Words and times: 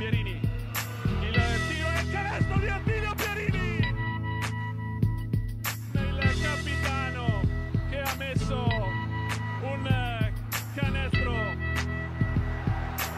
Pierini. 0.00 0.40
Il 1.20 1.34
tiro 1.68 1.88
e 1.90 2.00
il 2.00 2.10
canestro 2.10 2.58
di 2.58 2.68
Attilio 2.68 3.14
Pierini. 3.16 3.78
Il 5.92 6.40
capitano 6.40 7.42
che 7.90 8.00
ha 8.00 8.14
messo 8.16 8.66
un 9.60 10.32
canestro 10.74 11.32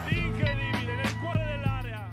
incredibile 0.09 0.95
nel 0.95 1.19
cuore 1.21 1.45
dell'area. 1.45 2.09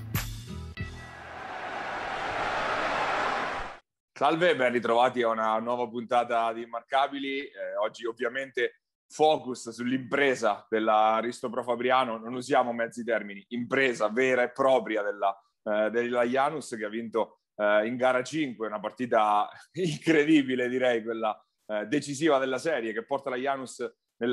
Salve, 4.12 4.54
ben 4.54 4.70
ritrovati 4.70 5.22
a 5.22 5.28
una 5.30 5.58
nuova 5.58 5.88
puntata 5.88 6.52
di 6.52 6.62
Immarcabili. 6.62 7.40
Eh, 7.40 7.74
oggi 7.82 8.06
ovviamente 8.06 8.79
focus 9.10 9.70
sull'impresa 9.70 10.66
dell'Aristopro 10.68 11.64
Fabriano, 11.64 12.16
non 12.16 12.34
usiamo 12.34 12.72
mezzi 12.72 13.02
termini, 13.02 13.44
impresa 13.48 14.08
vera 14.08 14.42
e 14.42 14.52
propria 14.52 15.02
della, 15.02 15.36
eh, 15.64 15.90
della 15.90 16.22
Janus 16.22 16.76
che 16.76 16.84
ha 16.84 16.88
vinto 16.88 17.40
eh, 17.56 17.86
in 17.86 17.96
gara 17.96 18.22
5, 18.22 18.66
una 18.66 18.78
partita 18.78 19.48
incredibile 19.72 20.68
direi, 20.68 21.02
quella 21.02 21.36
eh, 21.66 21.86
decisiva 21.86 22.38
della 22.38 22.58
serie 22.58 22.92
che 22.92 23.04
porta 23.04 23.30
la 23.30 23.36
Janus 23.36 23.84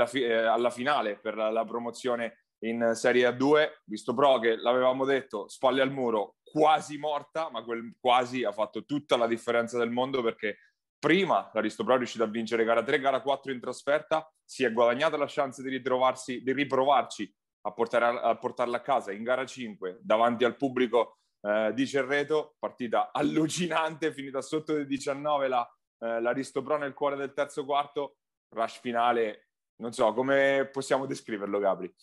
fi- 0.06 0.24
eh, 0.24 0.34
alla 0.34 0.70
finale 0.70 1.20
per 1.20 1.36
la, 1.36 1.50
la 1.50 1.66
promozione 1.66 2.44
in 2.60 2.92
Serie 2.94 3.30
A2, 3.30 3.82
visto 3.86 4.14
Pro 4.14 4.40
che 4.40 4.56
l'avevamo 4.56 5.06
detto, 5.06 5.48
spalle 5.48 5.82
al 5.82 5.92
muro, 5.92 6.38
quasi 6.44 6.98
morta, 6.98 7.50
ma 7.52 7.64
quel 7.64 7.96
quasi 8.00 8.44
ha 8.44 8.52
fatto 8.52 8.86
tutta 8.86 9.18
la 9.18 9.28
differenza 9.28 9.78
del 9.78 9.92
mondo 9.92 10.24
perché 10.24 10.58
prima 11.00 11.50
l'Aristopro 11.54 11.94
è 11.94 11.98
riuscito 11.98 12.24
a 12.24 12.28
vincere 12.28 12.64
gara 12.64 12.84
3, 12.84 13.00
gara 13.00 13.22
4 13.22 13.52
in 13.52 13.60
trasferta, 13.60 14.30
si 14.44 14.64
è 14.64 14.72
guadagnata 14.72 15.18
la 15.18 15.28
chance 15.28 15.62
di 15.62 15.70
ritrovarsi, 15.70 16.42
di 16.42 16.54
riprovarci 16.54 17.34
a, 17.62 17.72
portare, 17.72 18.20
a 18.20 18.36
portarla 18.38 18.78
a 18.78 18.82
casa 18.82 19.12
in 19.12 19.24
gara 19.24 19.46
5 19.46 20.00
davanti 20.02 20.44
al 20.44 20.56
pubblico 20.56 21.18
eh, 21.42 21.72
di 21.74 21.88
Cerreto, 21.88 22.56
partita 22.60 23.12
allucinante, 23.12 24.14
finita 24.14 24.42
sotto 24.42 24.76
di 24.76 24.86
19 24.86 25.48
la, 25.48 25.78
eh, 26.00 26.22
l'Aristopro 26.22 26.78
nel 26.78 26.94
cuore 26.94 27.16
del 27.16 27.34
terzo 27.34 27.66
quarto, 27.66 28.18
rush 28.50 28.80
finale, 28.80 29.50
non 29.78 29.92
so, 29.92 30.14
come 30.14 30.70
possiamo 30.72 31.06
descriverlo 31.06 31.60
Gabri? 31.60 31.94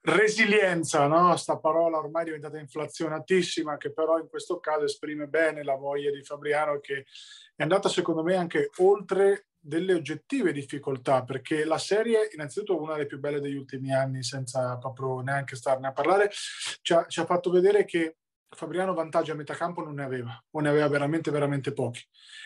Resilienza, 0.00 1.06
no? 1.06 1.36
Sta 1.36 1.58
parola 1.58 1.98
ormai 1.98 2.22
è 2.22 2.24
diventata 2.26 2.58
inflazionatissima, 2.58 3.76
che 3.76 3.92
però 3.92 4.18
in 4.18 4.28
questo 4.28 4.58
caso 4.60 4.84
esprime 4.84 5.26
bene 5.26 5.64
la 5.64 5.74
voglia 5.74 6.10
di 6.10 6.22
Fabriano, 6.22 6.78
che 6.80 7.04
è 7.54 7.62
andata 7.62 7.88
secondo 7.88 8.22
me 8.22 8.36
anche 8.36 8.70
oltre 8.78 9.48
delle 9.60 9.92
oggettive 9.94 10.52
difficoltà, 10.52 11.24
perché 11.24 11.64
la 11.64 11.78
serie, 11.78 12.30
innanzitutto, 12.32 12.80
una 12.80 12.94
delle 12.94 13.06
più 13.06 13.18
belle 13.18 13.40
degli 13.40 13.56
ultimi 13.56 13.92
anni, 13.92 14.22
senza 14.22 14.78
proprio 14.78 15.20
neanche 15.20 15.56
starne 15.56 15.88
a 15.88 15.92
parlare, 15.92 16.30
ci 16.30 16.92
ha, 16.92 17.04
ci 17.06 17.20
ha 17.20 17.26
fatto 17.26 17.50
vedere 17.50 17.84
che 17.84 18.16
Fabriano 18.50 18.94
vantaggi 18.94 19.30
a 19.30 19.34
metà 19.34 19.54
campo 19.54 19.82
non 19.84 19.94
ne 19.94 20.04
aveva, 20.04 20.44
o 20.50 20.60
ne 20.60 20.68
aveva 20.68 20.88
veramente, 20.88 21.30
veramente 21.30 21.72
pochi. 21.72 22.00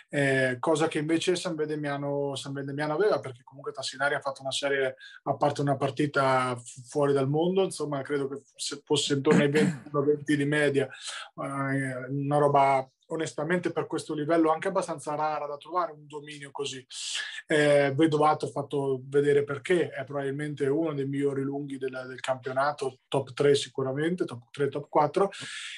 Eh, 0.09 0.57
cosa 0.59 0.89
che 0.89 0.99
invece 0.99 1.37
San 1.37 1.55
Vendemiano, 1.55 2.35
San 2.35 2.53
Vendemiano 2.53 2.95
aveva, 2.95 3.21
perché 3.21 3.43
comunque 3.45 3.73
Tassinari 3.73 4.15
ha 4.15 4.21
fatto 4.21 4.43
una 4.43 4.51
serie, 4.51 4.97
a 5.23 5.37
parte 5.37 5.61
una 5.61 5.77
partita 5.77 6.61
fuori 6.89 7.13
dal 7.13 7.29
mondo, 7.29 7.63
insomma, 7.63 8.03
credo 8.03 8.29
che 8.29 8.43
fosse 8.85 9.15
intorno 9.15 9.43
ai 9.43 9.51
20, 9.51 9.91
20 9.93 10.37
di 10.37 10.45
media, 10.45 10.87
eh, 10.87 12.07
una 12.09 12.39
roba 12.39 12.91
onestamente 13.13 13.73
per 13.73 13.87
questo 13.87 14.15
livello 14.15 14.51
anche 14.51 14.69
abbastanza 14.69 15.15
rara 15.15 15.47
da 15.47 15.57
trovare 15.57 15.93
un 15.93 16.07
dominio 16.07 16.51
così. 16.51 16.85
Eh, 17.47 17.93
Vedovato 17.95 18.47
ha 18.47 18.51
fatto 18.51 19.03
vedere 19.05 19.45
perché, 19.45 19.91
è 19.91 20.05
probabilmente 20.05 20.67
uno 20.67 20.93
dei 20.95 21.07
migliori 21.07 21.43
lunghi 21.43 21.79
del, 21.79 22.05
del, 22.07 22.21
campionato, 22.21 23.01
top 23.09 23.33
3 23.33 23.55
sicuramente, 23.55 24.25
top 24.25 24.51
3, 24.51 24.69
top 24.69 24.89
4, 24.89 25.31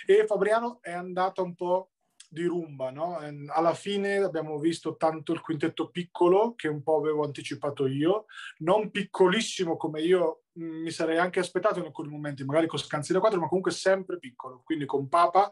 e 0.07 0.27
Fabriano 0.27 0.79
è 0.81 0.93
andata 0.93 1.43
un 1.43 1.55
po' 1.55 1.91
di 2.35 2.45
rumba, 2.45 2.91
no? 2.91 3.19
Alla 3.49 3.73
fine 3.73 4.17
abbiamo 4.17 4.59
visto 4.59 4.97
tanto 4.97 5.33
il 5.33 5.41
quintetto 5.41 5.89
piccolo, 5.89 6.55
che 6.55 6.69
un 6.69 6.83
po' 6.83 6.99
avevo 6.99 7.25
anticipato 7.25 7.87
io, 7.87 8.27
non 8.59 8.91
piccolissimo 8.91 9.79
come 9.79 10.03
io 10.03 10.43
mm, 10.59 10.83
mi 10.83 10.91
sarei 10.91 11.17
anche 11.17 11.41
aspettato 11.41 11.79
in 11.79 11.87
alcuni 11.87 12.09
momenti, 12.09 12.45
magari 12.45 12.67
con 12.67 12.79
Scanzi 12.79 13.15
da 13.15 13.21
4, 13.21 13.41
ma 13.41 13.49
comunque 13.49 13.73
sempre 13.73 14.19
piccolo, 14.19 14.61
quindi 14.63 14.85
con 14.85 15.09
Papa, 15.09 15.51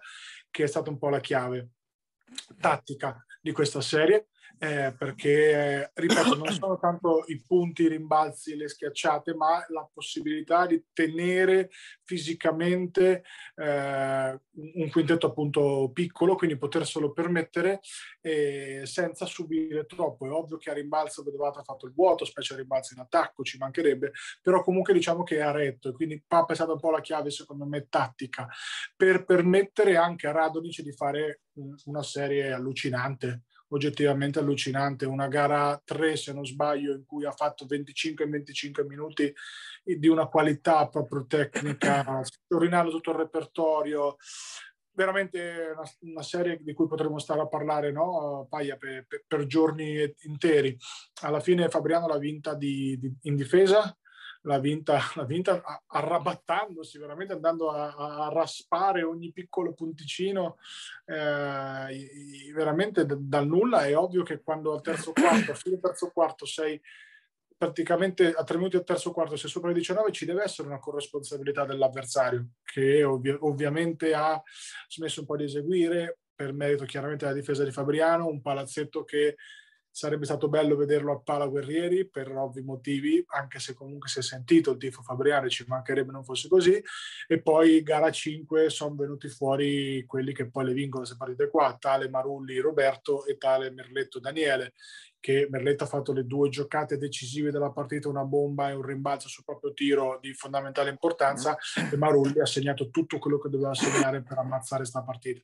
che 0.51 0.65
è 0.65 0.67
stata 0.67 0.91
un 0.91 0.99
po' 0.99 1.09
la 1.09 1.21
chiave 1.21 1.71
tattica 2.59 3.25
di 3.41 3.53
questa 3.53 3.81
serie 3.81 4.29
eh, 4.63 4.95
perché, 4.97 5.91
ripeto, 5.93 6.37
non 6.37 6.53
sono 6.53 6.79
tanto 6.79 7.25
i 7.27 7.43
punti, 7.45 7.83
i 7.83 7.89
rimbalzi, 7.89 8.55
le 8.55 8.69
schiacciate, 8.69 9.35
ma 9.35 9.65
la 9.71 9.91
possibilità 9.93 10.67
di 10.67 10.85
tenere 10.93 11.69
fisicamente 12.05 13.25
eh, 13.57 14.41
un 14.53 14.89
quintetto 14.89 15.27
appunto 15.27 15.91
piccolo, 15.93 16.37
quindi 16.37 16.57
poterselo 16.57 17.11
permettere 17.11 17.81
eh, 18.21 18.83
senza 18.85 19.27
subire 19.27 19.85
troppo. 19.85 20.29
È 20.29 20.31
ovvio 20.31 20.59
che 20.59 20.71
a 20.71 20.75
rimbalzo 20.75 21.25
Vedovata 21.25 21.59
ha 21.59 21.65
fatto 21.65 21.87
il 21.87 21.93
vuoto, 21.93 22.25
specie 22.25 22.55
a 22.55 22.59
rimbalzo 22.59 22.95
in 22.95 23.01
attacco, 23.01 23.43
ci 23.43 23.59
mancherebbe, 23.59 24.13
però 24.41 24.63
comunque 24.63 24.95
diciamo 24.95 25.25
che 25.25 25.39
è 25.39 25.41
a 25.41 25.51
retto 25.51 25.89
e 25.89 25.93
quindi 25.93 26.23
Papa 26.25 26.53
è 26.53 26.55
stata 26.55 26.71
un 26.71 26.79
po' 26.79 26.93
la 26.93 27.01
chiave, 27.01 27.31
secondo 27.31 27.67
me, 27.67 27.89
tattica, 27.89 28.47
per 28.95 29.25
permettere 29.25 29.97
anche 29.97 30.29
a 30.29 30.31
Radonic 30.31 30.83
di 30.83 30.93
fare 30.93 31.41
una 31.87 32.05
serie 32.05 32.53
allucinante 32.53 33.43
oggettivamente 33.73 34.39
allucinante. 34.39 35.07
Una 35.07 35.29
gara 35.29 35.81
3, 35.85 36.17
se 36.17 36.33
non 36.33 36.47
sbaglio, 36.47 36.95
in 36.95 37.05
cui 37.05 37.25
ha 37.25 37.33
fatto 37.33 37.67
25 37.67 38.27
25 38.27 38.85
minuti 38.85 39.33
di 39.83 40.09
una 40.09 40.27
qualità 40.27 40.89
proprio 40.89 41.27
tecnica, 41.27 42.23
scorinando 42.25 42.91
tutto 42.91 43.11
il 43.11 43.17
repertorio. 43.17 44.17
Veramente 44.95 45.73
una, 45.75 45.91
una, 46.13 46.23
serie 46.23 46.59
di 46.61 46.75
cui 46.75 46.87
potremmo 46.87 47.19
stare 47.19 47.41
a 47.41 47.49
parlare, 47.49 47.91
no? 47.91 48.47
Paia, 48.49 48.77
per, 48.77 49.07
per, 49.07 49.25
per 49.27 49.47
giorni 49.47 50.15
interi. 50.25 50.77
Alla 51.23 51.41
fine 51.41 51.71
Fabriano 51.71 52.07
l'ha 52.07 52.19
vinta 52.19 52.55
di, 52.55 52.99
di, 52.99 53.11
in 53.23 53.35
difesa, 53.35 53.97
l'ha 54.43 54.59
vinta, 54.59 54.99
l'ha 55.15 55.25
vinta 55.25 55.63
arrabattandosi, 55.87 56.99
veramente 56.99 57.33
andando 57.33 57.71
a, 57.71 57.95
a, 57.95 58.29
raspare 58.33 59.03
ogni 59.03 59.33
piccolo 59.33 59.73
punticino, 59.73 60.59
eh, 61.07 62.53
veramente 62.55 63.07
dal 63.07 63.47
nulla. 63.47 63.85
È 63.87 63.97
ovvio 63.97 64.23
che 64.23 64.43
quando 64.43 64.73
al 64.73 64.83
terzo 64.83 65.13
quarto, 65.15 65.53
a 65.53 65.55
fine 65.55 65.79
terzo 65.79 66.11
quarto, 66.13 66.47
sei 66.47 66.81
praticamente 67.57 68.33
a 68.33 68.43
tre 68.43 68.57
minuti 68.57 68.77
al 68.77 68.85
terzo 68.85 69.13
quarto, 69.13 69.37
sei 69.37 69.49
sopra 69.49 69.71
i 69.71 69.75
19, 69.75 70.11
ci 70.11 70.25
deve 70.25 70.43
essere 70.43 70.67
una 70.67 70.81
corresponsabilità 70.81 71.65
dell'avversario, 71.65 72.49
che 72.65 73.05
ovvi- 73.05 73.37
ovviamente 73.41 74.15
ha 74.15 74.41
smesso 74.89 75.21
un 75.21 75.27
po' 75.27 75.37
di 75.37 75.45
eseguire, 75.45 76.19
per 76.35 76.53
merito 76.53 76.85
chiaramente 76.85 77.25
della 77.25 77.39
difesa 77.39 77.63
di 77.63 77.71
Fabriano, 77.71 78.27
un 78.27 78.41
palazzetto 78.41 79.05
che 79.05 79.37
sarebbe 79.93 80.25
stato 80.25 80.49
bello 80.49 80.75
vederlo 80.75 81.13
a 81.13 81.21
Pala 81.21 81.47
Guerrieri 81.47 82.09
per 82.09 82.35
ovvi 82.35 82.63
motivi, 82.63 83.23
anche 83.29 83.59
se 83.59 83.75
comunque 83.75 84.09
si 84.09 84.21
è 84.21 84.23
sentito 84.23 84.71
il 84.73 84.79
tifo 84.79 85.03
Fabriano, 85.03 85.51
ci 85.51 85.65
mancherebbe 85.69 86.11
non 86.11 86.25
fosse 86.25 86.49
così. 86.49 86.83
E 87.29 87.43
poi 87.43 87.83
gara 87.83 88.11
5 88.11 88.71
sono 88.71 88.95
venuti 88.95 89.29
fuori 89.29 90.03
quelli 90.07 90.33
che 90.33 90.49
poi 90.49 90.65
le 90.65 90.73
vincono 90.73 91.05
queste 91.05 91.19
partite 91.19 91.51
qua, 91.51 91.77
tale 91.79 92.09
Marulli 92.09 92.59
Roberto 92.59 93.27
e 93.27 93.37
tale 93.37 93.71
Merletto 93.71 94.19
Daniele, 94.19 94.73
che 95.21 95.47
Merletto 95.51 95.85
ha 95.85 95.87
fatto 95.87 96.13
le 96.13 96.25
due 96.25 96.49
giocate 96.49 96.97
decisive 96.97 97.51
della 97.51 97.71
partita, 97.71 98.09
una 98.09 98.25
bomba 98.25 98.71
e 98.71 98.75
un 98.75 98.83
rimbalzo 98.83 99.29
sul 99.29 99.45
proprio 99.45 99.75
tiro 99.75 100.19
di 100.23 100.33
fondamentale 100.33 100.89
importanza 100.89 101.57
e 101.93 101.97
Marulli 101.97 102.41
ha 102.41 102.47
segnato 102.47 102.89
tutto 102.89 103.19
quello 103.19 103.39
che 103.39 103.51
doveva 103.51 103.75
segnare 103.75 104.23
per 104.23 104.39
ammazzare 104.39 104.81
questa 104.81 105.03
partita. 105.03 105.43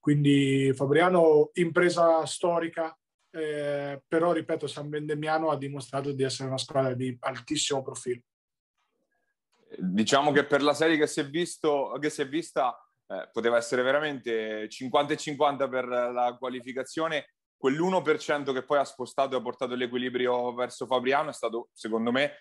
Quindi 0.00 0.72
Fabriano, 0.74 1.50
impresa 1.54 2.26
storica, 2.26 2.94
eh, 3.34 4.00
però 4.06 4.30
ripeto, 4.30 4.68
San 4.68 4.88
Vendemiano 4.88 5.50
ha 5.50 5.56
dimostrato 5.56 6.12
di 6.12 6.22
essere 6.22 6.48
una 6.48 6.58
squadra 6.58 6.94
di 6.94 7.16
altissimo 7.20 7.82
profilo. 7.82 8.22
Diciamo 9.76 10.30
che 10.30 10.44
per 10.44 10.62
la 10.62 10.72
serie 10.72 10.96
che 10.96 11.08
si 11.08 11.18
è, 11.18 11.28
visto, 11.28 11.96
che 12.00 12.10
si 12.10 12.22
è 12.22 12.28
vista 12.28 12.78
eh, 13.08 13.28
poteva 13.32 13.56
essere 13.56 13.82
veramente 13.82 14.68
50 14.68 15.14
e 15.14 15.16
50 15.16 15.68
per 15.68 15.84
la 15.84 16.36
qualificazione, 16.38 17.34
quell'1% 17.56 18.52
che 18.52 18.62
poi 18.62 18.78
ha 18.78 18.84
spostato 18.84 19.34
e 19.34 19.38
ha 19.38 19.42
portato 19.42 19.74
l'equilibrio 19.74 20.54
verso 20.54 20.86
Fabriano 20.86 21.30
è 21.30 21.32
stato, 21.32 21.70
secondo 21.72 22.12
me, 22.12 22.34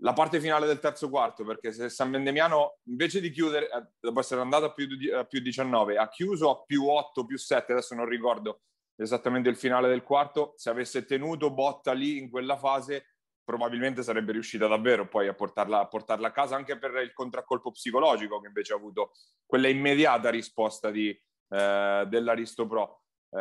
la 0.00 0.12
parte 0.12 0.38
finale 0.38 0.66
del 0.66 0.78
terzo 0.78 1.08
quarto, 1.08 1.44
perché 1.44 1.72
se 1.72 1.88
San 1.88 2.12
Vendemiano, 2.12 2.78
invece 2.84 3.20
di 3.20 3.30
chiudere, 3.30 3.68
eh, 3.68 3.88
dopo 3.98 4.20
essere 4.20 4.42
andato 4.42 4.66
a 4.66 4.72
più, 4.72 4.86
a 5.12 5.24
più 5.24 5.40
19, 5.40 5.96
ha 5.96 6.08
chiuso 6.08 6.50
a 6.50 6.62
più 6.64 6.86
8, 6.86 7.26
più 7.26 7.36
7, 7.36 7.72
adesso 7.72 7.96
non 7.96 8.06
ricordo 8.06 8.60
esattamente 8.96 9.48
il 9.48 9.56
finale 9.56 9.88
del 9.88 10.02
quarto, 10.02 10.54
se 10.56 10.70
avesse 10.70 11.04
tenuto 11.04 11.50
botta 11.50 11.92
lì 11.92 12.18
in 12.18 12.30
quella 12.30 12.56
fase, 12.56 13.16
probabilmente 13.44 14.02
sarebbe 14.02 14.32
riuscita 14.32 14.66
davvero 14.66 15.06
poi 15.08 15.28
a 15.28 15.34
portarla, 15.34 15.80
a 15.80 15.86
portarla 15.86 16.28
a 16.28 16.32
casa, 16.32 16.56
anche 16.56 16.78
per 16.78 16.96
il 16.96 17.12
contraccolpo 17.12 17.70
psicologico 17.70 18.40
che 18.40 18.48
invece 18.48 18.72
ha 18.72 18.76
avuto 18.76 19.12
quella 19.46 19.68
immediata 19.68 20.30
risposta 20.30 20.90
di, 20.90 21.08
eh, 21.10 22.04
dell'Aristo 22.08 22.66
Pro. 22.66 23.02
Eh, 23.30 23.38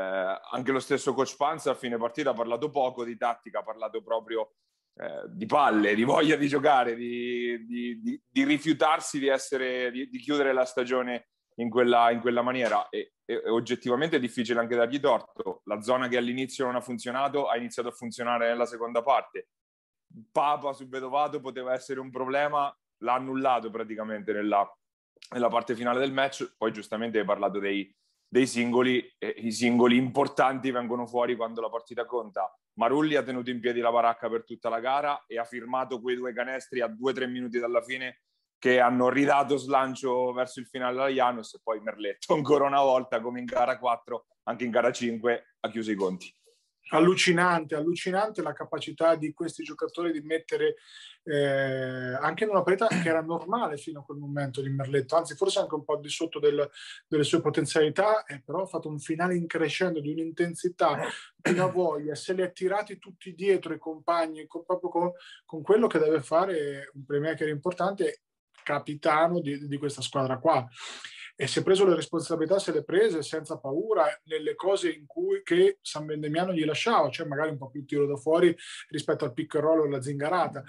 anche 0.51 0.71
lo 0.71 0.79
stesso 0.79 1.13
coach 1.13 1.35
Panza 1.37 1.71
a 1.71 1.75
fine 1.75 1.97
partita 1.97 2.31
ha 2.31 2.33
parlato 2.33 2.69
poco 2.69 3.03
di 3.03 3.17
tattica, 3.17 3.59
ha 3.59 3.63
parlato 3.63 4.03
proprio 4.03 4.53
eh, 4.97 5.23
di 5.27 5.45
palle, 5.45 5.95
di 5.95 6.03
voglia 6.03 6.35
di 6.35 6.47
giocare, 6.47 6.95
di, 6.95 7.65
di, 7.65 8.21
di, 8.29 8.43
rifiutarsi 8.43 9.25
essere, 9.27 9.91
di, 9.91 10.19
chiudere 10.19 10.53
la 10.53 10.65
stagione 10.65 11.29
in 11.55 11.69
quella, 11.69 12.11
in 12.11 12.19
quella 12.19 12.41
maniera. 12.41 12.89
E, 12.89 13.13
e, 13.25 13.49
oggettivamente 13.49 14.17
è 14.17 14.19
difficile 14.19 14.59
anche 14.59 14.75
dargli 14.75 14.99
torto. 14.99 15.61
La 15.65 15.81
zona 15.81 16.07
che 16.07 16.17
all'inizio 16.17 16.65
non 16.65 16.75
ha 16.75 16.81
funzionato 16.81 17.47
ha 17.47 17.57
iniziato 17.57 17.89
a 17.89 17.91
funzionare 17.91 18.47
nella 18.47 18.65
seconda 18.65 19.01
parte. 19.01 19.49
Papa 20.31 20.73
su 20.73 20.87
Vedovato 20.87 21.39
poteva 21.39 21.73
essere 21.73 21.99
un 21.99 22.09
problema, 22.09 22.73
l'ha 22.99 23.13
annullato 23.13 23.69
praticamente 23.69 24.31
nella, 24.33 24.65
nella 25.33 25.49
parte 25.49 25.75
finale 25.75 25.99
del 25.99 26.13
match. 26.13 26.55
Poi 26.57 26.71
giustamente 26.71 27.19
hai 27.19 27.25
parlato 27.25 27.59
dei, 27.59 27.93
dei 28.27 28.47
singoli, 28.47 29.13
e 29.17 29.27
i 29.37 29.51
singoli 29.51 29.97
importanti 29.97 30.71
vengono 30.71 31.05
fuori 31.05 31.35
quando 31.35 31.61
la 31.61 31.69
partita 31.69 32.05
conta. 32.05 32.53
Marulli 32.77 33.15
ha 33.15 33.23
tenuto 33.23 33.49
in 33.49 33.61
piedi 33.61 33.79
la 33.79 33.91
baracca 33.91 34.29
per 34.29 34.43
tutta 34.43 34.67
la 34.67 34.81
gara 34.81 35.23
e 35.27 35.37
ha 35.37 35.45
firmato 35.45 36.01
quei 36.01 36.17
due 36.17 36.33
canestri 36.33 36.81
a 36.81 36.87
due 36.87 37.11
o 37.11 37.13
tre 37.13 37.25
minuti 37.25 37.57
dalla 37.57 37.81
fine 37.81 38.24
che 38.57 38.79
hanno 38.79 39.09
ridato 39.09 39.57
slancio 39.57 40.31
verso 40.33 40.59
il 40.59 40.67
finale 40.67 40.97
alla 40.97 41.09
Janus 41.09 41.53
e 41.53 41.59
poi 41.63 41.79
Merletto 41.81 42.33
ancora 42.33 42.65
una 42.65 42.81
volta 42.81 43.21
come 43.21 43.39
in 43.39 43.45
gara 43.45 43.77
4, 43.77 44.25
anche 44.43 44.63
in 44.63 44.71
gara 44.71 44.91
5 44.91 45.55
ha 45.59 45.69
chiuso 45.69 45.91
i 45.91 45.95
conti. 45.95 46.33
Allucinante, 46.89 47.73
allucinante 47.73 48.43
la 48.43 48.53
capacità 48.53 49.15
di 49.15 49.33
questi 49.33 49.63
giocatori 49.63 50.11
di 50.11 50.21
mettere 50.21 50.75
eh, 51.23 52.13
anche 52.13 52.43
in 52.43 52.51
una 52.51 52.61
parità 52.61 52.85
che 52.87 53.09
era 53.09 53.23
normale 53.23 53.77
fino 53.77 54.01
a 54.01 54.03
quel 54.03 54.19
momento 54.19 54.61
di 54.61 54.69
Merletto, 54.69 55.15
anzi 55.15 55.35
forse 55.35 55.57
anche 55.57 55.73
un 55.73 55.83
po' 55.83 55.97
di 55.97 56.09
sotto 56.09 56.37
del, 56.37 56.69
delle 57.07 57.23
sue 57.23 57.41
potenzialità, 57.41 58.23
eh, 58.25 58.43
però 58.45 58.61
ha 58.61 58.67
fatto 58.67 58.87
un 58.87 58.99
finale 58.99 59.35
increscendo 59.35 59.99
di 59.99 60.11
un'intensità, 60.11 60.99
di 61.35 61.53
una 61.53 61.65
voglia, 61.65 62.13
se 62.13 62.33
li 62.33 62.43
ha 62.43 62.49
tirati 62.49 62.99
tutti 62.99 63.33
dietro 63.33 63.73
i 63.73 63.79
compagni, 63.79 64.45
con, 64.45 64.63
proprio 64.63 64.89
con, 64.91 65.11
con 65.43 65.63
quello 65.63 65.87
che 65.87 65.97
deve 65.97 66.21
fare 66.21 66.91
un 66.93 67.03
playmaker 67.03 67.47
importante, 67.47 68.25
capitano 68.65 69.39
di, 69.39 69.67
di 69.67 69.77
questa 69.77 70.01
squadra 70.01 70.39
qua 70.39 70.67
e 71.37 71.47
si 71.47 71.59
è 71.59 71.63
preso 71.63 71.85
le 71.85 71.95
responsabilità, 71.95 72.59
se 72.59 72.71
le 72.71 72.83
prese 72.83 73.21
senza 73.21 73.57
paura 73.57 74.05
nelle 74.23 74.55
cose 74.55 74.89
in 74.89 75.05
cui 75.05 75.43
che 75.43 75.79
San 75.81 76.05
Bendemiano 76.05 76.53
gli 76.53 76.63
lasciava, 76.63 77.09
cioè 77.09 77.27
magari 77.27 77.49
un 77.49 77.57
po' 77.57 77.69
più 77.69 77.83
tiro 77.83 78.05
da 78.05 78.15
fuori 78.15 78.55
rispetto 78.87 79.25
al 79.25 79.33
pick 79.33 79.55
and 79.55 79.63
roll 79.65 79.79
o 79.81 79.83
alla 79.83 80.01
zingarata. 80.01 80.63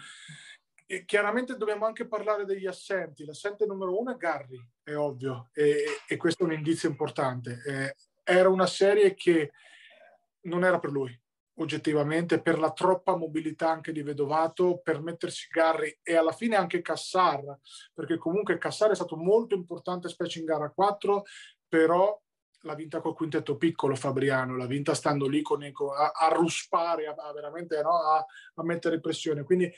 E 0.84 1.04
chiaramente 1.04 1.56
dobbiamo 1.56 1.86
anche 1.86 2.08
parlare 2.08 2.44
degli 2.44 2.66
assenti. 2.66 3.24
L'assente 3.24 3.64
numero 3.64 3.98
uno 3.98 4.12
è 4.12 4.16
Garry, 4.16 4.60
è 4.82 4.94
ovvio, 4.96 5.50
e, 5.52 5.84
e 6.06 6.16
questo 6.16 6.42
è 6.42 6.46
un 6.46 6.52
indizio 6.52 6.88
importante. 6.88 7.62
Eh, 7.64 7.94
era 8.24 8.48
una 8.48 8.66
serie 8.66 9.14
che 9.14 9.52
non 10.42 10.64
era 10.64 10.80
per 10.80 10.90
lui 10.90 11.16
oggettivamente 11.56 12.40
per 12.40 12.58
la 12.58 12.72
troppa 12.72 13.16
mobilità 13.16 13.70
anche 13.70 13.92
di 13.92 14.02
Vedovato 14.02 14.80
per 14.82 15.00
mettersi 15.00 15.46
Garri 15.50 15.98
e 16.02 16.16
alla 16.16 16.32
fine 16.32 16.56
anche 16.56 16.82
Cassar 16.82 17.42
perché 17.94 18.18
comunque 18.18 18.58
Cassar 18.58 18.90
è 18.90 18.94
stato 18.94 19.16
molto 19.16 19.54
importante 19.54 20.08
specie 20.08 20.40
in 20.40 20.44
gara 20.44 20.70
4 20.70 21.24
però 21.68 22.20
l'ha 22.60 22.74
vinta 22.74 23.00
col 23.00 23.14
quintetto 23.14 23.56
piccolo 23.56 23.94
Fabriano 23.94 24.56
l'ha 24.56 24.66
vinta 24.66 24.94
stando 24.94 25.26
lì 25.26 25.40
con, 25.40 25.62
a, 25.62 26.12
a 26.14 26.28
ruspare 26.28 27.06
a, 27.06 27.14
a 27.16 27.32
veramente 27.32 27.80
no? 27.80 28.02
a, 28.02 28.24
a, 28.54 28.62
mettere 28.62 29.00
pressione 29.00 29.42
quindi 29.42 29.72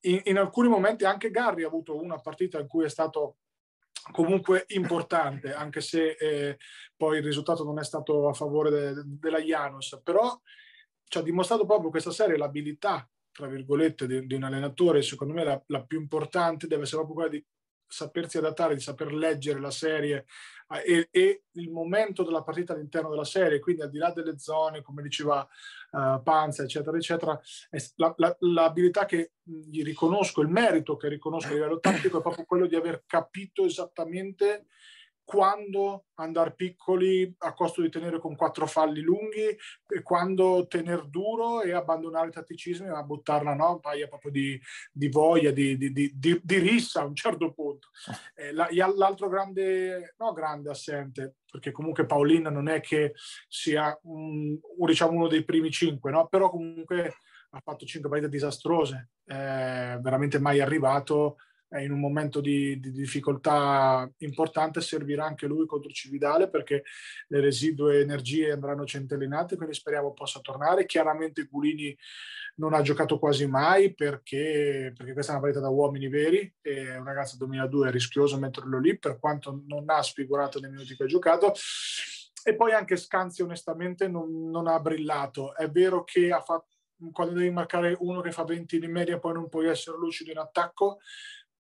in, 0.00 0.20
in 0.24 0.38
alcuni 0.38 0.68
momenti 0.68 1.04
anche 1.04 1.30
Garri 1.30 1.64
ha 1.64 1.68
avuto 1.68 2.00
una 2.00 2.18
partita 2.18 2.60
in 2.60 2.68
cui 2.68 2.84
è 2.84 2.88
stato 2.88 3.38
comunque 4.12 4.66
importante, 4.68 5.52
anche 5.52 5.80
se 5.80 6.10
eh, 6.10 6.58
poi 6.96 7.18
il 7.18 7.24
risultato 7.24 7.64
non 7.64 7.80
è 7.80 7.84
stato 7.84 8.28
a 8.28 8.32
favore 8.32 8.70
de, 8.70 9.02
della 9.04 9.40
Janus, 9.40 10.00
però 10.04 10.40
ci 11.08 11.18
ha 11.18 11.22
dimostrato 11.22 11.66
proprio 11.66 11.90
questa 11.90 12.10
serie 12.10 12.36
l'abilità, 12.36 13.08
tra 13.30 13.46
virgolette, 13.46 14.06
di, 14.06 14.26
di 14.26 14.34
un 14.34 14.44
allenatore, 14.44 15.02
secondo 15.02 15.34
me 15.34 15.44
la, 15.44 15.62
la, 15.66 15.84
più 15.84 16.00
importante 16.00 16.66
deve 16.66 16.82
essere 16.82 17.02
proprio 17.02 17.26
quella 17.26 17.30
di 17.30 17.44
sapersi 17.88 18.38
adattare, 18.38 18.74
di 18.74 18.80
saper 18.80 19.12
leggere 19.12 19.60
la 19.60 19.70
serie 19.70 20.26
eh, 20.68 20.82
e, 20.84 21.08
e, 21.10 21.42
il 21.52 21.70
momento 21.70 22.24
della 22.24 22.42
partita 22.42 22.72
all'interno 22.72 23.08
della 23.08 23.24
serie, 23.24 23.60
quindi 23.60 23.82
al 23.82 23.90
di 23.90 23.98
là 23.98 24.10
delle 24.10 24.38
zone, 24.38 24.82
come 24.82 25.02
diceva 25.02 25.46
uh, 25.92 26.20
Panza, 26.22 26.64
eccetera, 26.64 26.96
eccetera, 26.96 27.40
la, 27.96 28.14
la, 28.16 28.36
l'abilità 28.40 29.04
che 29.04 29.32
gli 29.42 29.84
riconosco, 29.84 30.40
il 30.40 30.48
merito 30.48 30.96
che 30.96 31.08
riconosco 31.08 31.48
a 31.48 31.52
livello 31.52 31.78
tattico 31.78 32.18
è 32.18 32.22
proprio 32.22 32.44
quello 32.44 32.66
di 32.66 32.74
aver 32.74 33.04
capito 33.06 33.64
esattamente 33.64 34.66
quando 35.26 36.04
andare 36.14 36.54
piccoli 36.54 37.34
a 37.38 37.52
costo 37.52 37.82
di 37.82 37.90
tenere 37.90 38.20
con 38.20 38.36
quattro 38.36 38.64
falli 38.66 39.00
lunghi 39.00 39.58
e 39.88 40.02
quando 40.02 40.66
tenere 40.68 41.08
duro 41.08 41.62
e 41.62 41.72
abbandonare 41.72 42.28
i 42.28 42.30
tatticismi 42.30 42.86
ma 42.86 43.02
buttarla 43.02 43.52
no? 43.52 43.72
un 43.72 43.80
paio 43.80 44.06
proprio 44.06 44.30
di, 44.30 44.58
di 44.92 45.08
voglia, 45.08 45.50
di, 45.50 45.76
di, 45.76 45.92
di, 45.92 46.12
di, 46.14 46.58
rissa 46.58 47.00
a 47.00 47.04
un 47.06 47.14
certo 47.14 47.52
punto. 47.52 47.88
Eh, 48.38 48.52
la, 48.52 48.68
l'altro 48.94 49.28
grande, 49.28 50.14
no 50.18 50.32
grande 50.32 50.68
assente, 50.68 51.36
perché 51.50 51.72
comunque 51.72 52.04
Paolin 52.04 52.42
non 52.42 52.68
è 52.68 52.80
che 52.80 53.14
sia 53.48 53.98
un, 54.02 54.58
diciamo 54.76 55.12
uno 55.12 55.26
dei 55.26 55.42
primi 55.42 55.70
cinque, 55.70 56.10
no? 56.10 56.28
però 56.28 56.50
comunque 56.50 57.14
ha 57.50 57.60
fatto 57.60 57.86
cinque 57.86 58.10
partite 58.10 58.30
disastrose, 58.30 59.10
eh, 59.24 59.98
veramente 60.00 60.38
mai 60.38 60.60
arrivato 60.60 61.36
in 61.70 61.90
un 61.90 61.98
momento 61.98 62.40
di, 62.40 62.78
di, 62.78 62.92
difficoltà 62.92 64.10
importante 64.18 64.80
servirà 64.80 65.24
anche 65.24 65.46
lui 65.46 65.66
contro 65.66 65.90
Cividale 65.90 66.48
perché 66.48 66.84
le 67.28 67.40
residue 67.40 68.00
energie 68.00 68.52
andranno 68.52 68.84
centellinate, 68.84 69.56
quindi 69.56 69.74
speriamo 69.74 70.12
possa 70.12 70.40
tornare. 70.40 70.86
Chiaramente 70.86 71.44
Gulini 71.44 71.96
non 72.56 72.72
ha 72.72 72.82
giocato 72.82 73.18
quasi 73.18 73.46
mai 73.46 73.94
perché, 73.94 74.92
perché 74.96 75.12
questa 75.12 75.32
è 75.32 75.34
una 75.34 75.44
partita 75.44 75.62
da 75.62 75.70
uomini 75.70 76.08
veri 76.08 76.54
e 76.62 76.96
un 76.96 77.04
ragazzo 77.04 77.36
2002 77.36 77.88
è 77.88 77.90
rischioso 77.90 78.38
metterlo 78.38 78.78
lì 78.78 78.98
per 78.98 79.18
quanto 79.18 79.62
non 79.66 79.84
ha 79.88 80.02
sfigurato 80.02 80.60
nei 80.60 80.70
minuti 80.70 80.96
che 80.96 81.02
ha 81.02 81.06
giocato. 81.06 81.52
E 82.44 82.54
poi 82.54 82.72
anche 82.72 82.96
Scanzi 82.96 83.42
onestamente 83.42 84.06
non, 84.06 84.48
non 84.50 84.68
ha 84.68 84.78
brillato. 84.78 85.54
È 85.54 85.68
vero 85.68 86.04
che 86.04 86.28
fatto 86.44 86.68
quando 87.12 87.34
devi 87.34 87.50
marcare 87.50 87.94
uno 87.98 88.20
che 88.22 88.32
fa 88.32 88.44
20 88.44 88.76
in 88.76 88.90
media 88.90 89.18
poi 89.18 89.34
non 89.34 89.48
puoi 89.48 89.68
essere 89.68 89.98
lucido 89.98 90.30
in 90.30 90.38
attacco 90.38 90.98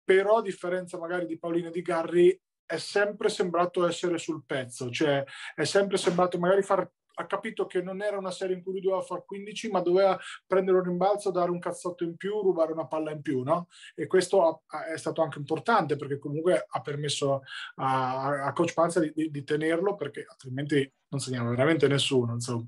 però 0.03 0.37
a 0.37 0.41
differenza 0.41 0.97
magari 0.97 1.25
di 1.25 1.37
Paolino 1.37 1.67
e 1.67 1.71
di 1.71 1.81
Garri 1.81 2.39
è 2.65 2.77
sempre 2.77 3.29
sembrato 3.29 3.85
essere 3.85 4.17
sul 4.17 4.43
pezzo, 4.45 4.89
cioè 4.89 5.23
è 5.55 5.63
sempre 5.63 5.97
sembrato 5.97 6.39
magari 6.39 6.61
far 6.61 6.89
ha 7.21 7.25
capito 7.25 7.65
che 7.65 7.81
non 7.81 8.01
era 8.01 8.17
una 8.17 8.31
serie 8.31 8.55
in 8.55 8.63
cui 8.63 8.73
lui 8.73 8.81
doveva 8.81 9.01
fare 9.01 9.23
15, 9.25 9.69
ma 9.69 9.81
doveva 9.81 10.17
prendere 10.45 10.77
un 10.77 10.83
rimbalzo, 10.83 11.31
dare 11.31 11.51
un 11.51 11.59
cazzotto 11.59 12.03
in 12.03 12.15
più, 12.15 12.41
rubare 12.41 12.71
una 12.71 12.87
palla 12.87 13.11
in 13.11 13.21
più, 13.21 13.43
no? 13.43 13.67
E 13.95 14.07
questo 14.07 14.63
ha, 14.67 14.85
è 14.85 14.97
stato 14.97 15.21
anche 15.21 15.37
importante 15.37 15.95
perché 15.95 16.17
comunque 16.17 16.65
ha 16.67 16.81
permesso 16.81 17.41
a, 17.75 18.45
a 18.45 18.53
Coach 18.53 18.73
Panza 18.73 18.99
di, 18.99 19.11
di, 19.13 19.29
di, 19.29 19.43
tenerlo 19.43 19.95
perché 19.95 20.25
altrimenti 20.27 20.91
non 21.11 21.19
segniamo 21.19 21.49
veramente 21.49 21.87
nessuno, 21.87 22.33
insomma. 22.33 22.65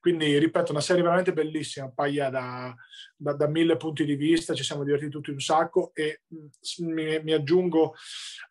Quindi, 0.00 0.38
ripeto, 0.38 0.72
una 0.72 0.80
serie 0.80 1.02
veramente 1.02 1.32
bellissima, 1.34 1.90
paia 1.90 2.30
da, 2.30 2.74
da, 3.14 3.34
da, 3.34 3.46
mille 3.46 3.76
punti 3.76 4.04
di 4.04 4.16
vista, 4.16 4.54
ci 4.54 4.64
siamo 4.64 4.82
divertiti 4.82 5.10
tutti 5.10 5.30
un 5.30 5.40
sacco 5.40 5.92
e 5.94 6.22
mm, 6.34 6.86
mi, 6.88 7.22
mi 7.22 7.32
aggiungo 7.32 7.94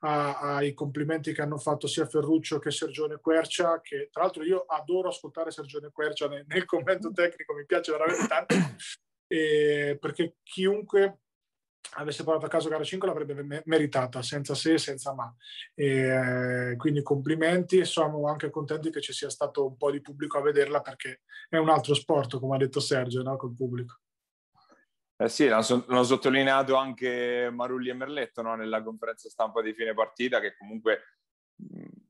ai 0.02 0.74
complimenti 0.74 1.34
che 1.34 1.42
hanno 1.42 1.58
fatto 1.58 1.88
sia 1.88 2.06
Ferruccio 2.06 2.60
che 2.60 2.72
Sergione 2.72 3.20
Quercia, 3.20 3.82
che 3.82 4.10
tra 4.12 4.24
l'altro 4.24 4.44
io 4.44 4.64
adoro 4.68 5.10
ascoltare 5.10 5.52
Sergione 5.52 5.90
Quercia 5.92 6.28
nel, 6.28 6.46
nel 6.48 6.66
commento 6.66 7.12
tecnico, 7.12 7.54
mi 7.56 7.66
piace 7.66 7.92
veramente 7.92 8.28
tanto, 8.28 8.56
e, 9.28 9.98
perché 10.00 10.36
chiunque 10.44 11.21
avesse 11.96 12.24
parlato 12.24 12.46
a 12.46 12.50
caso 12.50 12.70
gara 12.70 12.84
5 12.84 13.08
l'avrebbe 13.08 13.64
meritata 13.66 14.22
senza 14.22 14.56
se 14.56 14.78
senza 14.78 15.14
ma 15.14 15.34
e, 15.74 16.76
quindi 16.78 17.02
complimenti 17.02 17.80
e 17.80 17.86
siamo 17.86 18.28
anche 18.28 18.50
contenti 18.50 18.92
che 18.92 19.02
ci 19.02 19.14
sia 19.14 19.30
stato 19.30 19.66
un 19.66 19.78
po' 19.78 19.92
di 19.92 20.02
pubblico 20.02 20.38
a 20.38 20.42
vederla 20.42 20.82
perché 20.82 21.22
è 21.50 21.58
un 21.58 21.70
altro 21.70 21.94
sport 21.94 22.40
come 22.40 22.56
ha 22.56 22.60
detto 22.60 22.80
Sergio 22.80 23.22
no? 23.24 23.36
col 23.36 23.54
pubblico 23.54 24.00
eh 25.18 25.30
sì, 25.30 25.48
l'hanno 25.48 26.04
sottolineato 26.04 26.76
anche 26.76 27.50
Marulli 27.52 27.90
e 27.90 27.94
Merletto 27.94 28.42
no? 28.42 28.56
nella 28.56 28.82
conferenza 28.82 29.30
stampa 29.30 29.62
di 29.62 29.74
fine 29.74 29.94
partita 29.94 30.40
che 30.40 30.56
comunque 30.58 31.18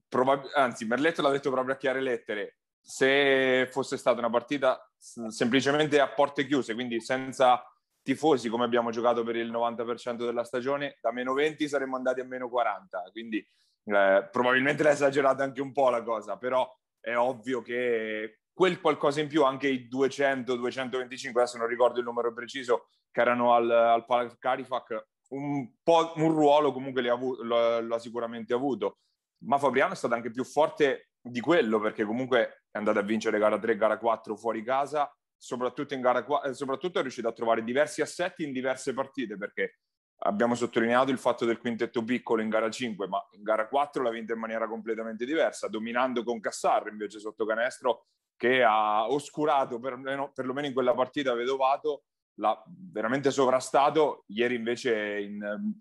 probab- 0.08 0.51
anzi 0.54 0.86
Merletto 0.86 1.22
l'ha 1.22 1.32
detto 1.32 1.50
proprio 1.50 1.74
a 1.74 1.78
chiare 1.78 2.01
lettere 2.01 2.58
se 2.80 3.68
fosse 3.72 3.98
stata 3.98 4.20
una 4.20 4.30
partita 4.30 4.92
semplicemente 4.98 6.00
a 6.00 6.08
porte 6.08 6.46
chiuse 6.46 6.74
quindi 6.74 7.00
senza 7.01 7.63
tifosi 8.01 8.50
come 8.50 8.65
abbiamo 8.65 8.89
giocato 8.91 9.24
per 9.24 9.36
il 9.36 9.51
90% 9.51 10.25
della 10.25 10.43
stagione, 10.43 10.98
da 11.01 11.12
meno 11.12 11.34
20 11.34 11.67
saremmo 11.67 11.96
andati 11.96 12.20
a 12.20 12.25
meno 12.25 12.50
40, 12.50 13.10
quindi 13.12 13.38
eh, 13.38 14.27
probabilmente 14.31 14.84
l'ha 14.84 14.91
esagerata 14.91 15.43
anche 15.43 15.62
un 15.62 15.72
po' 15.72 15.89
la 15.89 16.03
cosa, 16.03 16.38
però 16.38 16.70
è 17.00 17.15
ovvio 17.15 17.62
che 17.62 18.41
quel 18.53 18.79
qualcosa 18.79 19.22
in 19.22 19.27
più, 19.27 19.43
anche 19.43 19.67
i 19.67 19.88
200, 19.88 20.55
225, 20.55 21.41
adesso 21.41 21.58
non 21.58 21.67
ricordo 21.67 22.00
il 22.00 22.05
numero 22.05 22.34
preciso, 22.34 22.89
che 23.10 23.22
erano 23.22 23.53
al, 23.53 23.70
al 23.70 24.38
Carifac, 24.38 25.08
un, 25.29 25.67
un 25.84 26.31
ruolo 26.31 26.72
comunque 26.72 27.08
avu- 27.10 27.39
lo, 27.41 27.79
lo 27.79 27.96
ha 27.96 28.00
sicuramente 28.00 28.53
avuto, 28.53 28.98
ma 29.46 29.58
Fabriano 29.58 29.93
è 29.93 29.96
stato 29.96 30.13
anche 30.13 30.31
più 30.31 30.43
forte 30.43 31.12
di 31.22 31.39
quello, 31.39 31.79
perché 31.79 32.03
comunque 32.03 32.65
è 32.70 32.77
andato 32.77 33.00
a 33.00 33.03
vincere 33.03 33.39
gara 33.39 33.58
3, 33.58 33.75
gara 33.77 33.98
4 33.98 34.36
fuori 34.36 34.63
casa, 34.63 35.12
soprattutto 35.41 35.95
in 35.95 36.01
gara 36.01 36.24
4, 36.24 36.50
eh, 36.50 36.53
soprattutto 36.53 37.00
è 37.00 37.01
riuscito 37.01 37.27
a 37.27 37.33
trovare 37.33 37.63
diversi 37.63 38.01
assetti 38.01 38.43
in 38.43 38.51
diverse 38.51 38.93
partite 38.93 39.38
perché 39.38 39.79
abbiamo 40.24 40.53
sottolineato 40.53 41.10
il 41.10 41.17
fatto 41.17 41.45
del 41.45 41.57
quintetto 41.57 42.03
piccolo 42.03 42.43
in 42.43 42.50
gara 42.50 42.69
5, 42.69 43.07
ma 43.07 43.27
in 43.31 43.41
gara 43.41 43.67
4 43.67 44.03
l'ha 44.03 44.12
vinta 44.12 44.33
in 44.33 44.39
maniera 44.39 44.67
completamente 44.67 45.25
diversa, 45.25 45.67
dominando 45.67 46.24
con 46.24 46.39
Cassar 46.39 46.89
invece 46.89 47.19
sotto 47.19 47.43
canestro 47.43 48.05
che 48.38 48.62
ha 48.62 49.10
oscurato 49.10 49.79
perlomeno, 49.79 50.31
perlomeno 50.31 50.67
in 50.67 50.74
quella 50.74 50.93
partita 50.93 51.33
Vedovato, 51.33 52.03
l'ha 52.36 52.63
veramente 52.91 53.31
sovrastato, 53.31 54.25
ieri 54.27 54.53
invece 54.53 55.21
in, 55.21 55.74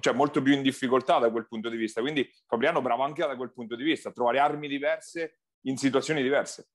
cioè 0.00 0.14
molto 0.14 0.42
più 0.42 0.52
in 0.52 0.62
difficoltà 0.62 1.18
da 1.18 1.30
quel 1.30 1.46
punto 1.46 1.68
di 1.68 1.76
vista. 1.76 2.00
Quindi 2.00 2.28
Fabriano 2.44 2.82
bravo 2.82 3.04
anche 3.04 3.24
da 3.24 3.36
quel 3.36 3.52
punto 3.52 3.76
di 3.76 3.84
vista, 3.84 4.08
a 4.08 4.12
trovare 4.12 4.40
armi 4.40 4.66
diverse 4.66 5.38
in 5.66 5.76
situazioni 5.76 6.22
diverse. 6.22 6.70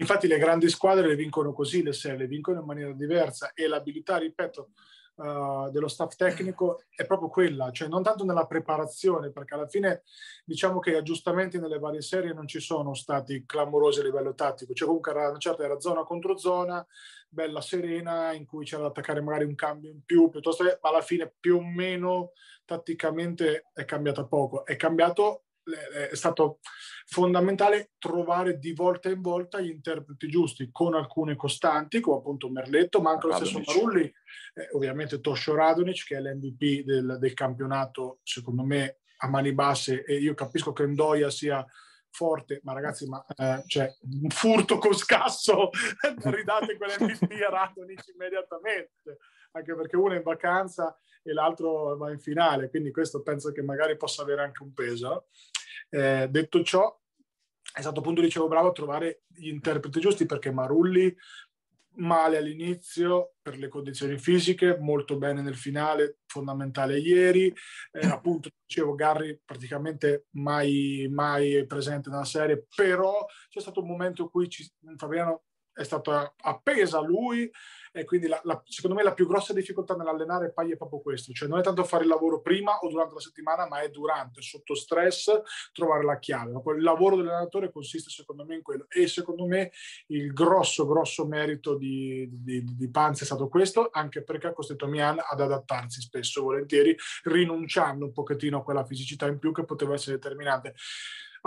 Infatti 0.00 0.26
le 0.26 0.38
grandi 0.38 0.68
squadre 0.68 1.08
le 1.08 1.16
vincono 1.16 1.52
così 1.52 1.82
le 1.82 1.92
serie, 1.92 2.18
le 2.18 2.26
vincono 2.26 2.60
in 2.60 2.66
maniera 2.66 2.92
diversa 2.92 3.52
e 3.52 3.66
l'abilità, 3.66 4.16
ripeto, 4.16 4.70
uh, 5.16 5.70
dello 5.70 5.88
staff 5.88 6.14
tecnico 6.14 6.82
è 6.94 7.04
proprio 7.04 7.28
quella, 7.28 7.70
cioè 7.72 7.88
non 7.88 8.02
tanto 8.02 8.24
nella 8.24 8.46
preparazione, 8.46 9.30
perché 9.32 9.54
alla 9.54 9.66
fine 9.66 10.02
diciamo 10.44 10.78
che 10.78 10.92
gli 10.92 10.96
aggiustamenti 10.96 11.58
nelle 11.58 11.78
varie 11.78 12.00
serie 12.00 12.32
non 12.32 12.46
ci 12.46 12.60
sono 12.60 12.94
stati 12.94 13.44
clamorosi 13.44 14.00
a 14.00 14.04
livello 14.04 14.34
tattico, 14.34 14.72
cioè 14.72 14.86
comunque 14.86 15.12
era, 15.12 15.28
una 15.30 15.38
certa 15.38 15.64
era 15.64 15.80
zona 15.80 16.04
contro 16.04 16.36
zona, 16.36 16.86
bella 17.28 17.60
serena, 17.60 18.32
in 18.32 18.46
cui 18.46 18.64
c'era 18.64 18.82
da 18.82 18.88
attaccare 18.88 19.20
magari 19.20 19.44
un 19.44 19.54
cambio 19.56 19.90
in 19.90 20.04
più, 20.04 20.28
piuttosto 20.30 20.64
che, 20.64 20.78
alla 20.80 21.02
fine 21.02 21.32
più 21.40 21.56
o 21.56 21.64
meno 21.64 22.32
tatticamente 22.64 23.64
è 23.74 23.84
cambiata 23.84 24.24
poco, 24.24 24.64
è 24.64 24.76
cambiato 24.76 25.42
è 26.10 26.14
stato 26.14 26.60
fondamentale 27.06 27.92
trovare 27.98 28.58
di 28.58 28.72
volta 28.72 29.08
in 29.08 29.20
volta 29.20 29.60
gli 29.60 29.70
interpreti 29.70 30.28
giusti 30.28 30.68
con 30.72 30.94
alcune 30.94 31.36
costanti 31.36 32.00
come 32.00 32.18
appunto 32.18 32.50
Merletto 32.50 33.00
ma 33.00 33.12
anche 33.12 33.26
lo 33.26 33.34
stesso 33.34 33.62
Marulli 33.64 34.04
eh, 34.04 34.68
ovviamente 34.72 35.20
Toscio 35.20 35.54
Radonic 35.54 36.04
che 36.04 36.16
è 36.16 36.20
l'MVP 36.20 36.84
del, 36.84 37.16
del, 37.18 37.34
campionato 37.34 38.18
secondo 38.22 38.62
me 38.62 38.98
a 39.18 39.28
mani 39.28 39.52
basse 39.52 40.04
e 40.04 40.16
io 40.16 40.34
capisco 40.34 40.72
che 40.72 40.86
Ndoia 40.86 41.30
sia 41.30 41.64
forte 42.10 42.60
ma 42.64 42.72
ragazzi 42.72 43.06
ma 43.06 43.24
eh, 43.36 43.62
cioè, 43.66 43.90
un 44.22 44.28
furto 44.30 44.78
con 44.78 44.94
scasso 44.94 45.70
ridate 46.24 46.76
quell'MVP 46.76 47.30
a 47.46 47.50
Radonic 47.50 48.04
immediatamente 48.14 49.18
anche 49.52 49.74
perché 49.74 49.96
uno 49.96 50.14
è 50.14 50.16
in 50.16 50.22
vacanza 50.22 50.96
e 51.22 51.32
l'altro 51.32 51.96
va 51.96 52.10
in 52.10 52.20
finale, 52.20 52.70
quindi 52.70 52.90
questo 52.90 53.22
penso 53.22 53.52
che 53.52 53.62
magari 53.62 53.96
possa 53.96 54.22
avere 54.22 54.42
anche 54.42 54.62
un 54.62 54.72
peso. 54.72 55.28
Eh, 55.90 56.28
detto 56.30 56.62
ciò, 56.62 56.96
è 57.72 57.80
stato 57.80 58.00
appunto, 58.00 58.20
dicevo, 58.20 58.48
bravo 58.48 58.68
a 58.68 58.72
trovare 58.72 59.22
gli 59.26 59.48
interpreti 59.48 60.00
giusti 60.00 60.26
perché 60.26 60.50
Marulli 60.50 61.14
male 61.98 62.36
all'inizio 62.36 63.34
per 63.42 63.58
le 63.58 63.68
condizioni 63.68 64.18
fisiche, 64.18 64.76
molto 64.78 65.16
bene 65.16 65.42
nel 65.42 65.56
finale, 65.56 66.18
fondamentale 66.26 66.98
ieri. 66.98 67.52
Eh, 67.92 68.06
appunto, 68.06 68.50
dicevo, 68.66 68.94
Garry 68.94 69.40
praticamente 69.44 70.26
mai, 70.32 71.08
mai 71.10 71.66
presente 71.66 72.10
nella 72.10 72.24
serie, 72.24 72.66
però 72.74 73.26
c'è 73.48 73.60
stato 73.60 73.80
un 73.80 73.88
momento 73.88 74.22
in 74.22 74.30
cui 74.30 74.48
ci, 74.48 74.68
Fabiano 74.96 75.44
è 75.78 75.84
stato 75.84 76.34
appesa 76.40 76.98
a 76.98 77.02
lui 77.02 77.50
e 77.92 78.04
quindi 78.04 78.26
la, 78.26 78.40
la, 78.44 78.60
secondo 78.66 78.96
me 78.96 79.02
la 79.02 79.14
più 79.14 79.26
grossa 79.26 79.52
difficoltà 79.52 79.94
nell'allenare 79.94 80.52
Pai 80.52 80.72
è 80.72 80.76
proprio 80.76 81.00
questo, 81.00 81.32
cioè 81.32 81.48
non 81.48 81.58
è 81.58 81.62
tanto 81.62 81.84
fare 81.84 82.02
il 82.02 82.08
lavoro 82.08 82.40
prima 82.40 82.78
o 82.78 82.88
durante 82.88 83.14
la 83.14 83.20
settimana, 83.20 83.66
ma 83.66 83.80
è 83.80 83.88
durante, 83.88 84.42
sotto 84.42 84.74
stress, 84.74 85.40
trovare 85.72 86.04
la 86.04 86.18
chiave. 86.18 86.50
Il 86.50 86.82
lavoro 86.82 87.16
dell'allenatore 87.16 87.70
consiste 87.70 88.10
secondo 88.10 88.44
me 88.44 88.56
in 88.56 88.62
quello 88.62 88.86
e 88.88 89.06
secondo 89.06 89.46
me 89.46 89.70
il 90.08 90.32
grosso, 90.32 90.86
grosso 90.86 91.26
merito 91.26 91.76
di, 91.76 92.28
di, 92.30 92.64
di 92.64 92.90
Panzi 92.90 93.22
è 93.22 93.26
stato 93.26 93.48
questo, 93.48 93.88
anche 93.90 94.22
perché 94.22 94.48
ha 94.48 94.52
costretto 94.52 94.86
Mian 94.86 95.18
ad 95.18 95.40
adattarsi 95.40 96.00
spesso, 96.00 96.42
volentieri, 96.42 96.96
rinunciando 97.24 98.04
un 98.04 98.12
pochettino 98.12 98.58
a 98.58 98.62
quella 98.62 98.84
fisicità 98.84 99.26
in 99.26 99.38
più 99.38 99.52
che 99.52 99.64
poteva 99.64 99.94
essere 99.94 100.16
determinante. 100.16 100.74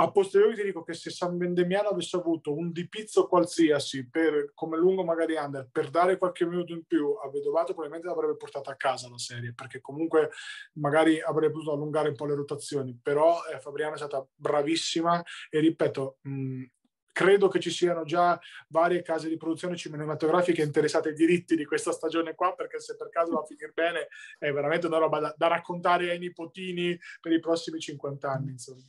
A 0.02 0.10
posteriori 0.10 0.56
ti 0.56 0.64
dico 0.64 0.82
che 0.82 0.96
se 0.96 1.12
San 1.12 1.38
Vendemiano 1.38 1.90
avesse 1.90 2.18
avuto 2.18 2.56
un 2.56 2.72
dipizzo 2.72 3.28
qualsiasi 3.28 4.10
per, 4.10 4.52
come 4.56 4.76
lungo 4.76 5.04
magari 5.04 5.36
under 5.36 5.70
per 5.72 5.92
dare 5.92 6.18
qualche 6.18 6.44
minuto 6.44 6.74
in 6.74 6.86
più 6.86 7.14
a 7.24 7.30
Vedovato 7.30 7.74
probabilmente 7.74 8.08
l'avrebbe 8.08 8.36
portata 8.36 8.72
a 8.72 8.76
casa 8.76 9.08
la 9.10 9.20
serie 9.20 9.54
perché 9.54 9.80
comunque 9.80 10.32
magari 10.74 11.22
avrebbe 11.22 11.54
potuto 11.54 11.74
allungare 11.74 12.10
un 12.10 12.16
po' 12.16 12.26
le 12.26 12.34
rotazioni 12.34 13.00
però 13.00 13.42
eh, 13.46 13.60
Fabriano 13.60 13.94
è 13.94 13.98
stata 13.98 14.26
bravissima 14.34 15.24
e 15.52 15.60
ripeto 15.60 16.18
mh, 16.22 16.64
credo 17.12 17.48
che 17.48 17.60
ci 17.60 17.70
siano 17.70 18.04
già 18.04 18.40
varie 18.70 19.04
case 19.04 19.30
di 19.30 19.38
produzione 19.38 19.76
cinematografiche 19.76 20.64
interessate 20.64 21.10
ai 21.10 21.16
diritti 21.16 21.56
di 21.56 21.66
questa 21.66 21.92
stagione 21.92 22.34
qua, 22.34 22.56
perché 22.56 22.80
se 22.80 22.96
per 22.96 23.10
caso 23.10 23.34
va 23.34 23.42
a 23.42 23.46
finire 23.46 23.74
bene 23.76 24.08
è 24.40 24.50
veramente 24.52 24.88
una 24.88 24.98
roba 24.98 25.20
da, 25.20 25.36
da 25.38 25.48
raccontare 25.48 26.10
ai 26.10 26.20
nipotini 26.20 26.98
per 27.20 27.34
i 27.34 27.40
prossimi 27.40 27.80
50 27.80 28.32
anni. 28.32 28.52
Insomma. 28.52 28.82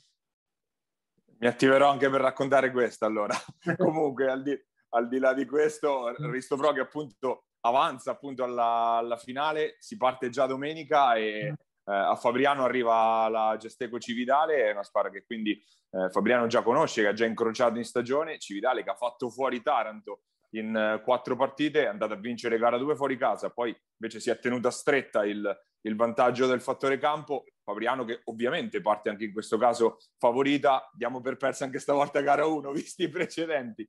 Mi 1.42 1.48
attiverò 1.48 1.90
anche 1.90 2.08
per 2.08 2.20
raccontare 2.20 2.70
questo 2.70 3.04
allora. 3.04 3.34
Comunque, 3.76 4.30
al 4.30 4.42
di, 4.42 4.56
al 4.90 5.08
di, 5.08 5.18
là 5.18 5.34
di 5.34 5.44
questo, 5.44 6.14
Risto 6.30 6.56
Pro 6.56 6.72
che 6.72 6.78
appunto 6.78 7.46
avanza 7.62 8.12
appunto 8.12 8.44
alla, 8.44 8.98
alla 8.98 9.16
finale, 9.16 9.74
si 9.80 9.96
parte 9.96 10.28
già 10.28 10.46
domenica 10.46 11.14
e 11.14 11.46
eh, 11.48 11.54
a 11.84 12.14
Fabriano 12.14 12.62
arriva 12.62 13.28
la 13.28 13.56
Gesteco 13.58 13.98
Cividale, 13.98 14.68
è 14.68 14.70
una 14.70 14.84
squadra 14.84 15.10
che 15.10 15.24
quindi 15.24 15.60
eh, 15.90 16.10
Fabriano 16.10 16.46
già 16.46 16.62
conosce, 16.62 17.02
che 17.02 17.08
ha 17.08 17.12
già 17.12 17.26
incrociato 17.26 17.76
in 17.76 17.84
stagione, 17.84 18.38
Cividale 18.38 18.84
che 18.84 18.90
ha 18.90 18.94
fatto 18.94 19.28
fuori 19.28 19.62
Taranto 19.62 20.20
in 20.54 20.96
uh, 20.98 21.02
quattro 21.02 21.36
partite, 21.36 21.84
è 21.84 21.86
andata 21.86 22.14
a 22.14 22.18
vincere 22.18 22.58
gara 22.58 22.76
due 22.78 22.96
fuori 22.96 23.16
casa, 23.16 23.50
poi 23.50 23.76
invece 23.96 24.20
si 24.20 24.30
è 24.30 24.38
tenuta 24.38 24.70
stretta 24.70 25.24
il, 25.24 25.60
il 25.82 25.96
vantaggio 25.96 26.46
del 26.46 26.60
fattore 26.60 26.98
campo. 26.98 27.44
Fabriano 27.62 28.04
che 28.04 28.22
ovviamente 28.24 28.80
parte 28.80 29.08
anche 29.08 29.24
in 29.24 29.32
questo 29.32 29.56
caso 29.56 29.98
favorita, 30.18 30.90
diamo 30.92 31.20
per 31.20 31.36
persa 31.36 31.64
anche 31.64 31.78
stavolta 31.78 32.20
gara 32.20 32.44
1, 32.44 32.70
visti 32.72 33.04
i 33.04 33.08
precedenti. 33.08 33.88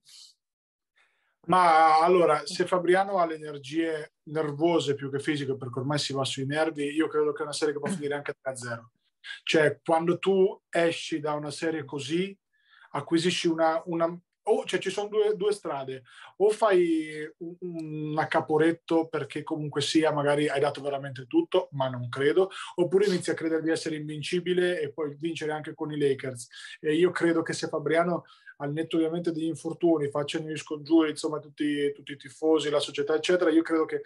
Ma 1.45 1.99
allora, 1.99 2.45
se 2.45 2.65
Fabriano 2.65 3.17
ha 3.17 3.25
le 3.25 3.35
energie 3.35 4.13
nervose 4.29 4.95
più 4.95 5.11
che 5.11 5.19
fisiche, 5.19 5.57
perché 5.57 5.79
ormai 5.79 5.99
si 5.99 6.13
va 6.13 6.23
sui 6.23 6.45
nervi, 6.45 6.85
io 6.85 7.07
credo 7.07 7.33
che 7.33 7.39
è 7.39 7.43
una 7.43 7.51
serie 7.51 7.73
che 7.73 7.79
può 7.79 7.89
finire 7.91 8.15
anche 8.15 8.35
3-0. 8.41 8.85
Cioè, 9.43 9.79
quando 9.83 10.19
tu 10.19 10.61
esci 10.69 11.19
da 11.19 11.33
una 11.33 11.51
serie 11.51 11.83
così, 11.83 12.37
acquisisci 12.91 13.47
una, 13.47 13.81
una 13.85 14.17
o 14.43 14.65
cioè, 14.65 14.79
ci 14.79 14.89
sono 14.89 15.07
due, 15.07 15.35
due, 15.35 15.53
strade, 15.53 16.03
o 16.37 16.49
fai 16.49 17.29
un, 17.37 17.55
un 17.59 18.17
accaporetto 18.17 19.07
perché 19.07 19.43
comunque 19.43 19.81
sia, 19.81 20.11
magari 20.11 20.49
hai 20.49 20.59
dato 20.59 20.81
veramente 20.81 21.25
tutto, 21.27 21.69
ma 21.71 21.87
non 21.87 22.09
credo, 22.09 22.49
oppure 22.75 23.05
inizi 23.05 23.29
a 23.29 23.35
credere 23.35 23.61
di 23.61 23.69
essere 23.69 23.95
invincibile 23.95 24.79
e 24.81 24.91
poi 24.91 25.15
vincere 25.19 25.51
anche 25.51 25.73
con 25.73 25.91
i 25.91 25.97
Lakers. 25.97 26.47
E 26.79 26.95
io 26.95 27.11
credo 27.11 27.41
che 27.41 27.53
se 27.53 27.67
Fabriano, 27.67 28.25
al 28.57 28.71
netto 28.71 28.97
ovviamente 28.97 29.31
degli 29.31 29.45
infortuni, 29.45 30.09
facciano 30.09 30.49
gli 30.49 30.57
scongiuri, 30.57 31.11
insomma, 31.11 31.39
tutti, 31.39 31.91
tutti 31.93 32.11
i 32.11 32.17
tifosi, 32.17 32.69
la 32.69 32.79
società, 32.79 33.15
eccetera, 33.15 33.49
io 33.49 33.61
credo 33.61 33.85
che 33.85 34.01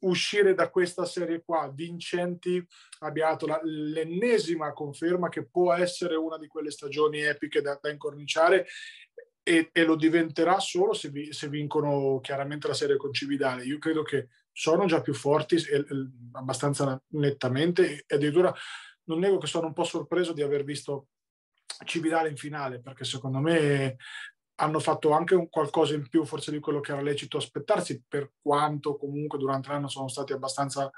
uscire 0.00 0.54
da 0.54 0.70
questa 0.70 1.04
serie 1.04 1.42
qua 1.44 1.70
vincenti 1.74 2.64
abbia 3.00 3.30
dato 3.30 3.46
la, 3.46 3.60
l'ennesima 3.64 4.72
conferma 4.72 5.28
che 5.28 5.44
può 5.44 5.72
essere 5.72 6.14
una 6.14 6.38
di 6.38 6.46
quelle 6.46 6.70
stagioni 6.70 7.20
epiche 7.20 7.60
da, 7.60 7.78
da 7.80 7.90
incorniciare 7.90 8.66
e, 9.48 9.70
e, 9.72 9.84
lo 9.84 9.96
diventerà 9.96 10.60
solo 10.60 10.92
se, 10.92 11.08
vi, 11.08 11.32
se, 11.32 11.48
vincono 11.48 12.20
chiaramente 12.20 12.68
la 12.68 12.74
serie 12.74 12.98
con 12.98 13.14
Cividale. 13.14 13.64
Io 13.64 13.78
credo 13.78 14.02
che 14.02 14.28
sono 14.52 14.84
già 14.84 15.00
più 15.00 15.14
forti 15.14 15.54
e, 15.54 15.86
abbastanza 16.32 17.00
nettamente 17.12 18.04
e 18.06 18.14
addirittura 18.14 18.54
non 19.04 19.20
nego 19.20 19.38
che 19.38 19.46
sono 19.46 19.68
un 19.68 19.72
po' 19.72 19.84
sorpreso 19.84 20.34
di 20.34 20.42
aver 20.42 20.64
visto 20.64 21.06
Cividale 21.84 22.28
in 22.28 22.36
finale 22.36 22.80
perché 22.80 23.04
secondo 23.04 23.38
me 23.38 23.96
hanno 24.56 24.80
fatto 24.80 25.12
anche 25.12 25.34
un 25.34 25.48
qualcosa 25.48 25.94
in 25.94 26.06
più 26.08 26.24
forse 26.24 26.50
di 26.50 26.58
quello 26.58 26.80
che 26.80 26.92
era 26.92 27.00
lecito 27.00 27.38
aspettarsi 27.38 28.02
per 28.06 28.32
quanto 28.42 28.96
comunque 28.96 29.38
durante 29.38 29.68
l'anno 29.68 29.88
sono 29.88 30.08
stati 30.08 30.32
abbastanza 30.32 30.90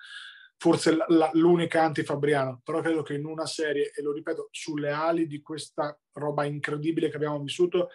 forse 0.56 0.96
la, 1.08 1.30
l'unica 1.34 1.82
anti-Fabriano, 1.84 2.60
però 2.62 2.80
credo 2.82 3.02
che 3.02 3.14
in 3.14 3.24
una 3.24 3.46
serie, 3.46 3.92
e 3.94 4.02
lo 4.02 4.12
ripeto, 4.12 4.48
sulle 4.50 4.90
ali 4.90 5.26
di 5.26 5.40
questa 5.40 5.98
roba 6.12 6.44
incredibile 6.44 7.08
che 7.08 7.16
abbiamo 7.16 7.40
vissuto, 7.40 7.88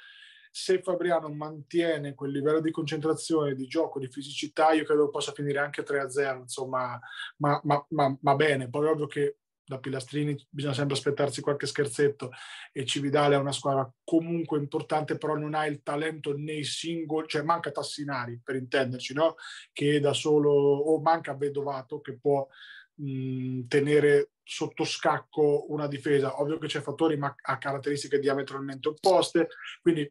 se 0.58 0.82
Fabriano 0.82 1.28
mantiene 1.28 2.14
quel 2.14 2.32
livello 2.32 2.62
di 2.62 2.72
concentrazione, 2.72 3.56
di 3.56 3.68
gioco, 3.68 4.00
di 4.00 4.08
fisicità, 4.08 4.72
io 4.72 4.86
credo 4.86 5.10
possa 5.10 5.34
finire 5.34 5.60
anche 5.60 5.84
3-0, 5.84 6.38
insomma, 6.40 6.98
ma, 7.40 7.60
ma, 7.66 7.86
ma, 7.90 8.18
ma 8.22 8.36
bene. 8.36 8.70
Poi 8.70 8.88
ovvio 8.88 9.06
che 9.06 9.40
da 9.66 9.80
Pilastrini 9.80 10.48
bisogna 10.50 10.74
sempre 10.74 10.96
aspettarsi 10.96 11.42
qualche 11.42 11.66
scherzetto 11.66 12.30
e 12.72 12.86
Cividale 12.86 13.36
è 13.36 13.38
una 13.38 13.52
squadra 13.52 13.92
comunque 14.06 14.58
importante 14.60 15.18
però 15.18 15.36
non 15.36 15.56
ha 15.56 15.66
il 15.66 15.82
talento 15.82 16.38
nei 16.38 16.64
singoli 16.64 17.28
cioè 17.28 17.42
manca 17.42 17.72
Tassinari 17.72 18.40
per 18.44 18.58
intenderci 18.58 19.16
no? 19.16 19.36
che 19.74 20.00
da 20.00 20.14
solo 20.14 20.52
o 20.52 21.02
manca 21.02 21.34
Vedovato 21.34 22.00
che 22.00 22.16
può 22.16 22.48
mh, 22.94 23.66
tenere 23.68 24.35
sotto 24.46 24.84
scacco 24.84 25.66
una 25.70 25.88
difesa. 25.88 26.40
Ovvio 26.40 26.58
che 26.60 26.68
c'è 26.68 26.80
fattori 26.80 27.18
ma 27.18 27.36
ha 27.42 27.58
caratteristiche 27.58 28.20
diametralmente 28.20 28.90
opposte, 28.90 29.50
quindi 29.82 30.10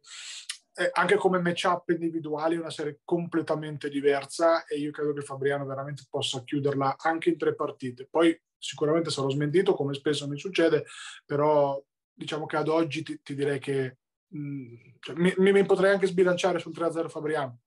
eh, 0.77 0.91
anche 0.93 1.15
come 1.15 1.39
matchup 1.39 1.91
individuali 1.91 2.57
è 2.57 2.59
una 2.59 2.71
serie 2.71 3.01
completamente 3.05 3.89
diversa 3.89 4.67
e 4.67 4.77
io 4.79 4.91
credo 4.91 5.13
che 5.13 5.23
Fabriano 5.23 5.65
veramente 5.65 6.03
possa 6.11 6.43
chiuderla 6.43 6.97
anche 6.99 7.31
in 7.31 7.39
tre 7.39 7.55
partite. 7.55 8.09
Poi 8.11 8.39
sicuramente 8.59 9.11
sarò 9.11 9.31
smentito 9.31 9.75
come 9.75 9.95
spesso 9.95 10.27
mi 10.27 10.39
succede, 10.39 10.85
però 11.25 11.81
diciamo 12.13 12.47
che 12.47 12.57
ad 12.57 12.69
oggi 12.69 13.03
ti, 13.05 13.21
ti 13.23 13.35
direi 13.35 13.61
che 13.61 13.99
mh, 14.27 14.39
mm, 14.39 14.75
cioè, 14.99 15.15
mi, 15.17 15.33
mi, 15.37 15.65
potrei 15.65 15.93
anche 15.93 16.07
sbilanciare 16.07 16.59
sul 16.59 16.73
3-0 16.73 17.09
Fabriano. 17.09 17.61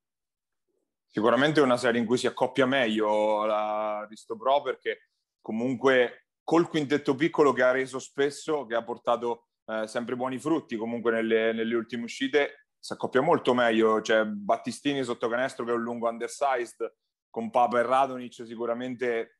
Sicuramente 1.05 1.61
è 1.61 1.63
una 1.63 1.77
serie 1.77 2.01
in 2.01 2.05
cui 2.05 2.17
si 2.17 2.27
accoppia 2.27 2.65
meglio 2.65 3.45
la 3.45 4.05
Risto 4.09 4.35
Pro 4.35 4.61
perché 4.61 5.09
comunque 5.41 6.26
col 6.47 6.69
quintetto 6.69 7.13
piccolo 7.13 7.51
che 7.51 7.61
ha 7.61 7.71
reso 7.71 7.99
spesso, 7.99 8.65
che 8.65 8.73
ha 8.73 8.81
portato 8.81 9.47
eh, 9.65 9.85
sempre 9.85 10.15
buoni 10.15 10.39
frutti 10.39 10.77
comunque 10.77 11.11
nelle, 11.11 11.51
nelle 11.51 11.75
ultime 11.75 12.05
uscite, 12.05 12.69
si 12.79 12.93
accoppia 12.93 13.19
molto 13.19 13.53
meglio. 13.53 13.99
C'è 13.99 14.23
Battistini 14.23 15.03
sotto 15.03 15.27
canestro 15.27 15.65
che 15.65 15.71
è 15.71 15.73
un 15.73 15.81
lungo 15.81 16.07
undersized, 16.07 16.89
con 17.29 17.49
Papa 17.49 17.79
e 17.79 17.81
Radonic 17.81 18.45
sicuramente 18.45 19.39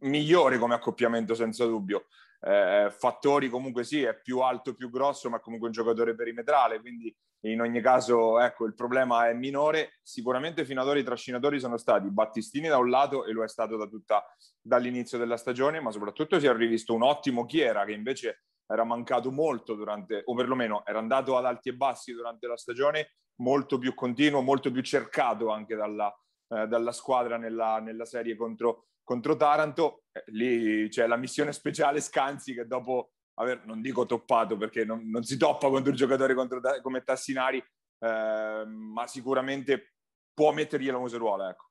migliore 0.00 0.58
come 0.58 0.74
accoppiamento 0.74 1.34
senza 1.34 1.64
dubbio. 1.64 2.08
Eh, 2.40 2.88
fattori 2.90 3.48
comunque 3.48 3.82
sì, 3.84 4.02
è 4.02 4.18
più 4.20 4.40
alto, 4.40 4.74
più 4.74 4.90
grosso, 4.90 5.28
ma 5.28 5.40
comunque 5.40 5.68
un 5.68 5.74
giocatore 5.74 6.14
perimetrale, 6.14 6.80
quindi 6.80 7.14
in 7.46 7.60
ogni 7.60 7.80
caso 7.80 8.40
ecco, 8.40 8.64
il 8.64 8.74
problema 8.74 9.28
è 9.28 9.34
minore. 9.34 9.98
Sicuramente 10.02 10.64
fino 10.64 10.80
ad 10.80 10.88
ora 10.88 10.98
i 10.98 11.04
trascinatori 11.04 11.60
sono 11.60 11.76
stati 11.76 12.10
Battistini 12.10 12.68
da 12.68 12.78
un 12.78 12.90
lato 12.90 13.24
e 13.24 13.32
lo 13.32 13.44
è 13.44 13.48
stato 13.48 13.76
da 13.76 13.86
tutta, 13.86 14.24
dall'inizio 14.60 15.18
della 15.18 15.36
stagione, 15.36 15.80
ma 15.80 15.90
soprattutto 15.90 16.38
si 16.38 16.46
è 16.46 16.54
rivisto 16.54 16.94
un 16.94 17.02
ottimo 17.02 17.44
Chiera 17.44 17.84
che 17.84 17.92
invece 17.92 18.42
era 18.66 18.84
mancato 18.84 19.30
molto 19.30 19.74
durante, 19.74 20.22
o 20.24 20.34
perlomeno 20.34 20.84
era 20.84 20.98
andato 20.98 21.36
ad 21.36 21.46
alti 21.46 21.70
e 21.70 21.74
bassi 21.74 22.12
durante 22.12 22.46
la 22.46 22.56
stagione, 22.56 23.14
molto 23.36 23.78
più 23.78 23.94
continuo, 23.94 24.42
molto 24.42 24.70
più 24.70 24.82
cercato 24.82 25.50
anche 25.50 25.74
dalla, 25.74 26.14
eh, 26.48 26.66
dalla 26.66 26.92
squadra 26.92 27.38
nella, 27.38 27.80
nella 27.80 28.04
serie 28.04 28.36
contro, 28.36 28.88
contro 29.08 29.36
Taranto. 29.36 30.02
Eh, 30.12 30.22
lì 30.32 30.88
c'è 30.90 31.06
la 31.06 31.16
missione 31.16 31.52
speciale 31.54 31.98
Scanzi 31.98 32.52
che 32.52 32.66
dopo 32.66 33.12
aver, 33.38 33.64
non 33.64 33.80
dico 33.80 34.04
toppato 34.04 34.58
perché 34.58 34.84
non, 34.84 35.08
non 35.08 35.22
si 35.22 35.38
toppa 35.38 35.68
contro 35.68 35.90
un 35.90 35.96
giocatore 35.96 36.34
contro, 36.34 36.60
come 36.82 37.02
Tassinari, 37.02 37.56
eh, 37.56 38.64
ma 38.66 39.06
sicuramente 39.06 39.94
può 40.34 40.52
mettergli 40.52 40.90
la 40.90 40.98
museruola, 40.98 41.48
ecco. 41.48 41.70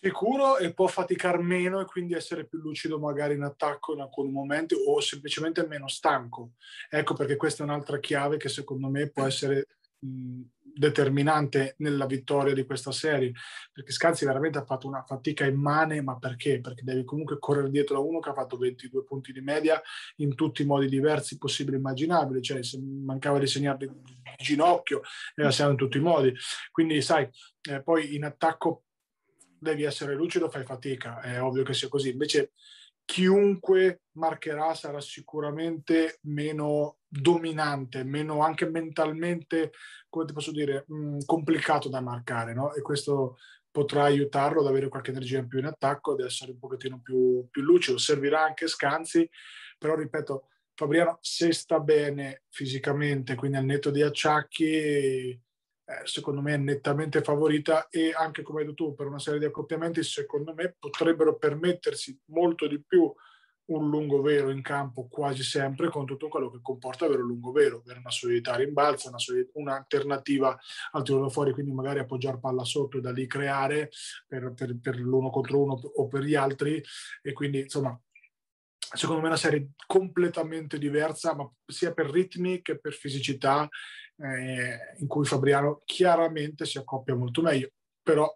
Sicuro 0.00 0.58
e 0.58 0.74
può 0.74 0.86
faticare 0.86 1.38
meno 1.38 1.80
e 1.80 1.86
quindi 1.86 2.12
essere 2.12 2.46
più 2.46 2.58
lucido 2.58 3.00
magari 3.00 3.34
in 3.34 3.42
attacco 3.42 3.94
in 3.94 4.00
alcuni 4.00 4.30
momenti 4.30 4.74
o 4.74 5.00
semplicemente 5.00 5.66
meno 5.66 5.88
stanco. 5.88 6.52
Ecco 6.90 7.14
perché 7.14 7.36
questa 7.36 7.62
è 7.62 7.66
un'altra 7.66 7.98
chiave 7.98 8.36
che 8.36 8.50
secondo 8.50 8.88
me 8.90 9.10
può 9.10 9.24
essere 9.24 9.66
mh, 9.98 10.42
determinante 10.78 11.74
nella 11.78 12.06
vittoria 12.06 12.54
di 12.54 12.64
questa 12.64 12.92
serie, 12.92 13.32
perché 13.72 13.92
Scanzi 13.92 14.24
veramente 14.24 14.58
ha 14.58 14.64
fatto 14.64 14.86
una 14.86 15.02
fatica 15.06 15.44
immane, 15.44 16.00
ma 16.02 16.16
perché? 16.18 16.60
Perché 16.60 16.82
devi 16.84 17.04
comunque 17.04 17.38
correre 17.38 17.70
dietro 17.70 17.96
a 17.96 18.00
uno 18.00 18.20
che 18.20 18.30
ha 18.30 18.34
fatto 18.34 18.56
22 18.56 19.04
punti 19.04 19.32
di 19.32 19.40
media 19.40 19.80
in 20.16 20.34
tutti 20.34 20.62
i 20.62 20.66
modi 20.66 20.88
diversi 20.88 21.36
possibili 21.36 21.76
e 21.76 21.78
immaginabili, 21.80 22.40
cioè 22.40 22.62
se 22.62 22.78
mancava 22.80 23.38
di 23.38 23.46
segnare 23.46 23.78
di 23.78 23.90
ginocchio, 24.36 25.02
era 25.34 25.50
segnato 25.50 25.72
in 25.72 25.78
tutti 25.78 25.98
i 25.98 26.02
modi. 26.02 26.34
Quindi 26.70 27.02
sai, 27.02 27.28
eh, 27.68 27.82
poi 27.82 28.14
in 28.14 28.24
attacco 28.24 28.84
devi 29.58 29.82
essere 29.82 30.14
lucido, 30.14 30.48
fai 30.48 30.64
fatica, 30.64 31.20
è 31.20 31.42
ovvio 31.42 31.64
che 31.64 31.74
sia 31.74 31.88
così. 31.88 32.10
Invece 32.10 32.52
chiunque 33.04 34.02
marcherà 34.12 34.74
sarà 34.74 35.00
sicuramente 35.00 36.18
meno 36.22 36.97
dominante, 37.08 38.04
meno 38.04 38.42
anche 38.42 38.68
mentalmente, 38.68 39.72
come 40.08 40.26
ti 40.26 40.32
posso 40.32 40.52
dire, 40.52 40.84
mh, 40.86 40.94
mm, 40.94 41.18
complicato 41.24 41.88
da 41.88 42.00
marcare, 42.00 42.54
no? 42.54 42.74
E 42.74 42.82
questo 42.82 43.38
potrà 43.70 44.04
aiutarlo 44.04 44.60
ad 44.60 44.66
avere 44.66 44.88
qualche 44.88 45.10
energia 45.10 45.38
in 45.38 45.48
più 45.48 45.58
in 45.58 45.66
attacco, 45.66 46.12
ad 46.12 46.20
essere 46.20 46.52
un 46.52 46.58
pochettino 46.58 47.00
più, 47.00 47.46
più 47.50 47.62
lucido. 47.62 47.98
Servirà 47.98 48.42
anche 48.42 48.66
Scanzi, 48.66 49.28
però 49.78 49.94
ripeto, 49.94 50.48
Fabriano 50.74 51.18
se 51.20 51.52
sta 51.52 51.80
bene 51.80 52.44
fisicamente, 52.50 53.34
quindi 53.34 53.56
al 53.56 53.64
netto 53.64 53.90
di 53.90 54.02
acciacchi, 54.02 55.40
eh, 55.90 56.00
secondo 56.04 56.42
me 56.42 56.54
è 56.54 56.58
nettamente 56.58 57.22
favorita 57.22 57.88
e 57.88 58.12
anche 58.14 58.42
come 58.42 58.60
hai 58.60 58.66
detto 58.66 58.84
tu 58.84 58.94
per 58.94 59.06
una 59.06 59.18
serie 59.18 59.38
di 59.38 59.46
accoppiamenti 59.46 60.02
secondo 60.02 60.52
me 60.52 60.76
potrebbero 60.78 61.38
permettersi 61.38 62.20
molto 62.26 62.66
di 62.66 62.82
più 62.84 63.10
un 63.68 63.88
lungo 63.90 64.20
vero 64.22 64.50
in 64.50 64.62
campo 64.62 65.08
quasi 65.08 65.42
sempre 65.42 65.88
con 65.88 66.06
tutto 66.06 66.28
quello 66.28 66.50
che 66.50 66.60
comporta 66.62 67.04
avere 67.04 67.22
un 67.22 67.28
lungo 67.28 67.52
vero, 67.52 67.80
avere 67.84 67.98
una 67.98 68.10
solidità 68.10 68.56
rimbalza, 68.56 69.08
una 69.08 69.18
solid- 69.18 69.50
un'alternativa 69.54 70.58
al 70.92 71.02
tiro 71.02 71.20
da 71.20 71.28
fuori, 71.28 71.52
quindi 71.52 71.72
magari 71.72 71.98
appoggiare 71.98 72.38
palla 72.38 72.64
sotto 72.64 72.98
e 72.98 73.00
da 73.00 73.12
lì 73.12 73.26
creare 73.26 73.90
per, 74.26 74.52
per, 74.54 74.78
per 74.80 74.96
l'uno 74.98 75.30
contro 75.30 75.62
uno 75.62 75.74
o 75.74 76.06
per 76.08 76.22
gli 76.22 76.34
altri 76.34 76.82
e 77.22 77.32
quindi 77.32 77.60
insomma 77.60 77.98
secondo 78.78 79.20
me 79.20 79.26
è 79.26 79.30
una 79.30 79.38
serie 79.38 79.72
completamente 79.86 80.78
diversa, 80.78 81.34
ma 81.34 81.50
sia 81.66 81.92
per 81.92 82.06
ritmi 82.10 82.62
che 82.62 82.78
per 82.78 82.94
fisicità 82.94 83.68
eh, 84.16 84.96
in 84.98 85.06
cui 85.06 85.26
Fabriano 85.26 85.82
chiaramente 85.84 86.64
si 86.64 86.78
accoppia 86.78 87.14
molto 87.14 87.42
meglio. 87.42 87.70
Però, 88.02 88.34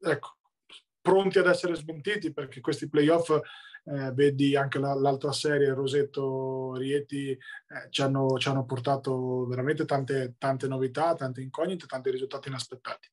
ecco, 0.00 0.38
pronti 1.00 1.38
ad 1.38 1.46
essere 1.46 1.74
smentiti 1.74 2.32
perché 2.32 2.60
questi 2.60 2.88
playoff, 2.88 3.38
eh, 3.84 4.12
vedi 4.12 4.56
anche 4.56 4.78
la, 4.78 4.94
l'altra 4.94 5.32
serie, 5.32 5.74
Rosetto, 5.74 6.74
Rieti, 6.74 7.30
eh, 7.30 7.38
ci, 7.90 8.02
hanno, 8.02 8.38
ci, 8.38 8.48
hanno, 8.48 8.64
portato 8.64 9.46
veramente 9.46 9.84
tante, 9.84 10.34
tante 10.38 10.68
novità, 10.68 11.14
tante 11.14 11.40
incognite, 11.40 11.86
tanti 11.86 12.10
risultati 12.10 12.48
inaspettati. 12.48 13.10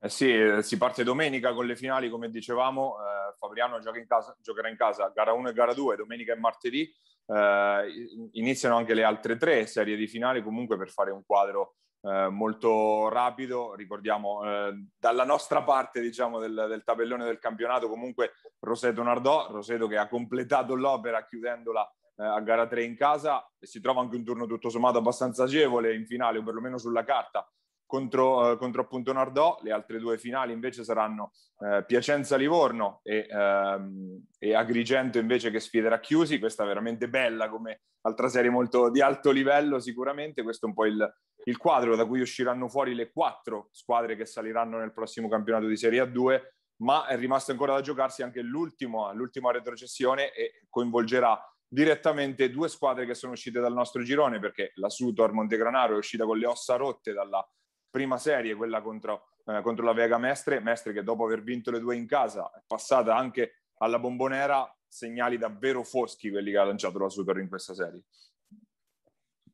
Eh 0.00 0.08
sì, 0.08 0.32
eh, 0.32 0.62
si 0.62 0.76
parte 0.76 1.02
domenica 1.02 1.52
con 1.52 1.66
le 1.66 1.74
finali, 1.74 2.08
come 2.08 2.30
dicevamo, 2.30 2.96
eh, 2.98 3.34
Fabriano 3.38 3.78
in 3.78 4.06
casa, 4.06 4.36
giocherà 4.40 4.68
in 4.68 4.76
casa 4.76 5.10
gara 5.14 5.32
1 5.32 5.48
e 5.48 5.52
gara 5.52 5.74
2, 5.74 5.96
domenica 5.96 6.32
e 6.32 6.36
martedì, 6.36 6.94
eh, 7.28 8.08
iniziano 8.32 8.76
anche 8.76 8.94
le 8.94 9.04
altre 9.04 9.36
tre 9.36 9.66
serie 9.66 9.96
di 9.96 10.06
finali 10.06 10.42
comunque 10.42 10.76
per 10.76 10.90
fare 10.90 11.10
un 11.10 11.22
quadro 11.24 11.74
eh, 12.02 12.28
molto 12.28 13.08
rapido. 13.08 13.74
Ricordiamo 13.74 14.44
eh, 14.44 14.86
dalla 14.98 15.24
nostra 15.24 15.62
parte 15.62 16.00
diciamo, 16.00 16.38
del, 16.38 16.66
del, 16.68 16.84
tabellone 16.84 17.24
del 17.24 17.38
campionato 17.38 17.88
comunque 17.88 18.32
Roseto 18.60 19.02
Nardò, 19.02 19.50
Roseto 19.50 19.86
che 19.86 19.98
ha 19.98 20.08
completato 20.08 20.74
l'opera 20.74 21.24
chiudendola 21.24 21.86
eh, 22.16 22.24
a 22.24 22.40
gara 22.40 22.66
3 22.66 22.84
in 22.84 22.96
casa 22.96 23.46
e 23.58 23.66
si 23.66 23.80
trova 23.80 24.00
anche 24.00 24.16
un 24.16 24.24
turno 24.24 24.46
tutto 24.46 24.70
sommato 24.70 24.98
abbastanza 24.98 25.44
agevole 25.44 25.94
in 25.94 26.06
finale 26.06 26.38
o 26.38 26.42
perlomeno 26.42 26.78
sulla 26.78 27.04
carta 27.04 27.48
contro, 27.88 28.52
eh, 28.52 28.56
contro 28.58 28.82
appunto 28.82 29.12
Nardò, 29.12 29.58
le 29.62 29.72
altre 29.72 29.98
due 29.98 30.18
finali 30.18 30.52
invece 30.52 30.84
saranno 30.84 31.32
eh, 31.60 31.84
Piacenza-Livorno 31.84 33.00
e, 33.02 33.26
ehm, 33.28 34.26
e, 34.38 34.54
Agrigento 34.54 35.18
invece 35.18 35.50
che 35.50 35.58
sfiderà 35.58 35.98
Chiusi, 35.98 36.38
questa 36.38 36.64
è 36.64 36.66
veramente 36.66 37.08
bella 37.08 37.48
come 37.48 37.80
altra 38.02 38.28
serie 38.28 38.50
molto 38.50 38.90
di 38.90 39.00
alto 39.00 39.30
livello 39.30 39.80
sicuramente, 39.80 40.42
questo 40.42 40.66
è 40.66 40.68
un 40.68 40.74
po' 40.74 40.84
il, 40.84 41.14
il 41.44 41.56
quadro 41.56 41.96
da 41.96 42.04
cui 42.04 42.20
usciranno 42.20 42.68
fuori 42.68 42.94
le 42.94 43.10
quattro 43.10 43.70
squadre 43.72 44.14
che 44.16 44.26
saliranno 44.26 44.78
nel 44.78 44.92
prossimo 44.92 45.28
campionato 45.28 45.66
di 45.66 45.76
Serie 45.76 46.02
A2, 46.02 46.40
ma 46.82 47.06
è 47.06 47.16
rimasto 47.16 47.52
ancora 47.52 47.72
da 47.72 47.80
giocarsi 47.80 48.22
anche 48.22 48.42
l'ultima 48.42 49.10
retrocessione 49.50 50.32
e 50.32 50.60
coinvolgerà 50.68 51.40
direttamente 51.66 52.50
due 52.50 52.68
squadre 52.68 53.06
che 53.06 53.14
sono 53.14 53.32
uscite 53.32 53.60
dal 53.60 53.72
nostro 53.72 54.02
girone 54.02 54.38
perché 54.38 54.72
la 54.74 54.88
Sutor 54.88 55.32
Montegranaro 55.32 55.94
è 55.94 55.98
uscita 55.98 56.24
con 56.24 56.38
le 56.38 56.46
ossa 56.46 56.76
rotte 56.76 57.12
dalla 57.12 57.46
prima 57.90 58.18
serie, 58.18 58.54
quella 58.54 58.80
contro, 58.80 59.28
eh, 59.46 59.60
contro 59.62 59.84
la 59.84 59.92
Vega 59.92 60.18
Mestre, 60.18 60.60
Mestre 60.60 60.92
che 60.92 61.02
dopo 61.02 61.24
aver 61.24 61.42
vinto 61.42 61.70
le 61.70 61.80
due 61.80 61.96
in 61.96 62.06
casa 62.06 62.50
è 62.50 62.62
passata 62.66 63.16
anche 63.16 63.62
alla 63.78 63.98
bombonera, 63.98 64.70
segnali 64.86 65.38
davvero 65.38 65.82
foschi 65.82 66.30
quelli 66.30 66.50
che 66.50 66.58
ha 66.58 66.64
lanciato 66.64 66.98
la 66.98 67.08
Super 67.08 67.38
in 67.38 67.48
questa 67.48 67.74
serie. 67.74 68.02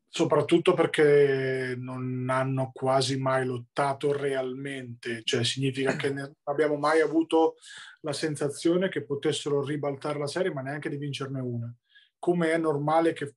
Soprattutto 0.08 0.74
perché 0.74 1.74
non 1.76 2.28
hanno 2.30 2.70
quasi 2.72 3.18
mai 3.18 3.44
lottato 3.44 4.16
realmente, 4.16 5.22
cioè 5.24 5.42
significa 5.42 5.96
che 5.96 6.12
non 6.12 6.32
abbiamo 6.44 6.76
mai 6.76 7.00
avuto 7.00 7.56
la 8.02 8.12
sensazione 8.12 8.88
che 8.88 9.02
potessero 9.02 9.64
ribaltare 9.64 10.20
la 10.20 10.28
serie, 10.28 10.52
ma 10.52 10.62
neanche 10.62 10.88
di 10.88 10.98
vincerne 10.98 11.40
una. 11.40 11.74
Come 12.20 12.52
è 12.52 12.58
normale 12.58 13.12
che 13.12 13.34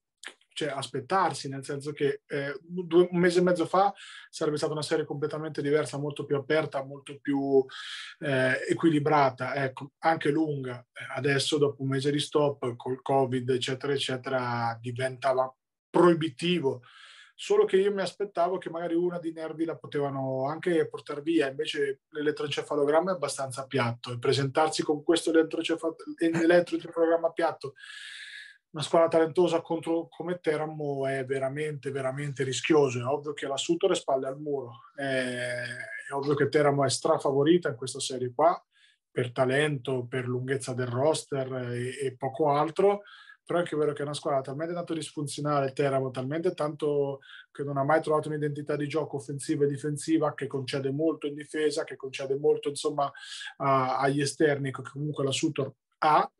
cioè, 0.58 0.70
aspettarsi, 0.70 1.48
nel 1.48 1.64
senso 1.64 1.92
che 1.92 2.22
eh, 2.26 2.58
due, 2.60 3.06
un 3.12 3.20
mese 3.20 3.38
e 3.38 3.42
mezzo 3.42 3.64
fa 3.64 3.94
sarebbe 4.28 4.56
stata 4.56 4.72
una 4.72 4.82
serie 4.82 5.04
completamente 5.04 5.62
diversa, 5.62 5.98
molto 5.98 6.24
più 6.24 6.34
aperta, 6.34 6.82
molto 6.82 7.16
più 7.20 7.64
eh, 8.18 8.64
equilibrata, 8.68 9.54
ecco, 9.54 9.92
anche 9.98 10.30
lunga. 10.30 10.84
Adesso, 11.14 11.58
dopo 11.58 11.82
un 11.82 11.90
mese 11.90 12.10
di 12.10 12.18
stop, 12.18 12.74
col 12.74 13.00
Covid, 13.02 13.48
eccetera, 13.50 13.92
eccetera, 13.92 14.76
diventava 14.80 15.48
proibitivo. 15.88 16.82
Solo 17.36 17.64
che 17.64 17.76
io 17.76 17.94
mi 17.94 18.00
aspettavo 18.00 18.58
che 18.58 18.68
magari 18.68 18.96
una 18.96 19.20
di 19.20 19.30
nervi 19.30 19.64
la 19.64 19.76
potevano 19.76 20.48
anche 20.48 20.88
portare 20.88 21.22
via, 21.22 21.46
invece 21.46 22.00
l'elettroencefalogramma 22.08 23.12
è 23.12 23.14
abbastanza 23.14 23.64
piatto 23.64 24.10
e 24.10 24.18
presentarsi 24.18 24.82
con 24.82 25.04
questo 25.04 25.30
elettroencefalogramma 25.30 27.30
piatto 27.30 27.74
una 28.70 28.82
squadra 28.82 29.08
talentosa 29.08 29.60
contro, 29.60 30.08
come 30.08 30.38
Teramo 30.40 31.06
è 31.06 31.24
veramente, 31.24 31.90
veramente 31.90 32.44
rischioso. 32.44 32.98
È 32.98 33.04
ovvio 33.04 33.32
che 33.32 33.46
la 33.46 33.56
Sutor 33.56 33.92
è 33.92 33.94
spalle 33.94 34.26
al 34.26 34.38
muro, 34.38 34.72
è, 34.94 35.02
è 36.08 36.12
ovvio 36.12 36.34
che 36.34 36.48
Teramo 36.48 36.84
è 36.84 36.90
strafavorita 36.90 37.68
in 37.68 37.76
questa 37.76 38.00
serie 38.00 38.32
qua 38.34 38.62
per 39.10 39.32
talento, 39.32 40.06
per 40.06 40.26
lunghezza 40.26 40.74
del 40.74 40.86
roster 40.86 41.52
e, 41.72 42.06
e 42.06 42.16
poco 42.16 42.50
altro 42.50 43.02
però 43.48 43.60
è 43.60 43.62
anche 43.62 43.76
vero 43.76 43.94
che 43.94 44.02
è 44.02 44.04
una 44.04 44.12
squadra 44.12 44.42
talmente 44.42 44.74
tanto 44.74 44.92
disfunzionale, 44.92 45.72
Teramo, 45.72 46.10
talmente 46.10 46.52
tanto 46.52 47.20
che 47.50 47.64
non 47.64 47.78
ha 47.78 47.82
mai 47.82 48.02
trovato 48.02 48.28
un'identità 48.28 48.76
di 48.76 48.86
gioco 48.86 49.16
offensiva 49.16 49.64
e 49.64 49.68
difensiva, 49.68 50.34
che 50.34 50.46
concede 50.46 50.90
molto 50.90 51.26
in 51.26 51.34
difesa, 51.34 51.84
che 51.84 51.96
concede 51.96 52.36
molto 52.36 52.68
insomma 52.68 53.10
a, 53.56 53.96
agli 54.00 54.20
esterni, 54.20 54.70
che 54.70 54.82
comunque 54.82 55.24
la 55.24 55.30
Sutor 55.30 55.72
ha, 55.98 56.30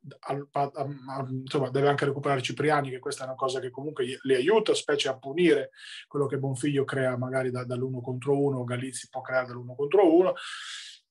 insomma, 1.28 1.70
deve 1.70 1.88
anche 1.88 2.04
recuperare 2.04 2.42
Cipriani, 2.42 2.90
che 2.90 2.98
questa 2.98 3.24
è 3.24 3.26
una 3.26 3.34
cosa 3.34 3.60
che 3.60 3.70
comunque 3.70 4.18
li 4.22 4.34
aiuta, 4.34 4.74
specie 4.74 5.08
a 5.08 5.18
punire 5.18 5.70
quello 6.06 6.26
che 6.26 6.38
Bonfiglio 6.38 6.84
crea 6.84 7.16
magari 7.16 7.50
da, 7.50 7.64
dall'uno 7.64 8.00
contro 8.00 8.40
uno, 8.40 8.64
Galizzi 8.64 9.08
può 9.10 9.20
creare 9.20 9.46
dall'uno 9.46 9.74
contro 9.74 10.14
uno. 10.14 10.34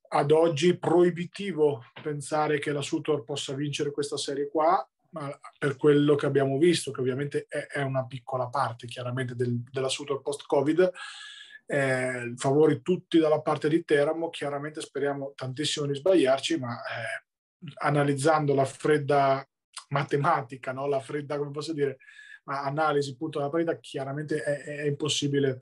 Ad 0.10 0.32
oggi 0.32 0.78
proibitivo 0.78 1.84
pensare 2.02 2.60
che 2.60 2.72
la 2.72 2.82
Sutor 2.82 3.26
possa 3.26 3.54
vincere 3.54 3.92
questa 3.92 4.16
serie 4.16 4.48
qua, 4.48 4.88
ma 5.10 5.30
per 5.58 5.76
quello 5.76 6.16
che 6.16 6.26
abbiamo 6.26 6.58
visto, 6.58 6.92
che 6.92 7.02
ovviamente 7.02 7.46
è, 7.50 7.68
è 7.68 7.82
una 7.82 8.06
piccola 8.06 8.48
parte 8.48 8.88
chiaramente 8.88 9.36
del, 9.36 9.62
della 9.70 9.90
Sutor 9.90 10.22
post-Covid, 10.22 10.92
eh, 11.66 12.34
favori 12.38 12.82
tutti 12.82 13.20
dalla 13.20 13.42
parte 13.42 13.68
di 13.68 13.84
Teramo, 13.84 14.30
chiaramente 14.30 14.80
speriamo 14.80 15.34
tantissimo 15.36 15.86
di 15.86 15.96
sbagliarci, 15.96 16.58
ma 16.58 16.78
eh, 16.78 17.27
analizzando 17.76 18.54
la 18.54 18.66
fredda 18.66 19.48
matematica, 19.90 20.72
no? 20.72 20.88
la 20.88 21.00
fredda, 21.00 21.38
come 21.38 21.52
posso 21.52 21.74
dire, 21.74 21.98
analisi 22.46 23.12
appunto 23.12 23.40
della 23.40 23.52
partita, 23.52 23.80
chiaramente 23.80 24.42
è, 24.42 24.64
è 24.64 24.86
impossibile 24.86 25.60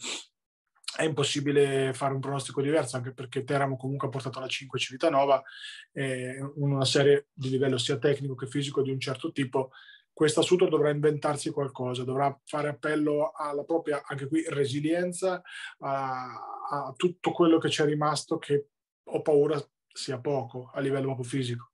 è 0.96 1.04
impossibile 1.04 1.94
fare 1.94 2.14
un 2.14 2.22
pronostico 2.22 2.62
diverso, 2.62 2.96
anche 2.96 3.14
perché 3.14 3.44
Teramo 3.44 3.76
comunque 3.76 4.08
ha 4.08 4.12
portato 4.12 4.40
la 4.40 4.48
5 4.48 4.80
Civitanova, 4.80 5.44
eh, 5.92 6.40
una 6.56 6.86
serie 6.86 7.28
di 7.34 7.50
livello 7.50 7.78
sia 7.78 7.98
tecnico 7.98 8.36
che 8.36 8.48
fisico 8.48 8.82
di 8.82 8.92
un 8.92 9.00
certo 9.00 9.32
tipo. 9.32 9.72
Questa 10.14 10.42
Sutor 10.42 10.70
dovrà 10.70 10.92
inventarsi 10.92 11.50
qualcosa, 11.50 12.06
dovrà 12.06 12.34
fare 12.46 12.70
appello 12.70 13.32
alla 13.36 13.66
propria, 13.66 14.04
anche 14.06 14.28
qui, 14.28 14.46
resilienza, 14.48 15.42
a, 15.80 16.24
a 16.70 16.94
tutto 16.96 17.32
quello 17.32 17.58
che 17.58 17.68
c'è 17.68 17.84
rimasto, 17.84 18.38
che 18.38 18.68
ho 19.04 19.22
paura 19.22 19.62
sia 19.92 20.20
poco 20.20 20.72
a 20.74 20.80
livello 20.80 21.08
proprio 21.08 21.26
fisico. 21.26 21.72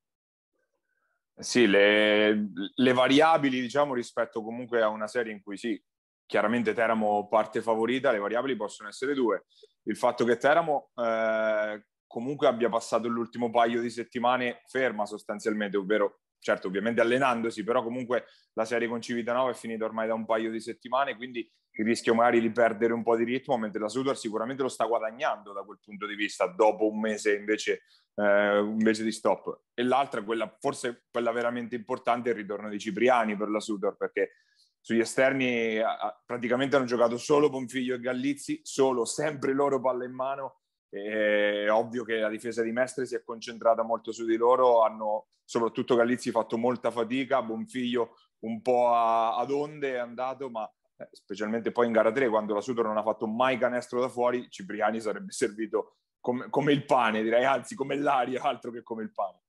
Sì, 1.34 1.66
le, 1.66 2.50
le 2.74 2.92
variabili, 2.92 3.60
diciamo, 3.60 3.94
rispetto 3.94 4.42
comunque 4.42 4.82
a 4.82 4.88
una 4.88 5.06
serie 5.06 5.32
in 5.32 5.42
cui 5.42 5.56
sì, 5.56 5.82
chiaramente 6.26 6.72
Teramo 6.72 7.26
parte 7.28 7.62
favorita, 7.62 8.12
le 8.12 8.18
variabili 8.18 8.56
possono 8.56 8.88
essere 8.88 9.14
due. 9.14 9.46
Il 9.84 9.96
fatto 9.96 10.24
che 10.24 10.36
Teramo 10.36 10.90
eh, 10.94 11.84
comunque 12.06 12.46
abbia 12.46 12.68
passato 12.68 13.08
l'ultimo 13.08 13.50
paio 13.50 13.80
di 13.80 13.90
settimane 13.90 14.62
ferma 14.66 15.06
sostanzialmente, 15.06 15.76
ovvero 15.76 16.20
certo 16.38 16.68
ovviamente 16.68 17.00
allenandosi, 17.00 17.64
però 17.64 17.82
comunque 17.82 18.26
la 18.54 18.64
serie 18.64 18.88
con 18.88 19.00
Civitanova 19.00 19.50
è 19.50 19.54
finita 19.54 19.84
ormai 19.84 20.08
da 20.08 20.14
un 20.14 20.26
paio 20.26 20.50
di 20.50 20.60
settimane, 20.60 21.16
quindi 21.16 21.48
il 21.74 21.84
rischio 21.86 22.14
magari 22.14 22.40
di 22.40 22.50
perdere 22.50 22.92
un 22.92 23.02
po' 23.02 23.16
di 23.16 23.24
ritmo, 23.24 23.56
mentre 23.56 23.80
la 23.80 23.88
Sudor 23.88 24.18
sicuramente 24.18 24.62
lo 24.62 24.68
sta 24.68 24.84
guadagnando 24.84 25.52
da 25.52 25.62
quel 25.62 25.78
punto 25.82 26.06
di 26.06 26.14
vista, 26.14 26.46
dopo 26.46 26.88
un 26.90 27.00
mese 27.00 27.34
invece, 27.34 27.84
eh, 28.14 28.58
invece 28.58 29.04
di 29.04 29.12
stop. 29.12 29.62
E 29.74 29.82
l'altra, 29.82 30.22
quella, 30.22 30.54
forse 30.60 31.04
quella 31.10 31.32
veramente 31.32 31.74
importante, 31.74 32.30
è 32.30 32.32
il 32.32 32.38
ritorno 32.38 32.68
di 32.68 32.78
Cipriani 32.78 33.36
per 33.36 33.48
la 33.48 33.60
Sudor, 33.60 33.96
perché 33.96 34.32
sugli 34.80 35.00
esterni 35.00 35.78
praticamente 36.26 36.76
hanno 36.76 36.86
giocato 36.86 37.16
solo 37.16 37.48
Bonfiglio 37.48 37.94
e 37.94 38.00
Gallizzi, 38.00 38.60
solo, 38.62 39.04
sempre 39.04 39.52
loro 39.52 39.80
palla 39.80 40.04
in 40.04 40.12
mano. 40.12 40.58
È 40.88 41.70
ovvio 41.70 42.04
che 42.04 42.18
la 42.18 42.28
difesa 42.28 42.62
di 42.62 42.70
Mestre 42.70 43.06
si 43.06 43.14
è 43.14 43.22
concentrata 43.22 43.82
molto 43.82 44.12
su 44.12 44.26
di 44.26 44.36
loro, 44.36 44.82
hanno 44.82 45.28
soprattutto 45.44 45.94
Gallizzi 45.94 46.30
fatto 46.30 46.58
molta 46.58 46.90
fatica, 46.90 47.42
Bonfiglio 47.42 48.16
un 48.42 48.60
po' 48.60 48.92
ad 48.92 49.50
onde 49.50 49.94
è 49.94 49.98
andato, 49.98 50.50
ma 50.50 50.70
eh, 50.96 51.08
specialmente 51.12 51.72
poi 51.72 51.86
in 51.86 51.92
gara 51.92 52.12
3 52.12 52.28
quando 52.28 52.54
la 52.54 52.60
Sutor 52.60 52.86
non 52.86 52.96
ha 52.96 53.02
fatto 53.02 53.26
mai 53.26 53.58
canestro 53.58 54.00
da 54.00 54.08
fuori, 54.08 54.50
Cipriani 54.50 55.00
sarebbe 55.00 55.30
servito 55.32 55.96
come, 56.22 56.48
come 56.48 56.72
il 56.72 56.86
pane, 56.86 57.22
direi, 57.22 57.44
anzi 57.44 57.74
come 57.74 57.96
l'aria, 57.96 58.40
altro 58.40 58.70
che 58.70 58.82
come 58.82 59.02
il 59.02 59.12
pane. 59.12 59.40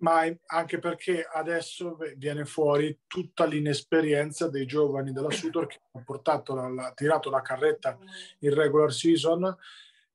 Ma 0.00 0.24
anche 0.46 0.78
perché 0.78 1.22
adesso 1.30 1.96
viene 2.16 2.44
fuori 2.44 3.00
tutta 3.06 3.44
l'inesperienza 3.44 4.48
dei 4.48 4.66
giovani 4.66 5.12
della 5.12 5.30
Sutor 5.30 5.66
che 5.66 5.78
hanno 5.92 6.04
portato 6.04 6.54
la, 6.54 6.68
la, 6.68 6.92
tirato 6.94 7.30
la 7.30 7.42
carretta 7.42 7.98
in 8.40 8.54
regular 8.54 8.92
season 8.92 9.56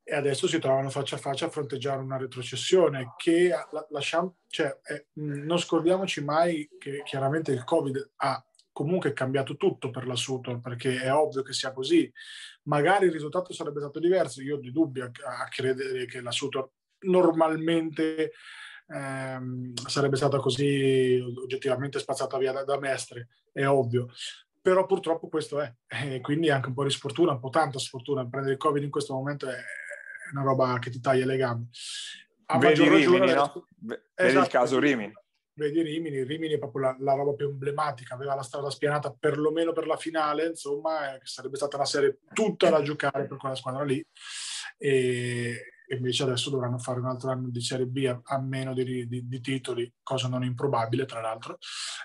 e 0.03 0.15
adesso 0.15 0.47
si 0.47 0.59
trovano 0.59 0.89
faccia 0.89 1.15
a 1.15 1.19
faccia 1.19 1.45
a 1.45 1.49
fronteggiare 1.49 2.01
una 2.01 2.17
retrocessione 2.17 3.13
che 3.15 3.49
la, 3.71 3.87
lasciamo, 3.89 4.37
cioè, 4.47 4.79
eh, 4.85 5.07
non 5.13 5.57
scordiamoci 5.59 6.23
mai 6.23 6.67
che 6.79 7.01
chiaramente 7.03 7.51
il 7.51 7.63
Covid 7.63 8.11
ha 8.17 8.43
comunque 8.75 9.13
cambiato 9.13 9.55
tutto 9.55 9.89
per 9.89 10.05
la 10.05 10.17
Sutor 10.17 10.59
perché 10.59 10.99
è 10.99 11.13
ovvio 11.13 11.43
che 11.43 11.53
sia 11.53 11.71
così. 11.71 12.11
Magari 12.63 13.05
il 13.05 13.13
risultato 13.13 13.53
sarebbe 13.53 13.79
stato 13.79 13.99
diverso, 13.99 14.41
io 14.41 14.57
ho 14.57 14.59
dei 14.59 14.73
dubbi 14.73 14.99
a, 14.99 15.05
a 15.05 15.47
credere 15.47 16.05
che 16.05 16.19
la 16.19 16.31
Sutor 16.31 16.69
normalmente 17.05 18.33
ehm, 18.87 19.73
sarebbe 19.75 20.17
stata 20.17 20.39
così 20.39 21.17
oggettivamente 21.41 21.99
spazzata 21.99 22.37
via 22.37 22.51
da, 22.51 22.65
da 22.65 22.77
Mestre, 22.77 23.29
è 23.53 23.65
ovvio. 23.65 24.09
Però 24.61 24.85
purtroppo 24.85 25.29
questo 25.29 25.61
è, 25.61 25.73
e 25.87 26.19
quindi 26.19 26.49
anche 26.49 26.67
un 26.67 26.73
po' 26.73 26.83
di 26.83 26.89
sfortuna, 26.89 27.31
un 27.31 27.39
po' 27.39 27.49
tanta 27.49 27.79
sfortuna. 27.79 28.27
Prendere 28.27 28.55
il 28.55 28.59
Covid 28.59 28.83
in 28.83 28.89
questo 28.89 29.13
momento 29.13 29.47
è 29.47 29.55
una 30.33 30.43
roba 30.43 30.77
che 30.79 30.89
ti 30.89 30.99
taglia 30.99 31.25
le 31.25 31.37
gambe. 31.37 31.67
A 32.47 32.57
vedi 32.57 32.83
Rimini, 32.83 33.19
ragione, 33.19 33.33
no? 33.33 33.67
Vedi 33.77 34.01
esatto, 34.15 34.43
il 34.43 34.51
caso 34.51 34.79
Rimini. 34.79 35.13
Vedi 35.57 35.81
Rimini, 35.81 36.23
Rimini 36.23 36.55
è 36.55 36.59
proprio 36.59 36.81
la, 36.81 36.95
la, 36.99 37.13
roba 37.13 37.33
più 37.33 37.47
emblematica, 37.47 38.13
aveva 38.13 38.35
la 38.35 38.43
strada 38.43 38.69
spianata 38.69 39.15
perlomeno 39.17 39.71
per 39.71 39.87
la 39.87 39.95
finale, 39.95 40.47
insomma, 40.47 41.17
che 41.17 41.25
sarebbe 41.25 41.55
stata 41.55 41.77
una 41.77 41.85
serie 41.85 42.19
tutta 42.33 42.69
da 42.69 42.81
giocare 42.81 43.25
per 43.25 43.37
quella 43.37 43.55
squadra 43.55 43.85
lì. 43.85 44.05
E, 44.77 45.75
e 45.87 45.95
invece 45.95 46.23
adesso 46.23 46.49
dovranno 46.49 46.77
fare 46.77 46.99
un 46.99 47.05
altro 47.05 47.29
anno 47.29 47.49
di 47.49 47.61
Serie 47.61 47.85
B 47.85 48.05
a, 48.05 48.19
a 48.35 48.41
meno 48.41 48.73
di, 48.73 49.07
di, 49.07 49.27
di, 49.27 49.39
titoli, 49.39 49.91
cosa 50.03 50.27
non 50.27 50.43
improbabile 50.43 51.05
tra 51.05 51.21
l'altro, 51.21 51.57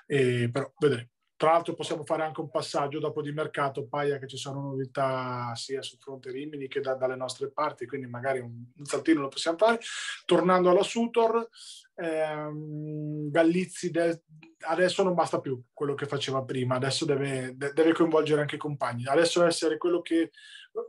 e, 0.07 0.49
però 0.53 0.71
vedremo. 0.79 1.09
Tra 1.41 1.53
l'altro 1.53 1.73
possiamo 1.73 2.05
fare 2.05 2.23
anche 2.23 2.43
un 2.43 2.51
passaggio 2.51 2.99
dopo 2.99 3.23
di 3.23 3.33
mercato, 3.33 3.87
paia 3.87 4.19
che 4.19 4.27
ci 4.27 4.37
sono 4.37 4.61
novità 4.61 5.55
sia 5.55 5.81
sul 5.81 5.99
fronte 5.99 6.31
Rimini 6.31 6.69
che 6.69 6.81
da, 6.81 6.93
dalle 6.93 7.17
nostre 7.17 7.51
parti, 7.51 7.87
quindi 7.87 8.07
magari 8.09 8.41
un, 8.41 8.63
un, 8.77 8.85
saltino 8.85 9.23
lo 9.23 9.29
possiamo 9.29 9.57
fare. 9.57 9.81
Tornando 10.27 10.69
alla 10.69 10.83
Sutor, 10.83 11.49
ehm, 11.95 13.31
Gallizzi 13.31 13.91
de, 13.91 14.21
adesso 14.67 15.03
non 15.03 15.15
basta 15.15 15.41
più 15.41 15.59
quello 15.73 15.95
che 15.95 16.05
faceva 16.05 16.43
prima, 16.43 16.75
adesso 16.75 17.07
deve, 17.07 17.55
de, 17.57 17.73
deve 17.73 17.95
coinvolgere 17.95 18.43
anche 18.43 18.57
i 18.57 18.59
compagni, 18.59 19.07
adesso 19.07 19.43
essere 19.43 19.79
quello 19.79 20.03
che 20.03 20.33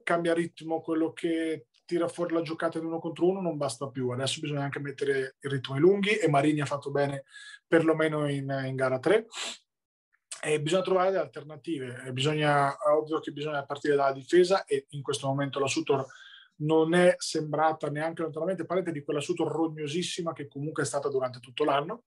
cambia 0.04 0.34
ritmo, 0.34 0.82
quello 0.82 1.14
che 1.14 1.68
tira 1.86 2.10
fuori 2.10 2.34
la 2.34 2.42
giocata 2.42 2.78
in 2.78 2.84
uno 2.84 3.00
contro 3.00 3.30
uno 3.30 3.40
non 3.40 3.56
basta 3.56 3.88
più. 3.88 4.10
Adesso 4.10 4.42
bisogna 4.42 4.64
anche 4.64 4.82
mettere 4.82 5.38
i 5.40 5.48
ritmi 5.48 5.80
lunghi 5.80 6.18
e 6.18 6.28
Marini 6.28 6.60
ha 6.60 6.66
fatto 6.66 6.92
bene 6.92 7.24
perlomeno 7.66 8.30
in, 8.30 8.54
in 8.66 8.76
gara 8.76 9.00
3. 9.00 9.28
E 10.43 10.60
bisogna 10.62 10.82
trovare 10.82 11.17
alternative. 11.17 12.12
Bisogna, 12.12 12.71
è 12.73 12.89
ovvio 12.89 13.19
che 13.19 13.32
bisogna 13.32 13.63
partire 13.63 13.95
dalla 13.95 14.12
difesa 14.12 14.65
e 14.65 14.88
in 14.89 15.01
questo 15.04 15.27
momento 15.27 15.60
la 15.60 15.67
Sutor 15.67 16.06
non 16.62 16.93
è 16.93 17.15
sembrata 17.17 17.89
neanche 17.89 18.21
lontanamente 18.23 18.65
parente 18.65 18.91
di 18.91 19.04
quella 19.04 19.19
Sutor 19.19 19.51
rognosissima 19.51 20.34
che 20.34 20.47
comunque 20.47 20.84
è 20.84 20.86
stata 20.86 21.10
durante 21.10 21.39
tutto 21.39 21.63
l'anno. 21.63 22.06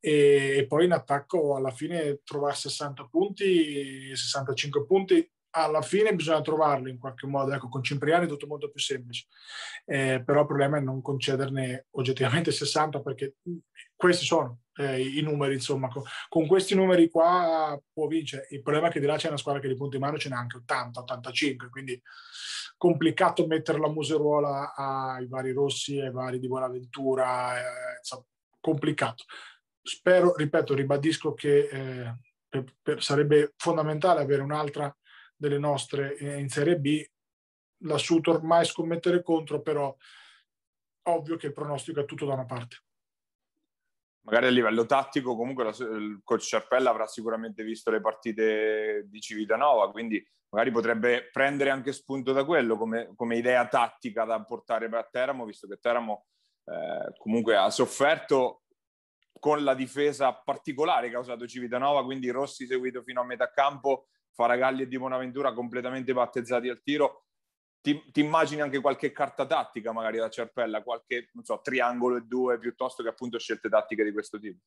E, 0.00 0.56
e 0.58 0.66
poi 0.66 0.86
in 0.86 0.92
attacco 0.92 1.56
alla 1.56 1.70
fine 1.70 2.20
trovare 2.24 2.54
60 2.54 3.06
punti, 3.10 4.14
65 4.14 4.86
punti 4.86 5.30
alla 5.50 5.82
fine 5.82 6.14
bisogna 6.14 6.40
trovarlo 6.40 6.88
in 6.88 6.98
qualche 6.98 7.26
modo. 7.26 7.52
Ecco, 7.52 7.68
con 7.68 7.82
Cipriani 7.82 8.26
è 8.26 8.28
tutto 8.28 8.46
molto 8.46 8.70
più 8.70 8.80
semplice, 8.80 9.26
eh, 9.84 10.22
però 10.24 10.40
il 10.40 10.46
problema 10.46 10.78
è 10.78 10.80
non 10.80 11.02
concederne 11.02 11.86
oggettivamente 11.92 12.52
60 12.52 13.00
perché 13.00 13.36
questi 13.96 14.24
sono 14.24 14.60
eh, 14.78 15.00
i 15.00 15.20
numeri, 15.22 15.54
insomma, 15.54 15.88
con, 15.88 16.02
con, 16.28 16.46
questi 16.46 16.74
numeri 16.74 17.10
qua 17.10 17.78
può 17.92 18.06
vincere. 18.06 18.46
Il 18.50 18.62
problema 18.62 18.88
è 18.88 18.90
che 18.90 19.00
di 19.00 19.06
là 19.06 19.16
c'è 19.16 19.28
una 19.28 19.36
squadra 19.36 19.60
che 19.60 19.68
di 19.68 19.74
punti 19.74 19.96
in 19.96 20.02
mano 20.02 20.18
ce 20.18 20.28
n'è 20.28 20.36
anche 20.36 20.58
80, 20.58 21.00
85, 21.00 21.68
quindi 21.68 22.00
complicato 22.76 23.46
mettere 23.46 23.80
la 23.80 23.88
museruola 23.88 24.74
ai 24.74 25.26
vari 25.26 25.52
Rossi, 25.52 26.00
ai 26.00 26.12
vari 26.12 26.38
di 26.38 26.46
Buonaventura, 26.46 27.58
eh, 27.58 27.98
insomma, 27.98 28.24
complicato. 28.60 29.24
Spero, 29.82 30.34
ripeto, 30.36 30.74
ribadisco 30.74 31.34
che 31.34 31.68
eh, 31.70 32.18
per, 32.48 32.64
per, 32.80 33.02
sarebbe 33.02 33.54
fondamentale 33.56 34.20
avere 34.20 34.42
un'altra 34.42 34.94
delle 35.34 35.58
nostre 35.58 36.16
in 36.18 36.48
Serie 36.48 36.78
B, 36.78 37.04
la 37.82 37.98
Sutor 37.98 38.42
mai 38.42 38.64
scommettere 38.64 39.22
contro, 39.22 39.60
però 39.60 39.94
ovvio 41.04 41.36
che 41.36 41.46
il 41.46 41.52
pronostico 41.52 42.00
è 42.00 42.04
tutto 42.04 42.26
da 42.26 42.34
una 42.34 42.44
parte. 42.44 42.76
Magari 44.22 44.46
a 44.46 44.50
livello 44.50 44.84
tattico 44.86 45.36
comunque 45.36 45.68
il 45.68 46.20
coach 46.22 46.42
Sciarpella 46.42 46.90
avrà 46.90 47.06
sicuramente 47.06 47.62
visto 47.62 47.90
le 47.90 48.00
partite 48.00 49.06
di 49.08 49.20
Civitanova, 49.20 49.90
quindi 49.90 50.24
magari 50.50 50.70
potrebbe 50.70 51.28
prendere 51.30 51.70
anche 51.70 51.92
spunto 51.92 52.32
da 52.32 52.44
quello 52.44 52.76
come, 52.76 53.12
come 53.14 53.36
idea 53.36 53.66
tattica 53.66 54.24
da 54.24 54.42
portare 54.42 54.86
a 54.86 55.08
Teramo, 55.10 55.44
visto 55.44 55.66
che 55.66 55.78
Teramo 55.78 56.26
eh, 56.64 57.12
comunque 57.18 57.56
ha 57.56 57.70
sofferto 57.70 58.62
con 59.38 59.62
la 59.62 59.74
difesa 59.74 60.32
particolare 60.34 61.08
che 61.08 61.16
ha 61.16 61.20
usato 61.20 61.46
Civitanova, 61.46 62.04
quindi 62.04 62.30
Rossi 62.30 62.66
seguito 62.66 63.02
fino 63.02 63.20
a 63.20 63.24
metà 63.24 63.50
campo, 63.50 64.08
Faragalli 64.32 64.82
e 64.82 64.88
Di 64.88 64.98
Bonaventura 64.98 65.52
completamente 65.52 66.12
battezzati 66.12 66.68
al 66.68 66.82
tiro. 66.82 67.27
Ti, 67.80 68.02
immagini 68.14 68.60
anche 68.60 68.80
qualche 68.80 69.12
carta 69.12 69.46
tattica 69.46 69.92
magari 69.92 70.18
da 70.18 70.28
Cerpella, 70.28 70.82
qualche 70.82 71.30
so, 71.42 71.60
triangolo 71.62 72.16
e 72.16 72.22
due 72.22 72.58
piuttosto 72.58 73.02
che 73.02 73.08
appunto 73.08 73.38
scelte 73.38 73.68
tattiche 73.68 74.04
di 74.04 74.12
questo 74.12 74.38
tipo? 74.38 74.58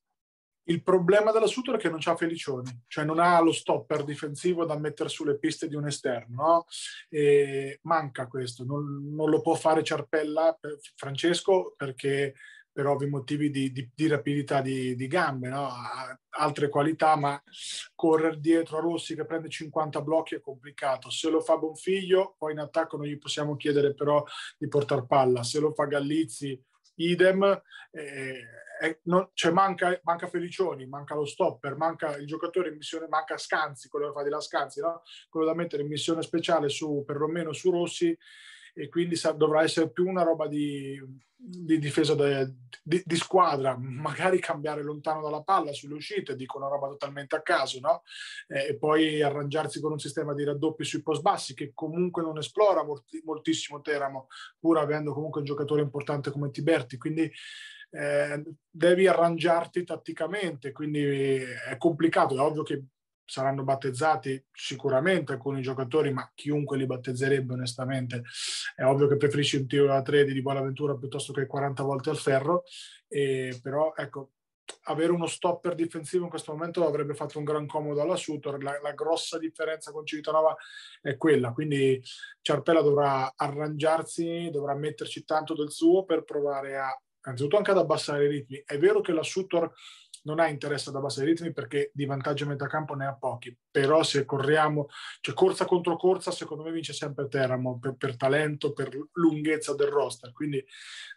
Il 0.64 0.82
problema 0.82 1.32
della 1.32 1.48
Sutor 1.48 1.74
è 1.74 1.78
che 1.78 1.90
non 1.90 1.98
ha 2.04 2.16
Felicioni, 2.16 2.84
cioè 2.86 3.04
non 3.04 3.18
ha 3.18 3.40
lo 3.40 3.52
stopper 3.52 4.04
difensivo 4.04 4.64
da 4.64 4.78
mettere 4.78 5.08
sulle 5.08 5.36
piste 5.36 5.66
di 5.66 5.74
un 5.74 5.88
esterno, 5.88 6.42
no? 6.42 6.66
Manca 7.82 8.28
questo, 8.28 8.64
non, 8.64 9.12
non, 9.12 9.28
lo 9.28 9.40
può 9.40 9.54
fare 9.54 9.82
Ciarpella, 9.82 10.56
Francesco, 10.94 11.74
perché 11.76 12.34
per 12.72 12.86
ovvi 12.86 13.06
motivi 13.06 13.50
di, 13.50 13.70
di, 13.70 13.90
di 13.94 14.06
rapidità 14.08 14.60
di, 14.60 14.96
di 14.96 15.06
gambe, 15.06 15.48
no? 15.48 15.68
altre 16.30 16.68
qualità, 16.68 17.16
ma 17.16 17.40
correre 17.94 18.40
dietro 18.40 18.78
a 18.78 18.80
Rossi 18.80 19.14
che 19.14 19.26
prende 19.26 19.48
50 19.48 20.00
blocchi 20.00 20.36
è 20.36 20.40
complicato. 20.40 21.10
Se 21.10 21.28
lo 21.28 21.40
fa 21.40 21.58
Bonfiglio, 21.58 22.34
poi 22.38 22.52
in 22.52 22.60
attacco 22.60 22.96
non 22.96 23.06
gli 23.06 23.18
possiamo 23.18 23.56
chiedere 23.56 23.94
però 23.94 24.24
di 24.56 24.68
portare 24.68 25.06
palla. 25.06 25.42
Se 25.42 25.60
lo 25.60 25.72
fa 25.72 25.84
Gallizzi, 25.84 26.60
idem. 26.96 27.62
Eh, 27.90 28.40
eh, 28.82 28.98
non, 29.04 29.28
cioè 29.34 29.52
manca, 29.52 29.96
manca, 30.02 30.26
Felicioni, 30.26 30.86
manca 30.86 31.14
lo 31.14 31.24
stopper, 31.24 31.76
manca 31.76 32.16
il 32.16 32.26
giocatore 32.26 32.70
in 32.70 32.76
missione, 32.76 33.06
manca 33.06 33.38
Scanzi, 33.38 33.88
quello 33.88 34.08
che 34.08 34.12
fa 34.12 34.22
di 34.24 34.42
Scanzi, 34.42 34.80
no? 34.80 35.02
quello 35.28 35.46
da 35.46 35.54
mettere 35.54 35.82
in 35.82 35.88
missione 35.88 36.22
speciale 36.22 36.68
su, 36.68 37.04
perlomeno 37.06 37.52
su 37.52 37.70
Rossi 37.70 38.16
e 38.72 38.88
quindi 38.88 39.16
sa, 39.16 39.32
dovrà 39.32 39.62
essere 39.62 39.90
più 39.90 40.06
una 40.06 40.22
roba 40.22 40.48
di, 40.48 40.98
di 41.34 41.78
difesa 41.78 42.14
de, 42.14 42.54
di, 42.82 43.02
di, 43.04 43.16
squadra, 43.16 43.76
magari 43.76 44.38
cambiare 44.38 44.82
lontano 44.82 45.20
dalla 45.20 45.42
palla 45.42 45.72
sulle 45.72 45.94
uscite, 45.94 46.36
dico 46.36 46.58
una 46.58 46.68
roba 46.68 46.88
totalmente 46.88 47.36
a 47.36 47.42
caso, 47.42 47.80
no? 47.80 48.02
Eh, 48.46 48.68
e 48.68 48.78
poi 48.78 49.20
arrangiarsi 49.20 49.80
con 49.80 49.92
un 49.92 49.98
sistema 49.98 50.34
di 50.34 50.44
raddoppi 50.44 50.84
sui 50.84 51.02
post 51.02 51.20
bassi 51.20 51.54
che 51.54 51.72
comunque 51.74 52.22
non 52.22 52.38
esplora 52.38 52.84
molti, 52.84 53.20
moltissimo 53.24 53.80
Teramo, 53.80 54.28
pur 54.58 54.78
avendo 54.78 55.12
comunque 55.12 55.40
un 55.40 55.46
giocatore 55.46 55.82
importante 55.82 56.30
come 56.30 56.50
Tiberti, 56.50 56.96
quindi 56.96 57.30
eh, 57.90 58.42
devi 58.70 59.06
arrangiarti 59.06 59.84
tatticamente, 59.84 60.72
quindi 60.72 61.02
è 61.02 61.76
complicato, 61.76 62.36
è 62.36 62.40
ovvio 62.40 62.62
che 62.62 62.84
saranno 63.24 63.62
battezzati 63.62 64.44
sicuramente 64.52 65.32
alcuni 65.32 65.62
giocatori, 65.62 66.12
ma 66.12 66.30
chiunque 66.34 66.76
li 66.76 66.86
battezzerebbe 66.86 67.54
onestamente. 67.54 68.22
È 68.74 68.84
ovvio 68.84 69.06
che 69.08 69.16
preferisci 69.16 69.56
un 69.56 69.66
tiro 69.66 69.86
da 69.86 70.02
3 70.02 70.24
di 70.24 70.42
Buonaventura 70.42 70.96
piuttosto 70.96 71.32
che 71.32 71.46
40 71.46 71.82
volte 71.82 72.10
al 72.10 72.18
ferro, 72.18 72.64
e, 73.08 73.58
però 73.62 73.92
ecco, 73.96 74.32
avere 74.84 75.12
uno 75.12 75.26
stopper 75.26 75.74
difensivo 75.74 76.24
in 76.24 76.30
questo 76.30 76.52
momento 76.52 76.86
avrebbe 76.86 77.14
fatto 77.14 77.38
un 77.38 77.44
gran 77.44 77.66
comodo 77.66 78.00
alla 78.00 78.16
Sutor. 78.16 78.62
La, 78.62 78.78
la 78.82 78.92
grossa 78.92 79.38
differenza 79.38 79.92
con 79.92 80.06
Civitanova 80.06 80.56
è 81.00 81.16
quella, 81.16 81.52
quindi 81.52 82.02
Ciarpella 82.40 82.80
dovrà 82.80 83.32
arrangiarsi, 83.36 84.50
dovrà 84.50 84.74
metterci 84.74 85.24
tanto 85.24 85.54
del 85.54 85.70
suo 85.70 86.04
per 86.04 86.24
provare 86.24 86.78
a, 86.78 87.00
anzitutto 87.22 87.56
anche 87.56 87.70
ad 87.70 87.78
abbassare 87.78 88.24
i 88.24 88.28
ritmi. 88.28 88.62
È 88.64 88.78
vero 88.78 89.00
che 89.00 89.12
la 89.12 89.22
Sutor 89.22 89.72
non 90.22 90.38
ha 90.38 90.48
interesse 90.48 90.90
ad 90.90 90.96
abbassare 90.96 91.26
i 91.26 91.30
ritmi 91.30 91.52
perché 91.52 91.90
di 91.92 92.04
vantaggio 92.04 92.44
a 92.44 92.48
metà 92.48 92.66
campo 92.66 92.94
ne 92.94 93.06
ha 93.06 93.14
pochi, 93.14 93.56
però 93.70 94.02
se 94.02 94.24
corriamo, 94.24 94.88
cioè 95.20 95.34
corsa 95.34 95.64
contro 95.64 95.96
corsa, 95.96 96.30
secondo 96.30 96.62
me 96.62 96.72
vince 96.72 96.92
sempre 96.92 97.28
Teramo 97.28 97.78
per, 97.78 97.94
per 97.96 98.16
talento, 98.16 98.72
per 98.72 98.90
lunghezza 99.12 99.74
del 99.74 99.88
roster, 99.88 100.32
quindi 100.32 100.64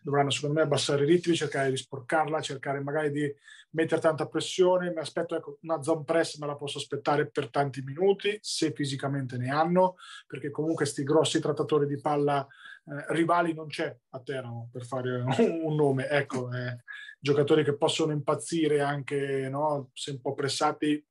dovranno 0.01 0.29
secondo 0.29 0.55
me 0.55 0.61
abbassare 0.61 1.03
i 1.03 1.07
ritmi, 1.07 1.35
cercare 1.35 1.69
di 1.69 1.77
sporcarla, 1.77 2.41
cercare 2.41 2.81
magari 2.81 3.11
di 3.11 3.33
mettere 3.75 4.01
tanta 4.01 4.27
pressione, 4.27 4.91
mi 4.91 4.99
aspetto 4.99 5.35
ecco, 5.35 5.57
una 5.61 5.81
zone 5.81 6.03
press 6.05 6.37
me 6.37 6.47
la 6.47 6.55
posso 6.55 6.77
aspettare 6.77 7.29
per 7.29 7.49
tanti 7.49 7.81
minuti, 7.81 8.37
se 8.41 8.71
fisicamente 8.73 9.37
ne 9.37 9.49
hanno, 9.49 9.95
perché 10.25 10.49
comunque 10.49 10.83
questi 10.83 11.03
grossi 11.03 11.39
trattatori 11.39 11.85
di 11.85 11.99
palla 11.99 12.47
eh, 12.87 13.05
rivali 13.09 13.53
non 13.53 13.67
c'è 13.67 13.95
a 14.09 14.19
Teramo 14.19 14.69
per 14.71 14.85
fare 14.85 15.23
un, 15.63 15.75
nome, 15.75 16.07
ecco, 16.07 16.51
eh, 16.51 16.83
giocatori 17.19 17.63
che 17.63 17.75
possono 17.75 18.11
impazzire 18.11 18.81
anche 18.81 19.49
no, 19.49 19.89
se 19.93 20.11
un 20.11 20.21
po' 20.21 20.33
pressati 20.33 21.03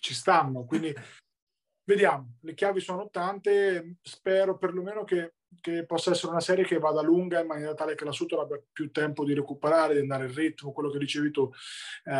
ci 0.00 0.14
stanno. 0.14 0.64
Quindi 0.64 0.92
vediamo, 1.84 2.38
le 2.40 2.54
chiavi 2.54 2.80
sono 2.80 3.08
tante, 3.10 3.96
spero 4.02 4.58
perlomeno 4.58 5.04
che, 5.04 5.34
che, 5.60 5.84
possa 5.84 6.10
essere 6.10 6.32
una 6.32 6.40
serie 6.40 6.64
che 6.64 6.78
vada 6.78 7.02
lunga 7.02 7.40
in 7.40 7.46
maniera 7.46 7.74
tale 7.74 7.94
che 7.94 8.04
la 8.04 8.12
Sutor 8.12 8.40
abbia 8.40 8.60
più 8.72 8.90
tempo 8.90 9.24
di 9.24 9.34
recuperare, 9.34 9.94
di 9.94 10.00
andare 10.00 10.26
in 10.26 10.34
ritmo, 10.34 10.72
quello 10.72 10.90
che 10.90 10.98
dicevi 10.98 11.30
tu. 11.30 11.50
Eh, 12.04 12.12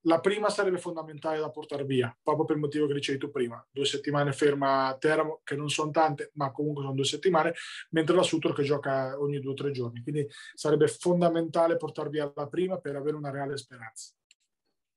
la 0.00 0.20
prima 0.20 0.48
sarebbe 0.48 0.78
fondamentale 0.78 1.38
da 1.38 1.50
portare 1.50 1.84
via, 1.84 2.16
proprio 2.22 2.44
per 2.44 2.56
il 2.56 2.62
motivo 2.62 2.86
che 2.86 2.94
dicevi 2.94 3.18
tu 3.18 3.30
prima. 3.30 3.64
Due 3.70 3.84
settimane 3.84 4.32
ferma 4.32 4.86
a 4.86 4.96
Teramo, 4.96 5.40
che 5.44 5.56
non 5.56 5.68
sono 5.68 5.90
tante, 5.90 6.30
ma 6.34 6.52
comunque 6.52 6.82
sono 6.82 6.94
due 6.94 7.04
settimane, 7.04 7.54
mentre 7.90 8.16
la 8.16 8.22
Sutor 8.22 8.54
che 8.54 8.62
gioca 8.62 9.18
ogni 9.18 9.40
due 9.40 9.52
o 9.52 9.54
tre 9.54 9.70
giorni. 9.70 10.02
Quindi 10.02 10.26
sarebbe 10.54 10.88
fondamentale 10.88 11.76
portare 11.76 12.10
via 12.10 12.30
la 12.34 12.48
prima 12.48 12.78
per 12.78 12.96
avere 12.96 13.16
una 13.16 13.30
reale 13.30 13.56
speranza 13.56 14.12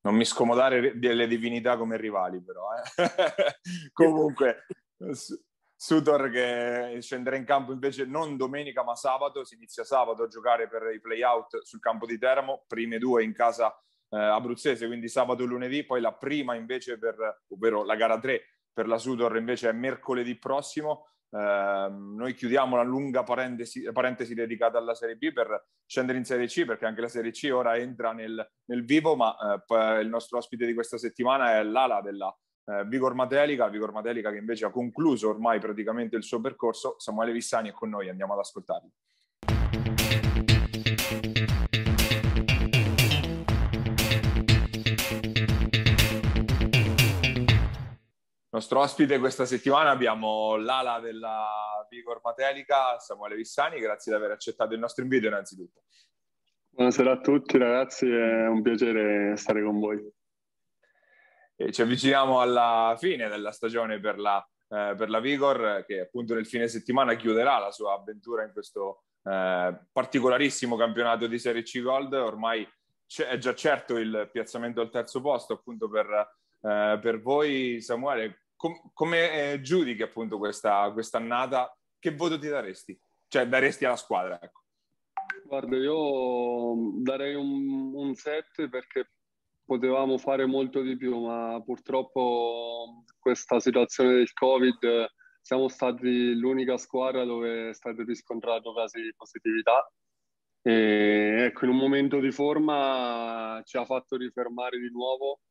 non 0.07 0.15
mi 0.15 0.23
scomodare 0.23 0.97
delle 0.97 1.27
divinità 1.27 1.75
come 1.75 1.97
rivali, 1.97 2.41
però. 2.41 2.69
Eh. 2.71 2.97
Comunque, 3.91 4.65
Sutor 5.79 6.31
che 6.31 6.97
scenderà 7.01 7.35
in 7.35 7.45
campo 7.45 7.71
invece 7.71 8.05
non 8.05 8.35
domenica 8.35 8.83
ma 8.83 8.95
sabato, 8.95 9.45
si 9.45 9.53
inizia 9.53 9.83
sabato 9.83 10.23
a 10.23 10.27
giocare 10.27 10.67
per 10.67 10.91
i 10.91 10.99
play-out 10.99 11.61
sul 11.61 11.79
campo 11.79 12.07
di 12.07 12.17
Teramo, 12.17 12.63
prime 12.65 12.97
due 12.97 13.23
in 13.23 13.31
casa 13.31 13.71
eh, 14.09 14.17
abruzzese, 14.17 14.87
quindi 14.87 15.07
sabato 15.07 15.43
e 15.43 15.45
lunedì, 15.45 15.85
poi 15.85 16.01
la 16.01 16.13
prima 16.13 16.55
invece 16.55 16.97
per, 16.97 17.43
ovvero 17.49 17.83
la 17.83 17.95
gara 17.95 18.17
3 18.17 18.41
per 18.73 18.87
la 18.87 18.97
Sutor 18.97 19.37
invece 19.37 19.69
è 19.69 19.71
mercoledì 19.71 20.37
prossimo, 20.37 21.05
Uh, 21.29 21.91
noi 22.15 22.33
chiudiamo 22.33 22.77
la 22.77 22.83
lunga 22.83 23.23
parentesi, 23.23 23.91
parentesi, 23.91 24.33
dedicata 24.33 24.77
alla 24.77 24.95
Serie 24.95 25.17
B 25.17 25.33
per 25.33 25.65
scendere 25.85 26.17
in 26.17 26.23
Serie 26.23 26.47
C, 26.47 26.63
perché 26.63 26.85
anche 26.85 27.01
la 27.01 27.09
Serie 27.09 27.31
C 27.31 27.49
ora 27.51 27.75
entra 27.75 28.13
nel, 28.13 28.49
nel 28.67 28.85
vivo, 28.85 29.17
ma 29.17 29.35
uh, 29.35 29.99
il 29.99 30.07
nostro 30.07 30.37
ospite 30.37 30.65
di 30.65 30.73
questa 30.73 30.97
settimana 30.97 31.57
è 31.57 31.63
l'ala 31.63 31.99
della 31.99 32.33
uh, 32.67 32.85
Vigor 32.85 33.13
Matelica, 33.13 33.67
Vigor 33.67 33.91
Matelica 33.91 34.31
che 34.31 34.37
invece 34.37 34.65
ha 34.65 34.69
concluso 34.69 35.29
ormai 35.29 35.59
praticamente 35.59 36.15
il 36.15 36.23
suo 36.23 36.39
percorso. 36.39 36.95
Samuele 36.97 37.31
Vissani 37.31 37.69
è 37.69 37.73
con 37.73 37.89
noi, 37.89 38.09
andiamo 38.09 38.33
ad 38.33 38.39
ascoltarlo. 38.39 38.89
Nostro 48.49 48.79
ospite 48.79 49.19
questa 49.19 49.45
settimana 49.45 49.91
abbiamo 49.91 50.55
l'ala 50.55 50.99
della 50.99 51.85
Vigor 51.89 52.21
Matelica, 52.23 52.97
Samuele 52.97 53.35
Vissani, 53.35 53.79
grazie 53.79 54.11
di 54.11 54.17
aver 54.17 54.31
accettato 54.31 54.73
il 54.73 54.79
nostro 54.79 55.03
invito 55.03 55.27
innanzitutto. 55.27 55.83
Buonasera 56.69 57.11
a 57.11 57.19
tutti 57.19 57.57
ragazzi, 57.57 58.09
è 58.09 58.47
un 58.47 58.61
piacere 58.63 59.35
stare 59.35 59.63
con 59.63 59.79
voi. 59.79 60.16
E 61.59 61.71
ci 61.71 61.81
avviciniamo 61.81 62.39
alla 62.39 62.95
fine 62.99 63.27
della 63.27 63.51
stagione 63.51 63.99
per 63.99 64.19
la, 64.19 64.37
eh, 64.69 64.93
per 64.95 65.09
la 65.09 65.19
Vigor, 65.19 65.83
che 65.87 66.01
appunto 66.01 66.35
nel 66.35 66.45
fine 66.45 66.67
settimana 66.67 67.15
chiuderà 67.15 67.57
la 67.57 67.71
sua 67.71 67.93
avventura 67.93 68.43
in 68.43 68.53
questo 68.53 69.05
eh, 69.23 69.75
particolarissimo 69.91 70.75
campionato 70.75 71.25
di 71.25 71.39
Serie 71.39 71.63
C 71.63 71.81
Gold. 71.81 72.13
Ormai 72.13 72.67
è 73.27 73.37
già 73.39 73.55
certo 73.55 73.97
il 73.97 74.29
piazzamento 74.31 74.81
al 74.81 74.91
terzo 74.91 75.19
posto 75.19 75.53
appunto 75.53 75.89
per, 75.89 76.07
eh, 76.61 76.99
per 77.01 77.21
voi. 77.21 77.81
Samuele, 77.81 78.43
com- 78.55 78.91
come 78.93 79.53
eh, 79.53 79.61
giudichi 79.61 80.03
appunto 80.03 80.37
questa 80.37 80.93
annata? 81.13 81.75
Che 81.97 82.11
voto 82.11 82.37
ti 82.37 82.47
daresti? 82.47 82.97
Cioè 83.27 83.47
daresti 83.47 83.85
alla 83.85 83.95
squadra, 83.95 84.39
ecco. 84.41 84.61
Guarda, 85.43 85.75
io 85.77 86.75
darei 87.01 87.33
un, 87.33 87.93
un 87.95 88.15
7 88.15 88.69
perché 88.69 89.11
potevamo 89.67 90.17
fare 90.17 90.45
molto 90.45 90.81
di 90.81 90.95
più, 90.95 91.19
ma 91.19 91.61
purtroppo 91.63 93.03
questa 93.19 93.59
situazione 93.59 94.13
del 94.13 94.31
Covid 94.31 95.07
siamo 95.41 95.67
stati 95.67 96.33
l'unica 96.35 96.77
squadra 96.77 97.25
dove 97.25 97.69
è 97.69 97.73
stato 97.73 98.03
riscontrato 98.03 98.73
casi 98.73 99.01
di 99.01 99.13
positività. 99.15 99.85
E 100.61 101.43
ecco, 101.47 101.65
in 101.65 101.71
un 101.71 101.77
momento 101.77 102.19
di 102.19 102.31
forma 102.31 103.61
ci 103.65 103.77
ha 103.77 103.83
fatto 103.83 104.15
rifermare 104.15 104.79
di 104.79 104.89
nuovo 104.89 105.41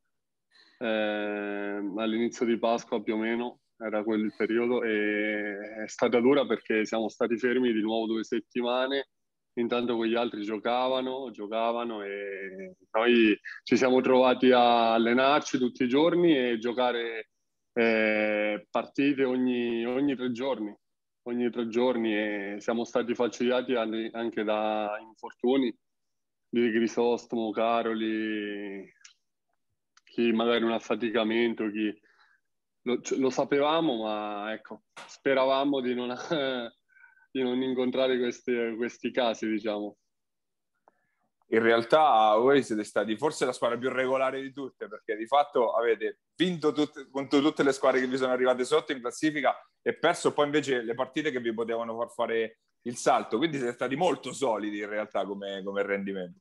eh, 0.79 1.91
all'inizio 1.97 2.45
di 2.45 2.57
Pasqua 2.57 3.01
più 3.01 3.13
o 3.13 3.17
meno, 3.17 3.59
era 3.77 4.03
quello 4.03 4.25
il 4.25 4.33
periodo, 4.35 4.81
e 4.81 5.83
è 5.83 5.87
stata 5.87 6.19
dura 6.19 6.45
perché 6.47 6.85
siamo 6.85 7.07
stati 7.07 7.37
fermi 7.37 7.71
di 7.71 7.81
nuovo 7.81 8.07
due 8.07 8.23
settimane 8.23 9.09
intanto 9.59 9.95
quegli 9.95 10.15
altri 10.15 10.43
giocavano, 10.43 11.31
giocavano 11.31 12.03
e 12.03 12.75
noi 12.91 13.39
ci 13.63 13.77
siamo 13.77 14.01
trovati 14.01 14.51
a 14.51 14.93
allenarci 14.93 15.57
tutti 15.57 15.83
i 15.83 15.87
giorni 15.87 16.37
e 16.37 16.57
giocare 16.59 17.29
eh, 17.73 18.67
partite 18.69 19.23
ogni, 19.23 19.85
ogni, 19.85 20.15
tre 20.15 20.31
giorni. 20.31 20.75
Ogni 21.23 21.49
tre 21.49 21.67
giorni 21.67 22.15
e 22.15 22.55
siamo 22.59 22.85
stati 22.85 23.13
falcidiati 23.13 23.75
anche 23.75 24.43
da 24.45 24.97
infortuni 25.01 25.75
di 26.49 26.71
Crisostomo, 26.71 27.51
Caroli, 27.51 28.89
chi 30.05 30.31
magari 30.31 30.63
un 30.63 30.71
affaticamento, 30.71 31.69
chi 31.69 31.93
lo, 32.83 33.01
lo 33.17 33.29
sapevamo, 33.29 34.03
ma 34.03 34.53
ecco, 34.53 34.83
speravamo 35.05 35.81
di 35.81 35.93
non, 35.93 36.15
di 37.31 37.41
non 37.41 37.61
incontrare 37.61 38.17
questi, 38.17 38.75
questi 38.75 39.11
casi, 39.11 39.47
diciamo. 39.47 39.97
In 41.49 41.61
realtà 41.61 42.35
voi 42.35 42.61
siete 42.61 42.83
stati 42.83 43.15
forse 43.15 43.45
la 43.45 43.53
squadra 43.53 43.77
più 43.77 43.89
regolare 43.89 44.41
di 44.41 44.51
tutte, 44.51 44.87
perché 44.87 45.15
di 45.15 45.25
fatto 45.25 45.71
avete 45.71 46.19
vinto 46.35 46.73
tutte, 46.73 47.07
contro 47.09 47.39
tutte 47.39 47.63
le 47.63 47.71
squadre 47.71 48.01
che 48.01 48.07
vi 48.07 48.17
sono 48.17 48.33
arrivate 48.33 48.65
sotto 48.65 48.91
in 48.91 48.99
classifica 48.99 49.55
e 49.81 49.97
perso 49.97 50.33
poi 50.33 50.45
invece 50.45 50.81
le 50.81 50.93
partite 50.93 51.31
che 51.31 51.39
vi 51.39 51.53
potevano 51.53 51.95
far 51.97 52.11
fare 52.11 52.59
il 52.81 52.97
salto. 52.97 53.37
Quindi 53.37 53.57
siete 53.57 53.73
stati 53.73 53.95
molto 53.95 54.33
solidi 54.33 54.79
in 54.79 54.89
realtà 54.89 55.25
come, 55.25 55.63
come 55.63 55.83
rendimento. 55.83 56.39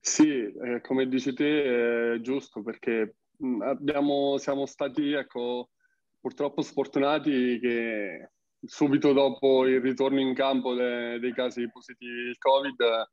Sì, 0.00 0.52
eh, 0.52 0.80
come 0.80 1.06
dici 1.06 1.32
te, 1.32 2.14
è 2.14 2.20
giusto 2.20 2.62
perché 2.62 3.16
abbiamo, 3.60 4.38
siamo 4.38 4.66
stati, 4.66 5.12
ecco, 5.12 5.70
purtroppo 6.18 6.62
sfortunati 6.62 7.60
che 7.60 8.30
subito 8.62 9.12
dopo 9.12 9.66
il 9.66 9.80
ritorno 9.80 10.20
in 10.20 10.34
campo 10.34 10.74
de, 10.74 11.18
dei 11.18 11.32
casi 11.32 11.70
positivi 11.70 12.28
di 12.28 12.38
Covid 12.38 13.08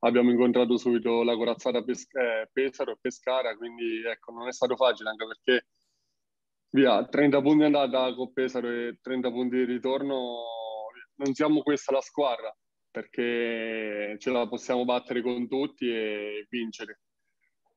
abbiamo 0.00 0.30
incontrato 0.30 0.76
subito 0.76 1.22
la 1.22 1.36
corazzata 1.36 1.82
Pes- 1.82 2.14
eh, 2.14 2.48
Pesaro 2.52 2.92
e 2.92 2.98
Pescara, 3.00 3.56
quindi 3.56 4.02
ecco, 4.04 4.32
non 4.32 4.48
è 4.48 4.52
stato 4.52 4.76
facile 4.76 5.10
anche 5.10 5.26
perché 5.26 5.66
via, 6.70 7.04
30 7.06 7.40
punti 7.40 7.64
andata 7.64 8.14
con 8.14 8.32
Pesaro 8.32 8.68
e 8.68 8.98
30 9.00 9.30
punti 9.30 9.56
di 9.56 9.64
ritorno, 9.64 10.42
non 11.14 11.32
siamo 11.34 11.62
questa 11.62 11.92
la 11.92 12.00
squadra 12.00 12.54
perché 12.90 14.16
ce 14.18 14.30
la 14.30 14.48
possiamo 14.48 14.84
battere 14.84 15.20
con 15.20 15.46
tutti 15.48 15.86
e 15.86 16.46
vincere 16.48 17.00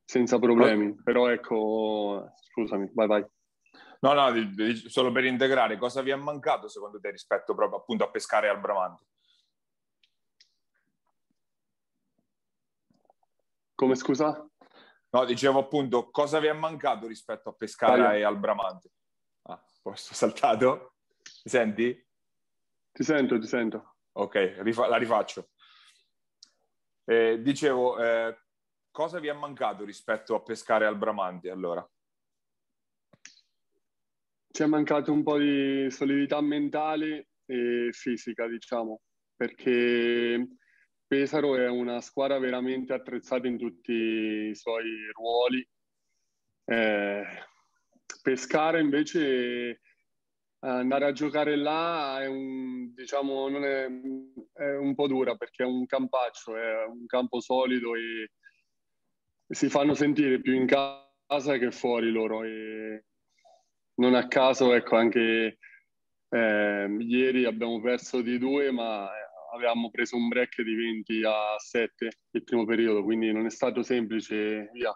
senza 0.05 0.39
problemi. 0.39 0.95
Però 1.03 1.27
ecco, 1.29 2.31
scusami, 2.35 2.89
vai 2.93 3.07
vai. 3.07 3.25
No, 4.01 4.13
no, 4.13 4.31
solo 4.87 5.11
per 5.11 5.25
integrare, 5.25 5.77
cosa 5.77 6.01
vi 6.01 6.11
è 6.11 6.15
mancato 6.15 6.69
secondo 6.69 6.99
te 6.99 7.11
rispetto 7.11 7.53
proprio 7.53 7.79
appunto 7.79 8.05
a 8.05 8.09
pescare 8.09 8.47
al 8.47 8.59
Bramante? 8.59 9.05
Come 13.75 13.95
scusa? 13.95 14.47
No, 15.11 15.25
dicevo 15.25 15.59
appunto, 15.59 16.09
cosa 16.11 16.39
vi 16.39 16.47
è 16.47 16.53
mancato 16.53 17.07
rispetto 17.07 17.49
a 17.49 17.53
Pescara 17.53 18.03
Vai. 18.03 18.19
e 18.19 18.23
al 18.23 18.37
Bramante? 18.37 18.91
Ah, 19.43 19.61
posto 19.81 20.13
saltato? 20.13 20.95
Mi 21.43 21.51
senti? 21.51 22.07
Ti 22.91 23.03
sento, 23.03 23.39
ti 23.39 23.47
sento. 23.47 23.95
Ok, 24.13 24.57
rifa- 24.59 24.87
la 24.87 24.97
rifaccio. 24.97 25.49
Eh, 27.05 27.41
dicevo, 27.41 27.99
eh, 28.01 28.37
cosa 28.91 29.19
vi 29.19 29.27
è 29.27 29.33
mancato 29.33 29.83
rispetto 29.83 30.35
a 30.35 30.41
Pescara 30.41 30.85
e 30.85 30.87
al 30.87 30.97
Bramante 30.97 31.49
allora? 31.49 31.85
Ci 34.51 34.63
è 34.63 34.65
mancato 34.65 35.11
un 35.11 35.23
po' 35.23 35.37
di 35.37 35.89
solidità 35.89 36.41
mentale 36.41 37.27
e 37.45 37.89
fisica, 37.91 38.47
diciamo, 38.47 39.01
perché 39.35 40.47
Pesaro 41.05 41.55
è 41.55 41.67
una 41.67 42.01
squadra 42.01 42.37
veramente 42.39 42.93
attrezzata 42.93 43.47
in 43.47 43.57
tutti 43.57 43.91
i 43.91 44.55
suoi 44.55 45.11
ruoli. 45.13 45.67
Eh, 46.65 47.23
Pescara 48.21 48.79
invece 48.79 49.81
andare 50.59 51.05
a 51.05 51.11
giocare 51.13 51.55
là 51.55 52.21
è 52.21 52.27
un, 52.27 52.93
diciamo, 52.93 53.47
è, 53.59 53.87
è, 54.53 54.75
un 54.75 54.93
po' 54.93 55.07
dura 55.07 55.35
perché 55.35 55.63
è 55.63 55.65
un 55.65 55.85
campaccio, 55.85 56.55
è 56.55 56.85
un 56.85 57.05
campo 57.05 57.39
solido 57.39 57.95
e, 57.95 58.31
e 59.47 59.55
si 59.55 59.69
fanno 59.69 59.93
sentire 59.93 60.41
più 60.41 60.53
in 60.53 60.65
casa 60.65 61.57
che 61.57 61.71
fuori 61.71 62.11
loro. 62.11 62.43
E 62.43 63.05
non 63.99 64.15
a 64.15 64.27
caso, 64.27 64.73
ecco, 64.73 64.95
anche 64.95 65.59
eh, 66.29 66.97
ieri 66.99 67.45
abbiamo 67.45 67.79
perso 67.81 68.21
di 68.21 68.37
due, 68.37 68.71
ma 68.71 69.09
avevamo 69.53 69.89
preso 69.89 70.15
un 70.15 70.27
break 70.27 70.61
di 70.61 70.75
20 70.75 71.23
a 71.25 71.55
7 71.57 72.09
il 72.31 72.43
primo 72.43 72.65
periodo, 72.65 73.03
quindi 73.03 73.31
non 73.31 73.45
è 73.45 73.49
stato 73.49 73.83
semplice, 73.83 74.69
via. 74.73 74.95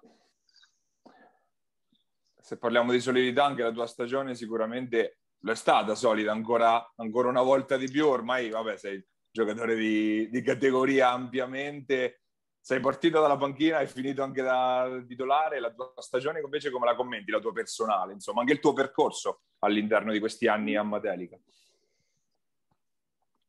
Se 2.40 2.58
parliamo 2.58 2.92
di 2.92 3.00
solidità, 3.00 3.46
anche 3.46 3.64
la 3.64 3.72
tua 3.72 3.88
stagione 3.88 4.36
sicuramente 4.36 5.20
lo 5.40 5.52
è 5.52 5.56
stata 5.56 5.96
solida 5.96 6.32
ancora, 6.32 6.94
ancora 6.96 7.30
una 7.30 7.42
volta 7.42 7.78
di 7.78 7.90
più. 7.90 8.08
Ormai, 8.08 8.50
vabbè, 8.50 8.78
sei 8.78 9.04
giocatore 9.32 9.76
di, 9.76 10.30
di 10.30 10.42
categoria 10.42 11.12
ampiamente 11.12 12.23
sei 12.64 12.80
partito 12.80 13.20
dalla 13.20 13.36
panchina, 13.36 13.80
hai 13.80 13.88
finito 13.88 14.24
anche 14.24 14.42
da 14.42 15.04
titolare, 15.06 15.60
la 15.60 15.74
tua 15.74 15.92
stagione 15.98 16.40
invece 16.40 16.70
come 16.70 16.86
la 16.86 16.96
commenti, 16.96 17.30
la 17.30 17.42
tua 17.42 17.52
personale, 17.52 18.14
insomma, 18.14 18.40
anche 18.40 18.54
il 18.54 18.62
tuo 18.62 18.72
percorso 18.72 19.42
all'interno 19.60 20.14
di 20.14 20.20
questi 20.20 20.48
anni 20.48 20.78
a 20.78 20.84
Matelica? 20.84 21.38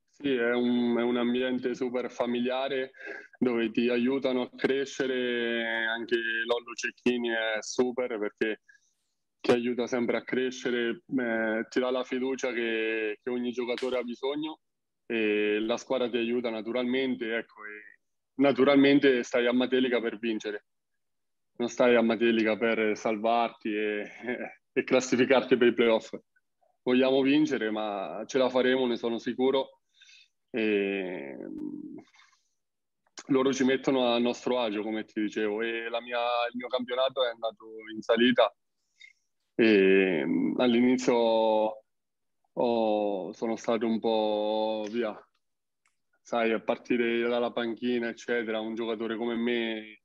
Sì, 0.08 0.34
è 0.34 0.52
un, 0.52 0.96
è 0.98 1.02
un, 1.02 1.16
ambiente 1.16 1.76
super 1.76 2.10
familiare 2.10 2.90
dove 3.38 3.70
ti 3.70 3.88
aiutano 3.88 4.42
a 4.42 4.50
crescere, 4.52 5.86
anche 5.86 6.16
Lollo 6.16 6.74
Cecchini 6.74 7.28
è 7.28 7.58
super 7.60 8.18
perché 8.18 8.62
ti 9.40 9.52
aiuta 9.52 9.86
sempre 9.86 10.16
a 10.16 10.24
crescere, 10.24 11.02
eh, 11.06 11.66
ti 11.68 11.78
dà 11.78 11.90
la 11.90 12.02
fiducia 12.02 12.52
che, 12.52 13.20
che, 13.22 13.30
ogni 13.30 13.52
giocatore 13.52 13.98
ha 13.98 14.02
bisogno 14.02 14.58
e 15.06 15.60
la 15.60 15.76
squadra 15.76 16.10
ti 16.10 16.16
aiuta 16.16 16.50
naturalmente, 16.50 17.36
ecco, 17.36 17.62
naturalmente 18.36 19.22
stai 19.22 19.46
a 19.46 19.52
Matelica 19.52 20.00
per 20.00 20.18
vincere, 20.18 20.66
non 21.56 21.68
stai 21.68 21.94
a 21.94 22.02
Matelica 22.02 22.56
per 22.56 22.96
salvarti 22.96 23.74
e, 23.74 24.10
e 24.72 24.84
classificarti 24.84 25.56
per 25.56 25.68
i 25.68 25.74
playoff. 25.74 26.14
Vogliamo 26.82 27.22
vincere, 27.22 27.70
ma 27.70 28.22
ce 28.26 28.38
la 28.38 28.48
faremo, 28.48 28.86
ne 28.86 28.96
sono 28.96 29.18
sicuro. 29.18 29.80
E 30.50 31.36
loro 33.28 33.52
ci 33.52 33.64
mettono 33.64 34.12
a 34.12 34.18
nostro 34.18 34.60
agio, 34.60 34.82
come 34.82 35.04
ti 35.04 35.20
dicevo, 35.20 35.62
e 35.62 35.88
mia, 36.02 36.20
il 36.50 36.56
mio 36.56 36.68
campionato 36.68 37.24
è 37.24 37.30
andato 37.30 37.64
in 37.94 38.02
salita. 38.02 38.54
E 39.54 40.26
all'inizio 40.58 41.84
oh, 42.52 43.32
sono 43.32 43.56
stato 43.56 43.86
un 43.86 43.98
po' 43.98 44.84
via, 44.90 45.16
sai, 46.24 46.52
a 46.52 46.60
partire 46.60 47.20
dalla 47.28 47.52
panchina, 47.52 48.08
eccetera, 48.08 48.58
un 48.58 48.74
giocatore 48.74 49.14
come 49.16 49.36
me 49.36 50.00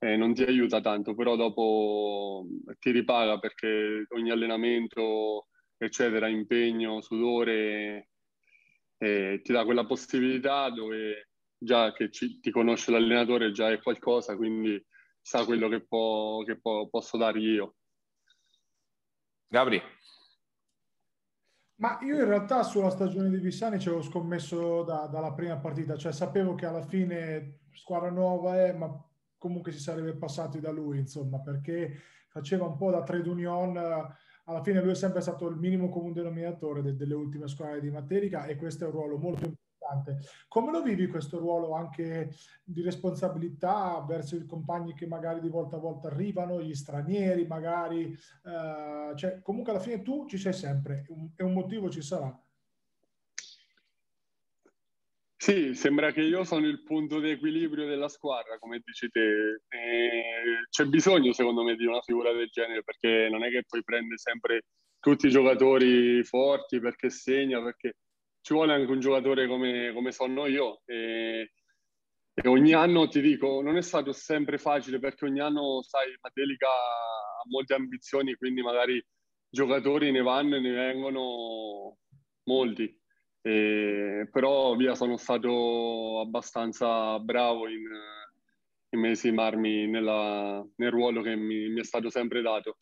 eh, 0.00 0.16
non 0.16 0.34
ti 0.34 0.42
aiuta 0.42 0.80
tanto, 0.80 1.14
però 1.14 1.36
dopo 1.36 2.44
ti 2.80 2.90
ripaga 2.90 3.38
perché 3.38 4.04
ogni 4.08 4.30
allenamento, 4.32 5.46
eccetera, 5.76 6.26
impegno, 6.26 7.00
sudore, 7.00 8.08
eh, 8.98 9.40
ti 9.44 9.52
dà 9.52 9.64
quella 9.64 9.86
possibilità 9.86 10.68
dove 10.70 11.28
già 11.56 11.92
che 11.92 12.10
ci, 12.10 12.40
ti 12.40 12.50
conosce 12.50 12.90
l'allenatore 12.90 13.52
già 13.52 13.70
è 13.70 13.80
qualcosa, 13.80 14.34
quindi 14.36 14.84
sa 15.20 15.44
quello 15.44 15.68
che, 15.68 15.86
può, 15.86 16.42
che 16.42 16.60
può, 16.60 16.88
posso 16.88 17.16
dargli 17.16 17.52
io. 17.52 17.76
Gabri. 19.46 19.80
Ma 21.82 21.98
io 22.02 22.14
in 22.14 22.26
realtà 22.26 22.62
sulla 22.62 22.90
stagione 22.90 23.28
di 23.28 23.38
Vissani 23.38 23.80
ci 23.80 23.88
avevo 23.88 24.04
scommesso 24.04 24.84
da, 24.84 25.08
dalla 25.10 25.32
prima 25.32 25.56
partita, 25.56 25.96
cioè 25.96 26.12
sapevo 26.12 26.54
che 26.54 26.64
alla 26.64 26.82
fine 26.82 27.62
squadra 27.72 28.08
nuova 28.08 28.54
è, 28.64 28.72
ma 28.72 28.88
comunque 29.36 29.72
si 29.72 29.80
sarebbe 29.80 30.14
passati 30.14 30.60
da 30.60 30.70
lui, 30.70 30.98
insomma, 30.98 31.40
perché 31.40 31.92
faceva 32.28 32.66
un 32.66 32.76
po' 32.76 32.92
da 32.92 33.02
trade 33.02 33.28
union, 33.28 33.76
alla 33.76 34.62
fine 34.62 34.80
lui 34.80 34.92
è 34.92 34.94
sempre 34.94 35.22
stato 35.22 35.48
il 35.48 35.56
minimo 35.56 35.88
comune 35.88 36.12
denominatore 36.12 36.82
de, 36.82 36.94
delle 36.94 37.14
ultime 37.14 37.48
squadre 37.48 37.80
di 37.80 37.90
Materica 37.90 38.44
e 38.44 38.54
questo 38.54 38.84
è 38.84 38.86
un 38.86 38.92
ruolo 38.92 39.18
molto 39.18 39.44
importante 39.46 39.61
importante. 39.82 40.18
Come 40.48 40.70
lo 40.70 40.82
vivi 40.82 41.08
questo 41.08 41.38
ruolo 41.38 41.74
anche 41.74 42.30
di 42.64 42.82
responsabilità 42.82 44.04
verso 44.06 44.36
i 44.36 44.46
compagni 44.46 44.94
che 44.94 45.06
magari 45.06 45.40
di 45.40 45.48
volta 45.48 45.76
a 45.76 45.80
volta 45.80 46.08
arrivano, 46.08 46.62
gli 46.62 46.74
stranieri 46.74 47.46
magari? 47.46 48.12
Eh, 48.44 49.16
cioè, 49.16 49.42
comunque 49.42 49.72
alla 49.72 49.80
fine 49.80 50.02
tu 50.02 50.26
ci 50.28 50.38
sei 50.38 50.52
sempre 50.52 51.06
e 51.36 51.42
un 51.42 51.52
motivo 51.52 51.90
ci 51.90 52.02
sarà. 52.02 52.36
Sì, 55.36 55.74
sembra 55.74 56.12
che 56.12 56.20
io 56.20 56.44
sono 56.44 56.66
il 56.66 56.84
punto 56.84 57.18
di 57.18 57.30
equilibrio 57.30 57.84
della 57.84 58.08
squadra, 58.08 58.58
come 58.60 58.80
dici 58.84 59.10
te. 59.10 59.62
E 59.68 60.68
c'è 60.70 60.84
bisogno, 60.84 61.32
secondo 61.32 61.64
me, 61.64 61.74
di 61.74 61.84
una 61.84 62.00
figura 62.00 62.32
del 62.32 62.48
genere, 62.48 62.84
perché 62.84 63.28
non 63.28 63.42
è 63.42 63.50
che 63.50 63.64
puoi 63.66 63.82
prendere 63.82 64.18
sempre 64.18 64.66
tutti 65.00 65.26
i 65.26 65.30
giocatori 65.30 66.22
forti 66.22 66.78
perché 66.78 67.10
segna, 67.10 67.60
perché 67.60 67.96
ci 68.42 68.52
vuole 68.52 68.74
anche 68.74 68.92
un 68.92 69.00
giocatore 69.00 69.46
come, 69.46 69.92
come 69.94 70.12
sono 70.12 70.46
io. 70.46 70.82
E 70.84 71.52
E 72.34 72.48
ogni 72.48 72.72
anno 72.72 73.08
ti 73.08 73.20
dico, 73.20 73.60
non 73.60 73.76
è 73.76 73.82
stato 73.82 74.12
sempre 74.12 74.56
facile 74.56 74.98
perché 74.98 75.26
ogni 75.26 75.40
anno, 75.40 75.82
sai, 75.82 76.16
Matelica 76.22 76.66
ha 76.66 77.42
molte 77.50 77.74
ambizioni, 77.74 78.34
quindi 78.36 78.62
magari 78.62 79.04
giocatori 79.50 80.10
ne 80.10 80.22
vanno 80.22 80.56
e 80.56 80.60
ne 80.60 80.70
vengono 80.70 81.98
molti. 82.44 82.88
E, 83.42 84.28
però 84.32 84.74
via 84.76 84.94
sono 84.94 85.18
stato 85.18 86.20
abbastanza 86.20 87.18
bravo 87.18 87.68
in, 87.68 87.82
in 88.94 88.98
medesimarmi 88.98 89.86
nella, 89.88 90.64
nel 90.76 90.90
ruolo 90.90 91.20
che 91.20 91.36
mi, 91.36 91.68
mi 91.68 91.80
è 91.80 91.84
stato 91.84 92.08
sempre 92.08 92.40
dato. 92.40 92.78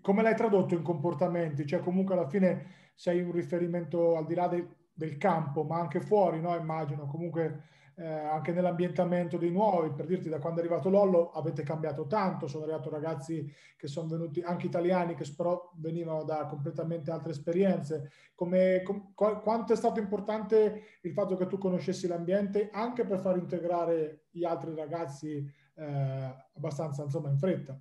Come 0.00 0.22
l'hai 0.22 0.36
tradotto 0.36 0.74
in 0.74 0.82
comportamenti? 0.82 1.66
Cioè 1.66 1.80
comunque 1.80 2.14
alla 2.14 2.28
fine 2.28 2.81
sei 2.94 3.22
un 3.22 3.32
riferimento 3.32 4.16
al 4.16 4.26
di 4.26 4.34
là 4.34 4.48
de, 4.48 4.66
del 4.92 5.16
campo, 5.16 5.64
ma 5.64 5.78
anche 5.78 6.00
fuori, 6.00 6.40
no? 6.40 6.54
Immagino, 6.56 7.06
comunque 7.06 7.70
eh, 7.96 8.06
anche 8.06 8.52
nell'ambientamento 8.52 9.36
dei 9.36 9.50
nuovi, 9.50 9.92
per 9.92 10.06
dirti 10.06 10.28
da 10.28 10.38
quando 10.38 10.60
è 10.60 10.64
arrivato 10.64 10.88
Lollo 10.88 11.30
avete 11.30 11.62
cambiato 11.62 12.06
tanto, 12.06 12.46
sono 12.46 12.64
arrivati 12.64 12.88
ragazzi 12.88 13.52
che 13.76 13.86
sono 13.86 14.08
venuti, 14.08 14.40
anche 14.40 14.66
italiani, 14.66 15.14
che 15.14 15.30
però 15.36 15.70
venivano 15.76 16.24
da 16.24 16.46
completamente 16.46 17.10
altre 17.10 17.32
esperienze. 17.32 18.10
Come, 18.34 18.82
com, 18.82 19.12
quanto 19.14 19.72
è 19.72 19.76
stato 19.76 20.00
importante 20.00 20.82
il 21.02 21.12
fatto 21.12 21.36
che 21.36 21.46
tu 21.46 21.58
conoscessi 21.58 22.06
l'ambiente 22.06 22.70
anche 22.72 23.04
per 23.04 23.20
far 23.20 23.36
integrare 23.36 24.26
gli 24.30 24.44
altri 24.44 24.74
ragazzi 24.74 25.44
eh, 25.74 26.34
abbastanza 26.54 27.02
insomma 27.02 27.28
in 27.30 27.38
fretta? 27.38 27.78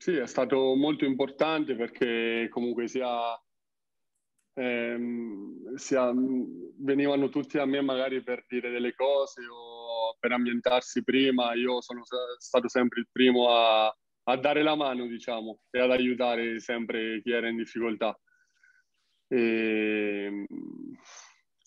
Sì, 0.00 0.14
è 0.14 0.26
stato 0.26 0.74
molto 0.76 1.04
importante 1.04 1.74
perché 1.74 2.48
comunque 2.50 2.86
sia 2.86 3.36
ehm, 4.54 5.74
sia, 5.76 6.12
venivano 6.78 7.28
tutti 7.28 7.58
a 7.58 7.64
me 7.64 7.80
magari 7.80 8.22
per 8.22 8.44
dire 8.48 8.70
delle 8.70 8.94
cose 8.94 9.42
o 9.50 10.16
per 10.18 10.32
ambientarsi 10.32 11.02
prima. 11.02 11.52
Io 11.54 11.80
sono 11.80 12.02
stato 12.38 12.68
sempre 12.68 13.00
il 13.00 13.08
primo 13.10 13.48
a, 13.50 13.86
a 13.86 14.36
dare 14.36 14.62
la 14.62 14.74
mano, 14.74 15.06
diciamo, 15.06 15.60
e 15.70 15.80
ad 15.80 15.90
aiutare 15.90 16.60
sempre 16.60 17.20
chi 17.22 17.32
era 17.32 17.48
in 17.48 17.56
difficoltà. 17.56 18.18
E, 19.28 20.46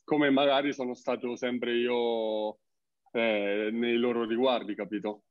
come 0.03 0.29
magari 0.29 0.73
sono 0.73 0.93
stato 0.93 1.35
sempre 1.35 1.75
io 1.75 2.59
eh, 3.11 3.69
nei 3.71 3.97
loro 3.97 4.25
riguardi, 4.25 4.75
capito? 4.75 5.23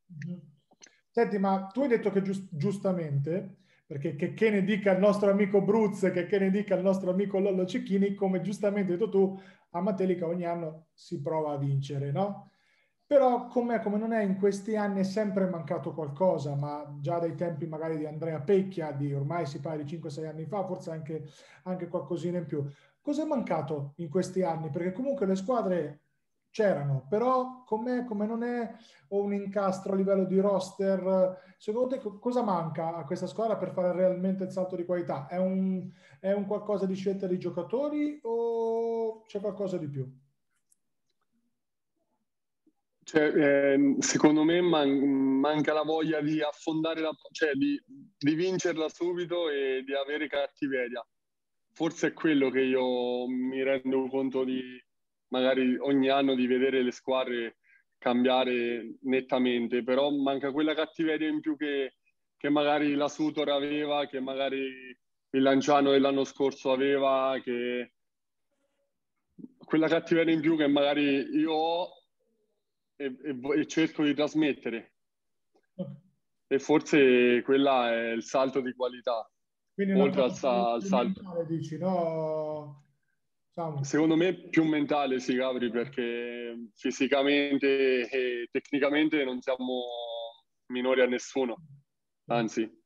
Senti, 1.11 1.39
ma 1.39 1.67
tu 1.73 1.83
hai 1.83 1.89
detto 1.89 2.11
che 2.11 2.23
giust- 2.23 2.49
giustamente 2.51 3.57
perché 3.91 4.15
che, 4.15 4.35
che, 4.35 4.51
ne 4.51 4.63
dica 4.63 4.93
il 4.93 5.01
nostro 5.01 5.31
amico 5.31 5.63
Bruz, 5.63 6.09
che, 6.13 6.27
che 6.27 6.39
ne 6.39 6.49
dica 6.51 6.77
il 6.77 6.83
nostro 6.83 7.11
amico 7.11 7.41
Lollo 7.41 7.67
Cecchini, 7.67 8.15
come 8.15 8.41
giustamente 8.41 8.93
hai 8.93 8.99
detto 8.99 9.11
tu, 9.11 9.37
a 9.71 9.81
Matelica 9.81 10.29
ogni 10.29 10.45
anno 10.45 10.87
si 10.95 11.21
prova 11.21 11.55
a 11.55 11.59
vincere, 11.59 12.13
no? 12.13 12.53
Però 13.05 13.49
come, 13.49 13.81
come 13.81 13.99
non 13.99 14.13
è 14.13 14.23
in 14.23 14.37
questi 14.37 14.77
anni 14.77 15.01
è 15.01 15.03
sempre 15.03 15.49
mancato 15.49 15.93
qualcosa, 15.93 16.55
ma 16.55 16.97
già 17.01 17.19
dai 17.19 17.35
tempi 17.35 17.67
magari 17.67 17.97
di 17.97 18.07
Andrea 18.07 18.39
Pecchia, 18.41 18.93
di 18.93 19.13
ormai 19.13 19.47
si 19.47 19.59
parla 19.59 19.83
di 19.83 19.89
5-6 19.89 20.29
anni 20.29 20.47
fa, 20.47 20.65
forse 20.65 20.93
anche, 20.93 21.25
anche 21.65 21.89
qualcosina 21.89 22.39
in 22.39 22.47
più. 22.47 22.65
Cosa 23.01 23.25
è 23.25 23.27
mancato 23.27 23.95
in 23.97 24.09
questi 24.09 24.43
anni? 24.43 24.71
Perché 24.71 24.93
comunque 24.93 25.27
le 25.27 25.35
squadre 25.35 26.03
c'erano, 26.51 27.07
però 27.09 27.63
come, 27.65 28.05
come 28.05 28.27
non 28.27 28.43
è 28.43 28.73
un 29.09 29.33
incastro 29.33 29.93
a 29.93 29.97
livello 29.97 30.25
di 30.25 30.39
roster, 30.41 31.55
secondo 31.57 31.89
te 31.89 32.01
cosa 32.19 32.43
manca 32.43 32.97
a 32.97 33.05
questa 33.05 33.27
squadra 33.27 33.57
per 33.57 33.73
fare 33.73 33.93
realmente 33.93 34.45
il 34.45 34.51
salto 34.51 34.77
di 34.77 34.85
qualità? 34.85 35.27
È 35.27 35.39
un, 35.39 35.89
è 36.21 36.33
un 36.33 36.47
qualcosa 36.47 36.87
di 36.87 36.95
scelta 36.95 37.27
dei 37.27 37.39
giocatori 37.39 38.19
o 38.23 39.25
c'è 39.27 39.41
qualcosa 39.41 39.79
di 39.79 39.89
più? 39.89 40.09
Cioè, 43.03 43.75
eh, 43.75 43.97
secondo 43.99 44.45
me 44.45 44.61
man- 44.61 45.39
manca 45.41 45.73
la 45.73 45.83
voglia 45.83 46.21
di 46.21 46.41
affondare 46.43 47.01
la, 47.01 47.11
cioè 47.33 47.55
di, 47.55 47.81
di 48.17 48.35
vincerla 48.35 48.89
subito 48.89 49.51
e 49.51 49.83
di 49.85 49.95
avere 49.95 50.29
cattiveria. 50.29 51.05
Forse 51.73 52.09
è 52.09 52.13
quello 52.13 52.51
che 52.51 52.61
io 52.61 53.27
mi 53.27 53.63
rendo 53.65 54.07
conto 54.09 54.45
di, 54.45 54.61
magari 55.31 55.77
ogni 55.79 56.09
anno 56.09 56.35
di 56.35 56.47
vedere 56.47 56.83
le 56.83 56.93
squadre 56.93 57.57
cambiare 57.99 58.95
nettamente, 59.03 59.83
però 59.83 60.11
manca 60.11 60.53
quella 60.53 60.75
cattiveria 60.75 61.29
in 61.29 61.41
più 61.41 61.57
che, 61.57 61.97
che 62.37 62.49
magari 62.49 62.95
la 62.95 63.09
Sutor 63.09 63.49
aveva, 63.51 64.07
che 64.07 64.21
magari 64.21 64.97
il 65.33 65.43
Lanciano 65.43 65.91
dell'anno 65.91 66.25
scorso 66.25 66.73
aveva, 66.73 67.39
che 67.43 67.93
quella 69.65 69.89
cattiveria 69.89 70.35
in 70.35 70.41
più 70.41 70.57
che 70.57 70.67
magari 70.67 71.29
io 71.37 71.53
ho 71.53 71.89
e, 72.97 73.17
e, 73.23 73.61
e 73.61 73.67
cerco 73.67 74.03
di 74.03 74.15
trasmettere. 74.15 74.95
E 76.47 76.59
forse 76.59 77.43
quella 77.45 77.93
è 77.93 78.11
il 78.11 78.25
salto 78.25 78.61
di 78.61 78.73
qualità. 78.73 79.31
Quindi 79.73 79.99
oltre 79.99 80.23
al, 80.23 80.37
al 80.43 80.83
salto. 80.83 81.23
Dici, 81.47 81.79
no? 81.79 82.90
Secondo 83.83 84.17
me 84.17 84.49
più 84.49 84.65
mentale, 84.65 85.19
sì, 85.19 85.35
Gabri, 85.35 85.71
perché 85.71 86.71
fisicamente 86.75 88.09
e 88.09 88.49
tecnicamente 88.51 89.23
non 89.25 89.41
siamo 89.41 89.83
minori 90.67 91.03
a 91.03 91.07
nessuno, 91.07 91.57
anzi. 92.27 92.79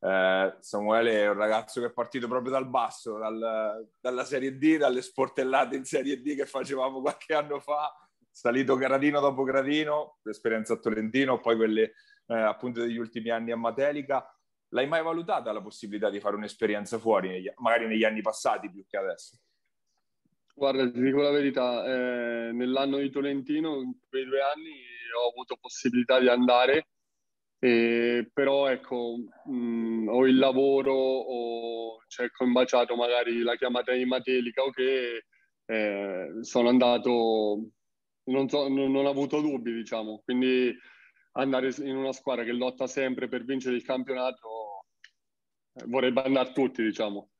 Eh, 0.00 0.56
Samuele 0.60 1.22
è 1.22 1.28
un 1.28 1.36
ragazzo 1.36 1.80
che 1.80 1.86
è 1.86 1.92
partito 1.92 2.28
proprio 2.28 2.52
dal 2.52 2.68
basso, 2.68 3.16
dal, 3.18 3.88
dalla 3.98 4.24
Serie 4.24 4.56
D, 4.56 4.76
dalle 4.76 5.02
sportellate 5.02 5.76
in 5.76 5.84
Serie 5.84 6.20
D 6.20 6.36
che 6.36 6.46
facevamo 6.46 7.00
qualche 7.00 7.34
anno 7.34 7.60
fa, 7.60 7.92
salito 8.30 8.76
gradino 8.76 9.20
dopo 9.20 9.44
gradino, 9.44 10.18
l'esperienza 10.22 10.74
a 10.74 10.78
Tolentino, 10.78 11.40
poi 11.40 11.56
quelle 11.56 11.94
eh, 12.26 12.36
appunto 12.36 12.80
degli 12.80 12.98
ultimi 12.98 13.30
anni 13.30 13.50
a 13.50 13.56
Matelica 13.56 14.28
L'hai 14.70 14.86
mai 14.86 15.02
valutata 15.02 15.52
la 15.52 15.62
possibilità 15.62 16.10
di 16.10 16.20
fare 16.20 16.36
un'esperienza 16.36 16.98
fuori, 16.98 17.42
magari 17.56 17.86
negli 17.86 18.04
anni 18.04 18.20
passati 18.20 18.70
più 18.70 18.84
che 18.86 18.96
adesso? 18.96 19.38
Guarda, 20.54 20.90
ti 20.90 21.00
dico 21.00 21.22
la 21.22 21.30
verità, 21.30 21.84
eh, 21.84 22.52
nell'anno 22.52 22.98
di 22.98 23.10
Tolentino, 23.10 23.80
in 23.80 23.92
quei 24.08 24.24
due 24.24 24.40
anni, 24.40 24.72
ho 25.16 25.30
avuto 25.30 25.56
possibilità 25.60 26.18
di 26.18 26.28
andare, 26.28 26.88
eh, 27.60 28.28
però 28.32 28.68
ecco, 28.68 29.16
mh, 29.46 29.52
mm, 29.52 30.08
ho 30.08 30.26
il 30.26 30.36
lavoro 30.36 30.92
o 30.92 32.02
cioè, 32.08 32.28
ho 32.36 32.44
imbaciato 32.44 32.96
magari 32.96 33.40
la 33.42 33.56
chiamata 33.56 33.92
di 33.92 34.04
Matelica 34.04 34.62
o 34.62 34.70
che 34.70 35.24
eh, 35.64 36.28
sono 36.40 36.68
andato, 36.68 37.70
non, 38.24 38.48
so, 38.48 38.68
non, 38.68 38.90
non 38.90 39.06
ho 39.06 39.10
avuto 39.10 39.40
dubbi, 39.40 39.72
diciamo, 39.72 40.22
quindi 40.24 40.76
andare 41.32 41.72
in 41.82 41.96
una 41.96 42.12
squadra 42.12 42.44
che 42.44 42.52
lotta 42.52 42.86
sempre 42.86 43.28
per 43.28 43.44
vincere 43.44 43.76
il 43.76 43.84
campionato 43.84 44.57
eh, 45.78 45.84
vorrebbe 45.86 46.22
andare 46.22 46.52
tutti, 46.52 46.82
diciamo. 46.82 47.30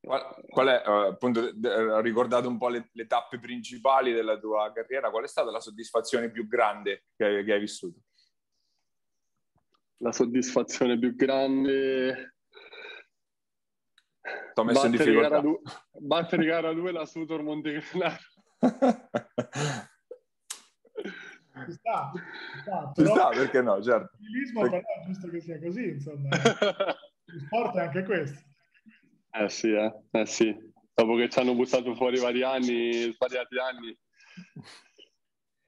Qual, 0.00 0.44
qual 0.48 0.66
è, 0.66 0.82
uh, 0.84 1.10
appunto, 1.10 1.40
ho 1.40 2.00
ricordato 2.00 2.48
un 2.48 2.58
po' 2.58 2.68
le, 2.68 2.90
le, 2.92 3.06
tappe 3.06 3.38
principali 3.38 4.12
della 4.12 4.36
tua 4.36 4.72
carriera, 4.72 5.10
qual 5.10 5.24
è 5.24 5.28
stata 5.28 5.52
la 5.52 5.60
soddisfazione 5.60 6.30
più 6.30 6.48
grande 6.48 7.04
che, 7.16 7.44
che 7.44 7.52
hai 7.52 7.60
vissuto? 7.60 8.00
La 9.98 10.10
soddisfazione 10.10 10.98
più 10.98 11.14
grande... 11.14 12.34
Ti 14.22 14.60
ho 14.60 14.64
messo 14.64 14.86
in 14.86 14.92
difficoltà. 14.92 15.28
Gara 15.28 15.40
du- 15.40 15.62
battere 15.92 16.44
gara 16.44 16.72
2 16.72 16.92
la 16.92 17.06
Sutor 17.06 17.42
Montegranaro. 17.42 18.18
Ci 21.64 21.72
sta, 21.72 22.10
ci 22.14 22.60
sta, 22.60 22.92
ci 22.94 23.06
sta 23.06 23.28
perché 23.28 23.62
no, 23.62 23.82
certo. 23.82 24.16
Il 24.18 24.52
però 24.52 24.76
è 24.76 24.82
giusto 25.06 25.28
che 25.28 25.40
sia 25.40 25.58
così, 25.58 25.88
insomma. 25.88 26.28
Il 27.26 27.40
sport 27.46 27.76
è 27.76 27.80
anche 27.80 28.04
questo. 28.04 28.40
Eh 29.30 29.48
sì, 29.48 29.72
eh, 29.72 29.92
eh 30.10 30.26
sì. 30.26 30.70
Dopo 30.94 31.16
che 31.16 31.28
ci 31.30 31.38
hanno 31.38 31.54
buttato 31.54 31.94
fuori 31.94 32.20
vari 32.20 32.42
anni, 32.42 33.12
svariati 33.12 33.58
anni. 33.58 33.98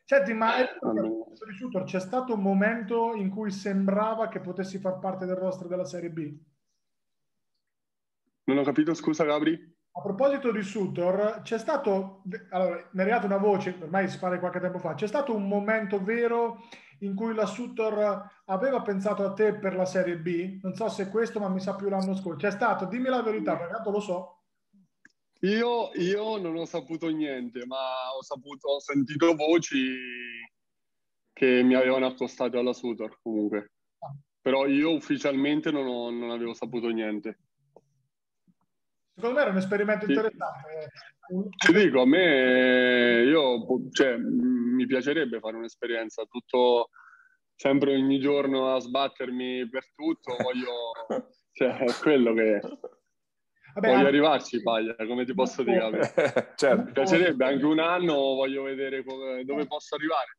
Senti, 0.05 0.35
ma 0.35 0.53
c'è 1.85 2.01
stato 2.01 2.35
un 2.35 2.43
momento 2.43 3.15
in 3.15 3.31
cui 3.31 3.51
sembrava 3.51 4.29
che 4.29 4.41
potessi 4.41 4.79
far 4.79 4.99
parte 4.99 5.25
del 5.25 5.37
roster 5.37 5.67
della 5.67 5.87
Serie 5.87 6.11
B? 6.11 6.39
Non 8.45 8.59
ho 8.59 8.63
capito, 8.63 8.93
scusa 8.93 9.25
Gabri. 9.25 9.74
A 9.97 10.01
proposito 10.01 10.51
di 10.51 10.63
Sutor, 10.63 11.43
c'è 11.43 11.57
stato, 11.57 12.23
allora, 12.51 12.89
mi 12.93 12.99
è 12.99 13.03
arrivata 13.03 13.27
una 13.27 13.37
voce, 13.37 13.77
ormai 13.81 14.09
si 14.09 14.19
parla 14.19 14.41
qualche 14.41 14.59
tempo 14.59 14.81
fa, 14.81 14.95
c'è 14.95 15.07
stato 15.07 15.33
un 15.33 15.47
momento 15.47 16.03
vero 16.03 16.65
in 17.01 17.15
cui 17.15 17.33
la 17.33 17.47
Sutor 17.47 18.29
aveva 18.47 18.83
pensato 18.83 19.25
a 19.25 19.33
te 19.33 19.55
per 19.55 19.77
la 19.77 19.85
Serie 19.85 20.17
B? 20.17 20.59
Non 20.63 20.75
so 20.75 20.89
se 20.89 21.09
questo, 21.11 21.39
ma 21.39 21.49
mi 21.49 21.61
sa 21.61 21.77
più 21.77 21.89
l'anno 21.89 22.17
scorso. 22.17 22.39
C'è 22.39 22.51
stato, 22.51 22.87
dimmi 22.87 23.09
la 23.09 23.23
verità, 23.23 23.57
perché 23.57 23.75
tanto 23.75 23.91
lo 23.91 24.01
so. 24.01 24.43
Io, 25.41 25.91
io, 25.95 26.39
non 26.39 26.57
ho 26.57 26.65
saputo 26.65 27.09
niente, 27.09 27.65
ma 27.67 28.11
ho, 28.17 28.23
saputo, 28.23 28.69
ho 28.71 28.81
sentito 28.81 29.35
voci 29.35 29.95
che 31.33 31.63
mi 31.63 31.75
avevano 31.75 32.07
accostato 32.07 32.59
alla 32.59 32.73
Sutor 32.73 33.19
comunque. 33.23 33.73
Ah. 33.99 34.13
Però 34.41 34.67
io 34.67 34.93
ufficialmente 34.93 35.71
non, 35.71 35.87
ho, 35.87 36.11
non 36.11 36.31
avevo 36.31 36.55
saputo 36.55 36.89
niente. 36.89 37.39
Secondo 39.15 39.37
me 39.37 39.43
era 39.43 39.51
un 39.51 39.59
esperimento 39.59 40.07
interessante. 40.07 40.91
Ti 41.57 41.73
dico, 41.73 42.01
a 42.01 42.07
me, 42.07 43.23
io, 43.23 43.65
cioè, 43.93 44.17
mi 44.17 44.87
piacerebbe 44.87 45.39
fare 45.39 45.57
un'esperienza, 45.57 46.25
tutto, 46.25 46.91
sempre 47.55 47.95
ogni 47.95 48.19
giorno 48.19 48.75
a 48.75 48.81
sbattermi 48.81 49.69
per 49.69 49.87
tutto, 49.95 50.37
voglio, 50.43 50.93
cioè, 51.53 51.79
è 51.79 51.93
quello 52.01 52.35
che... 52.35 52.61
Vabbè, 52.61 53.87
voglio 53.87 53.95
anche... 53.95 54.09
arrivarci, 54.09 54.63
Paglia, 54.63 54.95
come 54.97 55.25
ti 55.25 55.35
posso 55.35 55.63
dire? 55.63 56.13
certo. 56.57 56.83
Mi 56.85 56.93
piacerebbe 56.93 57.45
anche 57.45 57.65
un 57.65 57.79
anno, 57.79 58.15
voglio 58.15 58.65
vedere 58.65 59.03
dove 59.03 59.67
posso 59.67 59.95
arrivare. 59.95 60.39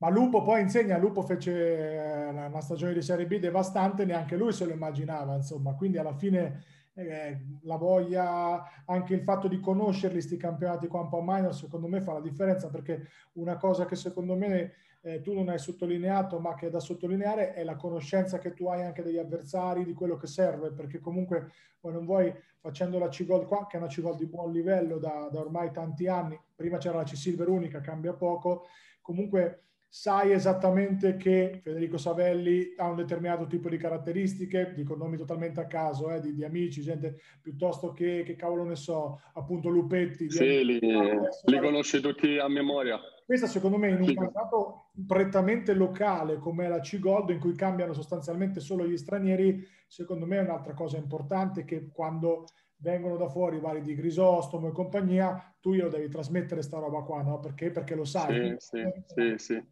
Ma 0.00 0.10
Lupo 0.10 0.42
poi 0.42 0.60
insegna, 0.60 0.96
Lupo 0.96 1.22
fece 1.22 2.28
una 2.30 2.60
stagione 2.60 2.92
di 2.92 3.02
Serie 3.02 3.26
B 3.26 3.38
devastante, 3.38 4.04
neanche 4.04 4.36
lui 4.36 4.52
se 4.52 4.64
lo 4.64 4.72
immaginava, 4.72 5.34
insomma, 5.34 5.74
quindi 5.74 5.98
alla 5.98 6.14
fine 6.14 6.77
eh, 6.98 7.40
la 7.62 7.76
voglia, 7.76 8.84
anche 8.84 9.14
il 9.14 9.22
fatto 9.22 9.46
di 9.46 9.60
conoscerli, 9.60 10.14
questi 10.14 10.36
campionati 10.36 10.88
qua 10.88 11.00
un 11.00 11.08
po' 11.08 11.22
minor, 11.24 11.54
secondo 11.54 11.86
me 11.86 12.00
fa 12.00 12.14
la 12.14 12.20
differenza, 12.20 12.68
perché 12.68 13.08
una 13.34 13.56
cosa 13.56 13.84
che 13.84 13.94
secondo 13.94 14.34
me 14.34 14.72
eh, 15.02 15.20
tu 15.20 15.32
non 15.32 15.48
hai 15.48 15.58
sottolineato, 15.58 16.40
ma 16.40 16.54
che 16.54 16.66
è 16.66 16.70
da 16.70 16.80
sottolineare, 16.80 17.52
è 17.54 17.62
la 17.62 17.76
conoscenza 17.76 18.38
che 18.38 18.52
tu 18.52 18.66
hai 18.66 18.82
anche 18.82 19.02
degli 19.02 19.18
avversari, 19.18 19.84
di 19.84 19.92
quello 19.92 20.16
che 20.16 20.26
serve, 20.26 20.72
perché 20.72 20.98
comunque 20.98 21.52
poi 21.78 21.92
non 21.92 22.04
vuoi, 22.04 22.34
facendo 22.60 22.98
la 22.98 23.08
C-Gold 23.08 23.46
qua, 23.46 23.66
che 23.68 23.76
è 23.76 23.80
una 23.80 23.88
C-Gold 23.88 24.18
di 24.18 24.26
buon 24.26 24.50
livello 24.50 24.98
da, 24.98 25.28
da 25.30 25.38
ormai 25.38 25.70
tanti 25.70 26.08
anni, 26.08 26.38
prima 26.56 26.78
c'era 26.78 26.96
la 26.96 27.04
C-Silver 27.04 27.48
unica, 27.48 27.80
cambia 27.80 28.12
poco, 28.12 28.66
comunque 29.00 29.67
sai 29.90 30.32
esattamente 30.32 31.16
che 31.16 31.60
Federico 31.62 31.96
Savelli 31.96 32.74
ha 32.76 32.88
un 32.88 32.96
determinato 32.96 33.46
tipo 33.46 33.68
di 33.68 33.78
caratteristiche, 33.78 34.72
dico 34.74 34.94
nomi 34.94 35.16
totalmente 35.16 35.60
a 35.60 35.66
caso, 35.66 36.10
eh, 36.10 36.20
di, 36.20 36.34
di, 36.34 36.44
amici, 36.44 36.82
gente 36.82 37.20
piuttosto 37.40 37.92
che, 37.92 38.22
che 38.24 38.36
cavolo 38.36 38.64
ne 38.64 38.76
so, 38.76 39.20
appunto 39.34 39.68
Lupetti. 39.68 40.30
Sì, 40.30 40.64
li, 40.64 40.78
li 40.78 41.58
conosci 41.58 42.00
tutti 42.00 42.38
a 42.38 42.48
memoria. 42.48 43.00
Questa 43.24 43.46
secondo 43.46 43.76
me 43.76 43.88
in 43.88 44.00
un 44.00 44.14
campionato 44.14 44.90
prettamente 45.06 45.74
locale 45.74 46.38
come 46.38 46.66
la 46.68 46.80
C-Gold 46.80 47.30
in 47.30 47.38
cui 47.38 47.54
cambiano 47.54 47.92
sostanzialmente 47.92 48.60
solo 48.60 48.86
gli 48.86 48.96
stranieri, 48.96 49.66
secondo 49.86 50.26
me 50.26 50.38
è 50.38 50.42
un'altra 50.42 50.72
cosa 50.74 50.96
importante 50.96 51.64
che 51.64 51.88
quando 51.92 52.46
vengono 52.80 53.16
da 53.16 53.28
fuori 53.28 53.56
i 53.56 53.60
vari 53.60 53.82
di 53.82 53.94
Grisostomo 53.94 54.68
e 54.68 54.72
compagnia, 54.72 55.54
tu 55.60 55.72
glielo 55.72 55.88
devi 55.88 56.08
trasmettere 56.08 56.62
sta 56.62 56.78
roba 56.78 57.02
qua, 57.02 57.22
no? 57.22 57.40
Perché? 57.40 57.70
Perché 57.70 57.94
lo 57.94 58.04
sai. 58.04 58.56
Sì, 58.58 58.80
sì, 58.80 59.02
sì, 59.06 59.38
sì. 59.38 59.66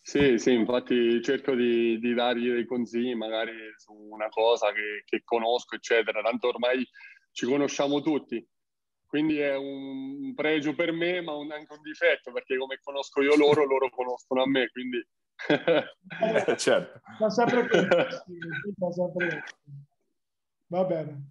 Sì, 0.00 0.38
sì, 0.38 0.52
infatti 0.52 1.20
cerco 1.20 1.56
di, 1.56 1.98
di, 1.98 2.14
dargli 2.14 2.48
dei 2.48 2.64
consigli 2.64 3.16
magari 3.16 3.52
su 3.76 3.92
una 3.92 4.28
cosa 4.28 4.70
che, 4.70 5.02
che, 5.04 5.22
conosco, 5.24 5.74
eccetera. 5.74 6.22
Tanto 6.22 6.46
ormai 6.46 6.88
ci 7.32 7.44
conosciamo 7.44 8.00
tutti, 8.00 8.46
quindi 9.04 9.38
è 9.40 9.56
un 9.56 10.32
pregio 10.36 10.76
per 10.76 10.92
me, 10.92 11.20
ma 11.22 11.34
un, 11.34 11.50
anche 11.50 11.72
un 11.72 11.82
difetto, 11.82 12.30
perché 12.30 12.56
come 12.56 12.78
conosco 12.80 13.20
io 13.20 13.34
loro, 13.36 13.64
loro 13.66 13.90
conoscono 13.90 14.42
a 14.42 14.48
me, 14.48 14.68
quindi... 14.70 15.04
certo. 16.56 17.00
Va 17.18 17.28
sempre 17.28 17.66
così. 17.66 17.88
Va 20.68 20.84
bene. 20.84 21.30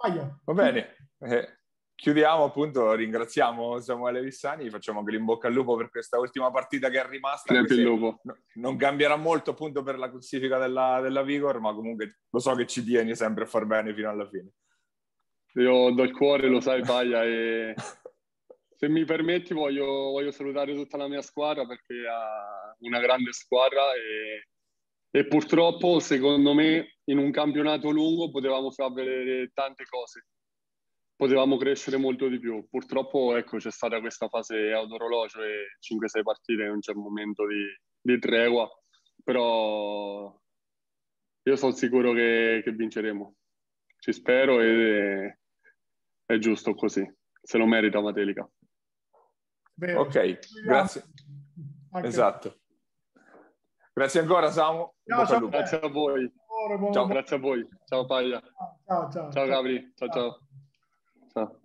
Aia. 0.00 0.40
Va 0.44 0.52
bene. 0.52 0.96
Eh, 1.20 1.58
chiudiamo 1.94 2.44
appunto, 2.44 2.92
ringraziamo 2.92 3.80
Samuele 3.80 4.22
Vissani, 4.22 4.70
facciamo 4.70 5.00
anche 5.00 5.18
bocca 5.18 5.48
al 5.48 5.54
lupo 5.54 5.76
per 5.76 5.90
questa 5.90 6.18
ultima 6.18 6.50
partita 6.50 6.88
che 6.88 7.00
è 7.00 7.06
rimasta. 7.06 7.52
No, 7.60 8.20
non 8.54 8.76
cambierà 8.76 9.16
molto 9.16 9.50
appunto 9.50 9.82
per 9.82 9.98
la 9.98 10.10
classifica 10.10 10.58
della, 10.58 11.00
della, 11.00 11.22
Vigor, 11.22 11.58
ma 11.60 11.74
comunque 11.74 12.20
lo 12.30 12.38
so 12.38 12.54
che 12.54 12.66
ci 12.66 12.84
tieni 12.84 13.16
sempre 13.16 13.44
a 13.44 13.46
far 13.48 13.66
bene 13.66 13.92
fino 13.94 14.08
alla 14.08 14.28
fine. 14.28 14.50
Io 15.54 15.90
do 15.90 16.02
il 16.02 16.12
cuore, 16.12 16.46
lo 16.46 16.60
sai 16.60 16.82
Paglia, 16.82 17.24
e 17.24 17.74
se 18.76 18.88
mi 18.88 19.04
permetti 19.04 19.54
voglio, 19.54 19.84
voglio 19.84 20.30
salutare 20.30 20.74
tutta 20.74 20.96
la 20.96 21.08
mia 21.08 21.22
squadra 21.22 21.66
perché 21.66 22.06
ha 22.06 22.76
una 22.80 23.00
grande 23.00 23.32
squadra 23.32 23.92
e 23.94 24.46
e 25.10 25.26
purtroppo 25.26 26.00
secondo 26.00 26.52
me 26.52 26.97
in 27.08 27.18
un 27.18 27.30
campionato 27.30 27.90
lungo 27.90 28.30
potevamo 28.30 28.70
far 28.70 28.92
vedere 28.92 29.50
tante 29.52 29.84
cose, 29.84 30.26
potevamo 31.16 31.56
crescere 31.56 31.96
molto 31.96 32.28
di 32.28 32.38
più. 32.38 32.66
Purtroppo 32.68 33.36
ecco, 33.36 33.56
c'è 33.56 33.70
stata 33.70 34.00
questa 34.00 34.28
fase 34.28 34.72
ad 34.72 34.90
orologio 34.90 35.42
e 35.42 35.76
5-6 35.80 36.22
partite, 36.22 36.66
non 36.66 36.80
c'è 36.80 36.92
un 36.92 37.02
momento 37.02 37.46
di, 37.46 37.64
di 38.00 38.18
tregua, 38.18 38.68
però 39.24 40.38
io 41.42 41.56
sono 41.56 41.72
sicuro 41.72 42.12
che, 42.12 42.60
che 42.62 42.72
vinceremo. 42.72 43.34
Ci 43.98 44.12
spero 44.12 44.60
e 44.60 45.38
è 46.24 46.38
giusto 46.38 46.74
così, 46.74 47.04
se 47.40 47.58
lo 47.58 47.66
merita 47.66 48.00
Matelica. 48.00 48.48
Bene. 49.72 49.94
Ok, 49.94 50.38
grazie. 50.62 51.04
Anche 51.90 52.08
esatto. 52.08 52.60
Grazie 53.92 54.20
ancora 54.20 54.50
Samu. 54.50 54.92
Ciao, 55.04 55.26
ciao, 55.26 55.48
grazie 55.48 55.80
a 55.80 55.88
voi. 55.88 56.32
Ciao, 56.92 57.06
grazie 57.06 57.36
a 57.36 57.38
voi. 57.38 57.66
Ciao 57.86 58.04
Paglia. 58.04 58.42
Ciao, 58.84 59.10
ciao. 59.10 59.32
Ciao 59.32 59.46
Gabri. 59.46 59.90
Ciao, 59.96 60.08
ciao. 60.10 60.38
ciao. 61.32 61.60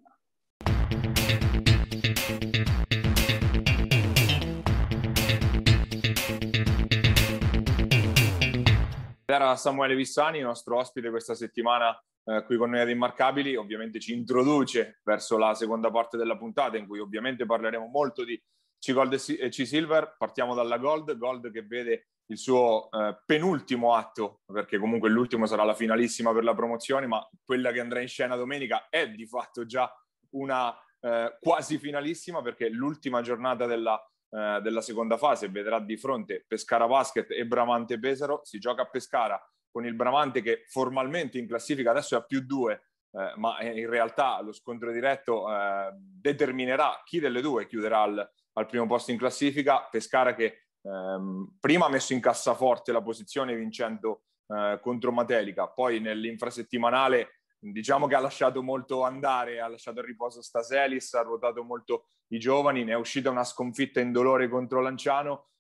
Era 9.26 9.58
Samuele 9.58 9.96
Vissani, 9.96 10.40
nostro 10.40 10.78
ospite 10.78 11.10
questa 11.10 11.36
settimana 11.36 12.02
eh, 12.24 12.46
qui 12.46 12.56
con 12.56 12.70
noi 12.70 12.80
ad 12.80 12.90
Immarcabili. 12.90 13.58
Ovviamente 13.58 14.00
ci 14.00 14.14
introduce 14.14 15.02
verso 15.04 15.38
la 15.38 15.54
seconda 15.54 15.92
parte 15.92 16.16
della 16.16 16.38
puntata 16.38 16.78
in 16.78 16.88
cui 16.88 17.00
ovviamente 17.00 17.46
parleremo 17.46 17.88
molto 17.88 18.24
di 18.24 18.42
C-Gold 18.80 19.14
e 19.14 19.50
C-Silver. 19.50 20.16
Partiamo 20.18 20.54
dalla 20.54 20.78
Gold, 20.78 21.18
Gold 21.18 21.52
che 21.52 21.64
vede 21.64 22.08
il 22.28 22.38
suo 22.38 22.90
eh, 22.92 23.18
penultimo 23.26 23.94
atto, 23.94 24.42
perché 24.46 24.78
comunque 24.78 25.10
l'ultimo 25.10 25.46
sarà 25.46 25.64
la 25.64 25.74
finalissima 25.74 26.32
per 26.32 26.44
la 26.44 26.54
promozione, 26.54 27.08
ma 27.08 27.28
quella 27.44 27.72
che 27.72 27.80
andrà 27.80 28.02
in 28.02 28.08
scena 28.08 28.36
domenica 28.36 28.88
è 28.90 29.10
di 29.10 29.26
fatto 29.26 29.66
già 29.66 29.92
una 30.32 30.74
eh, 31.02 31.38
quasi 31.40 31.78
finalissima, 31.78 32.42
perché 32.42 32.70
l'ultima 32.70 33.22
giornata 33.22 33.66
della, 33.66 34.02
eh, 34.30 34.60
della, 34.62 34.82
seconda 34.82 35.18
fase 35.18 35.50
vedrà 35.50 35.80
di 35.80 35.98
fronte 35.98 36.46
Pescara 36.48 36.88
Basket 36.88 37.30
e 37.32 37.46
Bramante 37.46 38.00
Pesaro. 38.00 38.42
Si 38.44 38.58
gioca 38.58 38.84
a 38.84 38.90
Pescara 38.90 39.40
con 39.70 39.86
il 39.86 39.96
Bramante 39.96 40.42
che 40.42 40.64
formalmente 40.68 41.38
in 41.38 41.48
classifica 41.48 41.92
adesso 41.92 42.16
è 42.16 42.20
a 42.20 42.24
più 42.24 42.42
due, 42.46 42.90
eh, 43.12 43.34
ma 43.36 43.62
in 43.62 43.90
realtà 43.90 44.40
lo 44.42 44.54
scontro 44.54 44.92
diretto 44.92 45.52
eh, 45.52 45.92
determinerà 45.94 47.02
chi 47.04 47.20
delle 47.20 47.42
due 47.42 47.68
chiuderà 47.68 48.02
al, 48.02 48.32
al 48.54 48.66
primo 48.66 48.88
posto 48.88 49.12
in 49.12 49.18
classifica. 49.18 49.88
Pescara 49.92 50.34
che 50.34 50.68
ehm, 50.84 51.58
prima 51.60 51.86
ha 51.86 51.90
messo 51.90 52.14
in 52.14 52.20
cassaforte 52.20 52.92
la 52.92 53.02
posizione 53.02 53.56
vincendo 53.56 54.24
eh, 54.48 54.80
contro 54.82 55.12
Matelica, 55.12 55.68
poi 55.68 56.00
nell'infrasettimanale 56.00 57.40
diciamo 57.72 58.08
che 58.08 58.16
ha 58.16 58.20
lasciato 58.20 58.62
molto 58.62 59.04
andare, 59.04 59.62
ha 59.62 59.68
lasciato 59.68 60.02
a 60.02 60.04
riposo 60.04 60.42
Staselis, 60.42 61.14
ha 61.14 61.22
ruotato 61.22 61.64
molto 61.64 62.08
i 62.28 62.40
giovani, 62.40 62.84
ne 62.84 62.92
è 62.92 62.96
uscita 62.96 63.30
una 63.30 63.44
sconfitta 63.44 64.02
indolore 64.02 64.50
contro 64.50 64.82
Lanciano, 64.82 65.52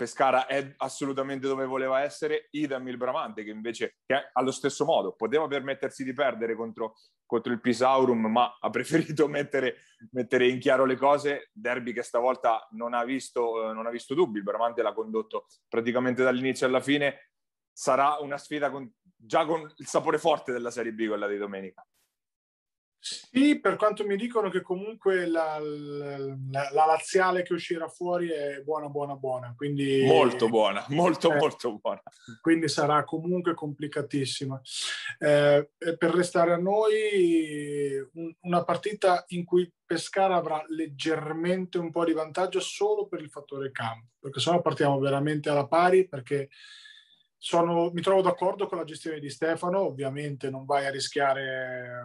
Pescara 0.00 0.46
è 0.46 0.76
assolutamente 0.78 1.46
dove 1.46 1.66
voleva 1.66 2.00
essere, 2.00 2.48
idem 2.52 2.88
il 2.88 2.96
Bramante 2.96 3.44
che 3.44 3.50
invece 3.50 3.96
che 4.06 4.30
allo 4.32 4.50
stesso 4.50 4.86
modo 4.86 5.12
poteva 5.12 5.46
permettersi 5.46 6.04
di 6.04 6.14
perdere 6.14 6.54
contro, 6.54 6.94
contro 7.26 7.52
il 7.52 7.60
Pisaurum 7.60 8.24
ma 8.24 8.56
ha 8.58 8.70
preferito 8.70 9.28
mettere, 9.28 9.76
mettere, 10.12 10.48
in 10.48 10.58
chiaro 10.58 10.86
le 10.86 10.96
cose, 10.96 11.50
derby 11.52 11.92
che 11.92 12.02
stavolta 12.02 12.66
non 12.70 12.94
ha 12.94 13.04
visto, 13.04 13.74
non 13.74 13.84
ha 13.84 13.90
visto 13.90 14.14
dubbi, 14.14 14.38
il 14.38 14.42
Bramante 14.42 14.80
l'ha 14.80 14.94
condotto 14.94 15.48
praticamente 15.68 16.22
dall'inizio 16.22 16.66
alla 16.66 16.80
fine, 16.80 17.32
sarà 17.70 18.16
una 18.20 18.38
sfida 18.38 18.70
con, 18.70 18.90
già 19.02 19.44
con 19.44 19.70
il 19.76 19.86
sapore 19.86 20.16
forte 20.16 20.50
della 20.50 20.70
Serie 20.70 20.94
B 20.94 21.08
quella 21.08 21.28
di 21.28 21.36
domenica. 21.36 21.86
Sì, 23.02 23.58
per 23.60 23.76
quanto 23.76 24.04
mi 24.04 24.14
dicono 24.16 24.50
che 24.50 24.60
comunque 24.60 25.26
la, 25.26 25.58
la, 25.58 26.18
la, 26.70 26.84
laziale 26.84 27.42
che 27.42 27.54
uscirà 27.54 27.88
fuori 27.88 28.28
è 28.28 28.60
buona, 28.60 28.88
buona, 28.88 29.14
buona. 29.14 29.54
Quindi, 29.56 30.04
molto 30.04 30.48
buona, 30.48 30.84
molto, 30.88 31.32
eh, 31.32 31.36
molto 31.36 31.78
buona. 31.78 32.02
Quindi 32.42 32.68
sarà 32.68 33.02
comunque 33.04 33.54
complicatissima. 33.54 34.60
Eh, 35.18 35.70
per 35.96 36.10
restare 36.10 36.52
a 36.52 36.58
noi, 36.58 37.98
un, 38.12 38.34
una 38.42 38.64
partita 38.64 39.24
in 39.28 39.44
cui 39.44 39.72
Pescara 39.86 40.36
avrà 40.36 40.62
leggermente 40.68 41.78
un 41.78 41.90
po' 41.90 42.04
di 42.04 42.12
vantaggio 42.12 42.60
solo 42.60 43.08
per 43.08 43.22
il 43.22 43.30
fattore 43.30 43.72
campo, 43.72 44.08
perché 44.20 44.40
sennò 44.40 44.60
partiamo 44.60 44.98
veramente 44.98 45.48
alla 45.48 45.66
pari, 45.66 46.06
perché 46.06 46.50
sono, 47.42 47.90
mi 47.90 48.02
trovo 48.02 48.20
d'accordo 48.20 48.66
con 48.66 48.76
la 48.76 48.84
gestione 48.84 49.18
di 49.18 49.30
Stefano, 49.30 49.80
ovviamente 49.80 50.50
non 50.50 50.66
vai 50.66 50.84
a 50.84 50.90
rischiare, 50.90 51.98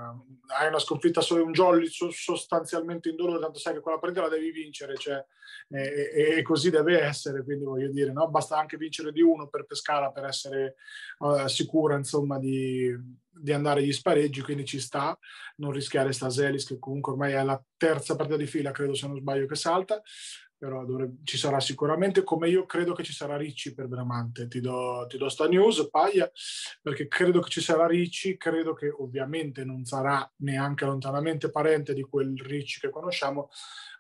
hai 0.58 0.68
una 0.70 0.80
sconfitta 0.80 1.20
solo 1.20 1.44
un 1.44 1.52
jolly 1.52 1.90
sostanzialmente 1.90 3.10
indolore, 3.10 3.42
tanto 3.42 3.60
sai 3.60 3.74
che 3.74 3.82
quella 3.82 4.00
partita 4.00 4.22
la 4.22 4.30
devi 4.30 4.52
vincere, 4.52 4.96
cioè, 4.96 5.22
e, 5.68 6.38
e, 6.38 6.42
così 6.42 6.70
deve 6.70 7.02
essere, 7.02 7.44
quindi 7.44 7.66
voglio 7.66 7.92
dire, 7.92 8.14
no? 8.14 8.30
basta 8.30 8.58
anche 8.58 8.78
vincere 8.78 9.12
di 9.12 9.22
uno 9.22 9.50
per 9.50 9.66
Pescara 9.66 10.10
per 10.10 10.24
essere 10.24 10.76
uh, 11.20 11.48
sicura 11.48 11.98
insomma 11.98 12.40
di, 12.40 12.96
di, 13.30 13.52
andare 13.52 13.82
agli 13.82 13.92
spareggi, 13.92 14.42
quindi 14.42 14.64
ci 14.64 14.80
sta, 14.80 15.20
non 15.58 15.72
rischiare 15.72 16.14
Staselis 16.14 16.66
che 16.66 16.80
comunque 16.80 17.12
ormai 17.12 17.34
è 17.34 17.44
la 17.44 17.62
terza 17.76 18.16
partita 18.16 18.38
di 18.38 18.48
fila, 18.48 18.72
credo 18.72 18.94
se 18.94 19.06
non 19.06 19.18
sbaglio, 19.18 19.48
che 19.48 19.56
salta, 19.56 20.02
però 20.66 20.84
dovrebbe, 20.84 21.18
ci 21.26 21.38
sarà 21.38 21.60
sicuramente, 21.60 22.24
come 22.24 22.50
io 22.50 22.66
credo 22.66 22.94
che 22.94 23.04
ci 23.04 23.14
sarà 23.14 23.38
Ricci 23.38 23.76
per 23.76 23.88
Bramante. 23.88 24.48
Ti 24.48 24.60
do, 24.62 25.06
ti 25.08 25.16
do 25.20 25.30
sta 25.30 25.48
news, 25.48 25.88
Paglia, 25.92 26.30
perché 26.82 27.08
credo 27.08 27.40
che 27.40 27.52
ci 27.52 27.62
sarà 27.62 27.86
Ricci, 27.86 28.36
credo 28.36 28.74
che 28.74 28.90
ovviamente 28.90 29.64
non 29.64 29.86
sarà 29.86 30.28
neanche 30.38 30.86
lontanamente 30.86 31.52
parente 31.52 31.94
di 31.94 32.02
quel 32.02 32.36
Ricci 32.36 32.80
che 32.80 32.90
conosciamo, 32.90 33.50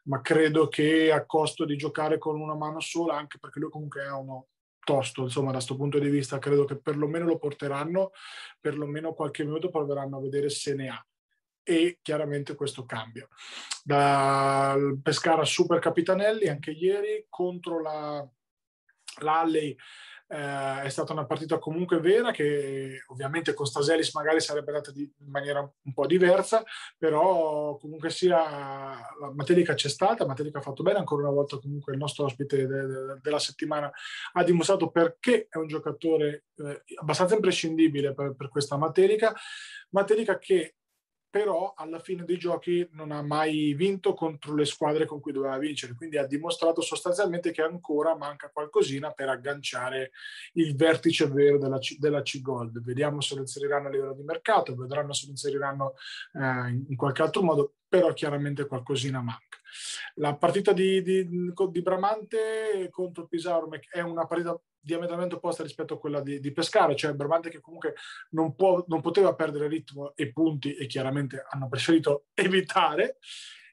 ma 0.06 0.22
credo 0.22 0.68
che 0.68 1.12
a 1.12 1.24
costo 1.28 1.66
di 1.66 1.78
giocare 1.78 2.18
con 2.18 2.42
una 2.42 2.56
mano 2.56 2.80
sola, 2.80 3.16
anche 3.16 3.38
perché 3.38 3.60
lui 3.60 3.70
comunque 3.70 4.02
è 4.02 4.10
uno 4.10 4.48
tosto, 4.84 5.22
insomma, 5.22 5.48
da 5.48 5.58
questo 5.58 5.76
punto 5.76 6.00
di 6.00 6.10
vista, 6.10 6.40
credo 6.40 6.66
che 6.66 6.80
perlomeno 6.80 7.26
lo 7.26 7.38
porteranno, 7.38 8.10
perlomeno 8.60 9.14
qualche 9.14 9.44
minuto 9.44 9.70
proveranno 9.70 10.18
a 10.18 10.22
vedere 10.22 10.50
se 10.50 10.74
ne 10.74 10.90
ha 10.90 11.06
e 11.66 11.98
chiaramente 12.02 12.54
questo 12.54 12.86
cambia. 12.86 13.28
Dal 13.84 15.00
Pescara 15.02 15.44
Super 15.44 15.80
Capitanelli 15.80 16.48
anche 16.48 16.72
ieri 16.72 17.26
contro 17.28 17.82
la, 17.82 18.26
l'Alley 19.22 19.76
eh, 20.28 20.82
è 20.82 20.90
stata 20.90 21.14
una 21.14 21.26
partita 21.26 21.60
comunque 21.60 22.00
vera 22.00 22.32
che 22.32 23.04
ovviamente 23.08 23.54
con 23.54 23.66
Staselis 23.66 24.14
magari 24.14 24.40
sarebbe 24.40 24.72
andata 24.72 24.92
di, 24.92 25.02
in 25.02 25.30
maniera 25.30 25.60
un 25.60 25.94
po' 25.94 26.08
diversa, 26.08 26.64
però 26.98 27.78
comunque 27.78 28.10
sia 28.10 28.38
la 28.38 29.32
Matelica 29.34 29.74
c'è 29.76 29.90
stata, 29.90 30.26
Matelica 30.26 30.60
ha 30.60 30.64
fatto 30.64 30.84
bene, 30.84 31.00
ancora 31.00 31.24
una 31.24 31.32
volta 31.32 31.60
comunque 31.60 31.94
il 31.94 32.00
nostro 32.00 32.26
ospite 32.26 32.66
de, 32.66 32.86
de, 32.86 33.20
della 33.22 33.40
settimana 33.40 33.92
ha 34.34 34.44
dimostrato 34.44 34.90
perché 34.90 35.48
è 35.50 35.58
un 35.58 35.68
giocatore 35.68 36.46
eh, 36.58 36.84
abbastanza 37.00 37.36
imprescindibile 37.36 38.14
per, 38.14 38.36
per 38.36 38.50
questa 38.50 38.78
Matelica, 38.78 39.34
Matelica 39.90 40.40
che 40.40 40.76
però 41.36 41.74
alla 41.76 42.00
fine 42.00 42.24
dei 42.24 42.38
giochi 42.38 42.88
non 42.94 43.12
ha 43.12 43.22
mai 43.22 43.74
vinto 43.74 44.14
contro 44.14 44.56
le 44.56 44.64
squadre 44.64 45.06
con 45.06 45.20
cui 45.20 45.34
doveva 45.34 45.58
vincere, 45.58 45.94
quindi 45.94 46.18
ha 46.18 46.26
dimostrato 46.26 46.80
sostanzialmente 46.80 47.52
che 47.52 47.62
ancora 47.62 48.16
manca 48.16 48.50
qualcosina 48.54 49.12
per 49.12 49.28
agganciare 49.28 50.12
il 50.54 50.78
vertice 50.78 51.28
vero 51.28 51.58
della, 51.58 51.78
C- 51.78 51.98
della 52.00 52.22
C-Gold. 52.22 52.82
Vediamo 52.82 53.20
se 53.20 53.36
lo 53.36 53.42
inseriranno 53.42 53.90
a 53.90 53.92
livello 53.92 54.14
di 54.14 54.24
mercato, 54.24 54.78
vedranno 54.78 55.12
se 55.12 55.26
lo 55.26 55.32
inseriranno 55.32 55.96
eh, 56.36 56.70
in 56.88 56.96
qualche 56.96 57.24
altro 57.24 57.42
modo, 57.42 57.74
però 57.96 58.12
chiaramente 58.12 58.68
qualcosina 58.68 59.22
manca. 59.22 59.58
La 60.16 60.36
partita 60.36 60.74
di, 60.74 61.02
di, 61.02 61.26
di 61.26 61.82
Bramante 61.82 62.90
contro 62.92 63.26
Pisaro 63.26 63.70
è 63.90 64.02
una 64.02 64.26
partita 64.26 64.60
diametralmente 64.78 65.36
opposta 65.36 65.64
rispetto 65.64 65.94
a 65.94 66.00
quella 66.00 66.20
di, 66.20 66.42
di 66.42 66.52
Pescara, 66.52 66.94
cioè 66.94 67.14
Bramante 67.14 67.50
che 67.50 67.62
comunque 67.62 67.96
non, 68.32 68.54
può, 68.54 68.84
non, 68.88 69.00
poteva 69.00 69.34
perdere 69.34 69.70
ritmo 69.70 70.14
e 70.14 70.32
punti 70.34 70.76
e 70.76 70.88
chiaramente 70.88 71.46
hanno 71.50 71.70
preferito 71.70 72.26
evitare. 72.36 73.18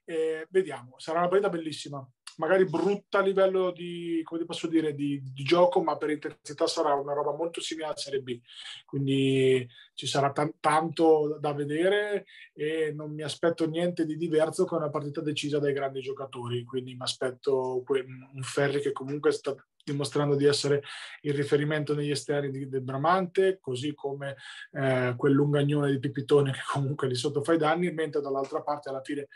Eh, 0.04 0.46
vediamo, 0.50 0.94
sarà 0.98 1.18
una 1.18 1.28
partita 1.28 1.50
bellissima, 1.50 2.08
magari 2.36 2.64
brutta 2.64 3.18
a 3.18 3.22
livello 3.22 3.70
di, 3.72 4.20
come 4.24 4.44
posso 4.44 4.66
dire, 4.66 4.94
di, 4.94 5.20
di, 5.22 5.42
gioco, 5.42 5.82
ma 5.82 5.96
per 5.96 6.10
intensità 6.10 6.66
sarà 6.66 6.94
una 6.94 7.12
roba 7.12 7.34
molto 7.34 7.60
simile 7.60 7.86
alla 7.86 7.96
Serie 7.96 8.20
B. 8.20 8.40
Quindi 8.84 9.66
ci 9.94 10.06
sarà 10.06 10.32
t- 10.32 10.54
tanto 10.60 11.38
da 11.40 11.52
vedere 11.52 12.26
e 12.54 12.92
non 12.94 13.12
mi 13.12 13.22
aspetto 13.22 13.68
niente 13.68 14.04
di 14.04 14.16
diverso 14.16 14.64
con 14.64 14.78
una 14.78 14.90
partita 14.90 15.20
decisa 15.20 15.58
dai 15.58 15.72
grandi 15.72 16.00
giocatori. 16.00 16.64
Quindi 16.64 16.94
mi 16.94 17.02
aspetto 17.02 17.82
que- 17.84 18.04
un 18.04 18.42
Ferri 18.42 18.80
che 18.80 18.92
comunque 18.92 19.32
sta 19.32 19.54
dimostrando 19.84 20.36
di 20.36 20.46
essere 20.46 20.82
il 21.22 21.34
riferimento 21.34 21.94
negli 21.94 22.10
esterni 22.10 22.50
di, 22.50 22.68
del 22.68 22.82
Bramante, 22.82 23.58
così 23.60 23.94
come 23.94 24.36
eh, 24.72 25.14
quel 25.16 25.32
lungagnone 25.32 25.90
di 25.90 25.98
Pipitone 25.98 26.52
che 26.52 26.62
comunque 26.72 27.08
lì 27.08 27.14
sotto 27.14 27.42
fa 27.42 27.54
i 27.54 27.58
danni, 27.58 27.92
mentre 27.92 28.20
dall'altra 28.20 28.62
parte 28.62 28.88
alla 28.88 29.02
fine 29.02 29.28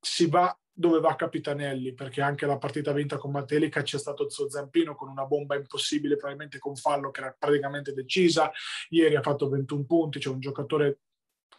si 0.00 0.26
va 0.28 0.56
dove 0.80 0.98
va 0.98 1.14
Capitanelli, 1.14 1.92
perché 1.92 2.22
anche 2.22 2.46
la 2.46 2.56
partita 2.56 2.92
vinta 2.92 3.18
con 3.18 3.30
Matelica 3.30 3.82
c'è 3.82 3.98
stato 3.98 4.24
il 4.24 4.30
suo 4.30 4.48
zampino 4.48 4.94
con 4.94 5.10
una 5.10 5.26
bomba 5.26 5.54
impossibile, 5.54 6.16
probabilmente 6.16 6.58
con 6.58 6.74
fallo 6.74 7.10
che 7.10 7.20
era 7.20 7.36
praticamente 7.38 7.92
decisa. 7.92 8.50
Ieri 8.88 9.14
ha 9.14 9.22
fatto 9.22 9.50
21 9.50 9.84
punti, 9.84 10.18
c'è 10.18 10.30
un 10.30 10.40
giocatore 10.40 11.00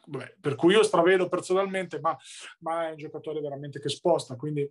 Beh, 0.03 0.37
per 0.41 0.55
cui 0.55 0.73
io 0.73 0.81
stravedo 0.81 1.29
personalmente, 1.29 1.99
ma, 1.99 2.17
ma, 2.61 2.87
è 2.87 2.91
un 2.91 2.97
giocatore 2.97 3.39
veramente 3.39 3.79
che 3.79 3.87
sposta, 3.87 4.35
quindi 4.35 4.67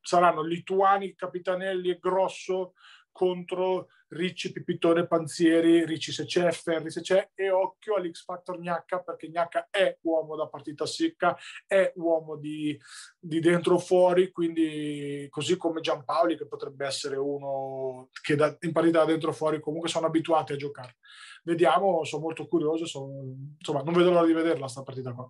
saranno 0.00 0.40
Lituani, 0.40 1.16
Capitanelli 1.16 1.90
e 1.90 1.98
Grosso 2.00 2.74
contro 3.18 3.88
Ricci, 4.10 4.52
Pipitone, 4.52 5.08
Panzieri, 5.08 5.84
Ricci 5.84 6.12
se 6.12 6.24
c'è, 6.24 6.52
Ferri 6.52 6.88
se 6.88 7.00
c'è 7.00 7.30
e 7.34 7.50
occhio 7.50 7.96
all'X 7.96 8.22
Factor 8.22 8.60
Gnacca 8.60 9.00
perché 9.00 9.28
Gnacca 9.28 9.66
è 9.70 9.98
uomo 10.02 10.36
da 10.36 10.46
partita 10.46 10.86
secca, 10.86 11.36
è 11.66 11.92
uomo 11.96 12.36
di, 12.36 12.78
di 13.18 13.40
dentro 13.40 13.74
o 13.74 13.78
fuori, 13.78 14.30
quindi 14.30 15.26
così 15.30 15.56
come 15.56 15.80
Giampaoli 15.80 16.36
che 16.36 16.46
potrebbe 16.46 16.86
essere 16.86 17.16
uno 17.16 18.08
che 18.22 18.36
da, 18.36 18.56
in 18.60 18.70
partita 18.70 19.00
da 19.00 19.06
dentro 19.06 19.30
o 19.30 19.32
fuori 19.34 19.60
comunque 19.60 19.88
sono 19.88 20.06
abituati 20.06 20.52
a 20.52 20.56
giocare. 20.56 20.98
Vediamo, 21.42 22.04
sono 22.04 22.22
molto 22.22 22.46
curioso, 22.46 22.86
sono, 22.86 23.10
insomma 23.58 23.82
non 23.82 23.94
vedo 23.94 24.10
l'ora 24.10 24.26
di 24.26 24.32
vederla 24.32 24.68
sta 24.68 24.84
partita 24.84 25.12
qua. 25.12 25.28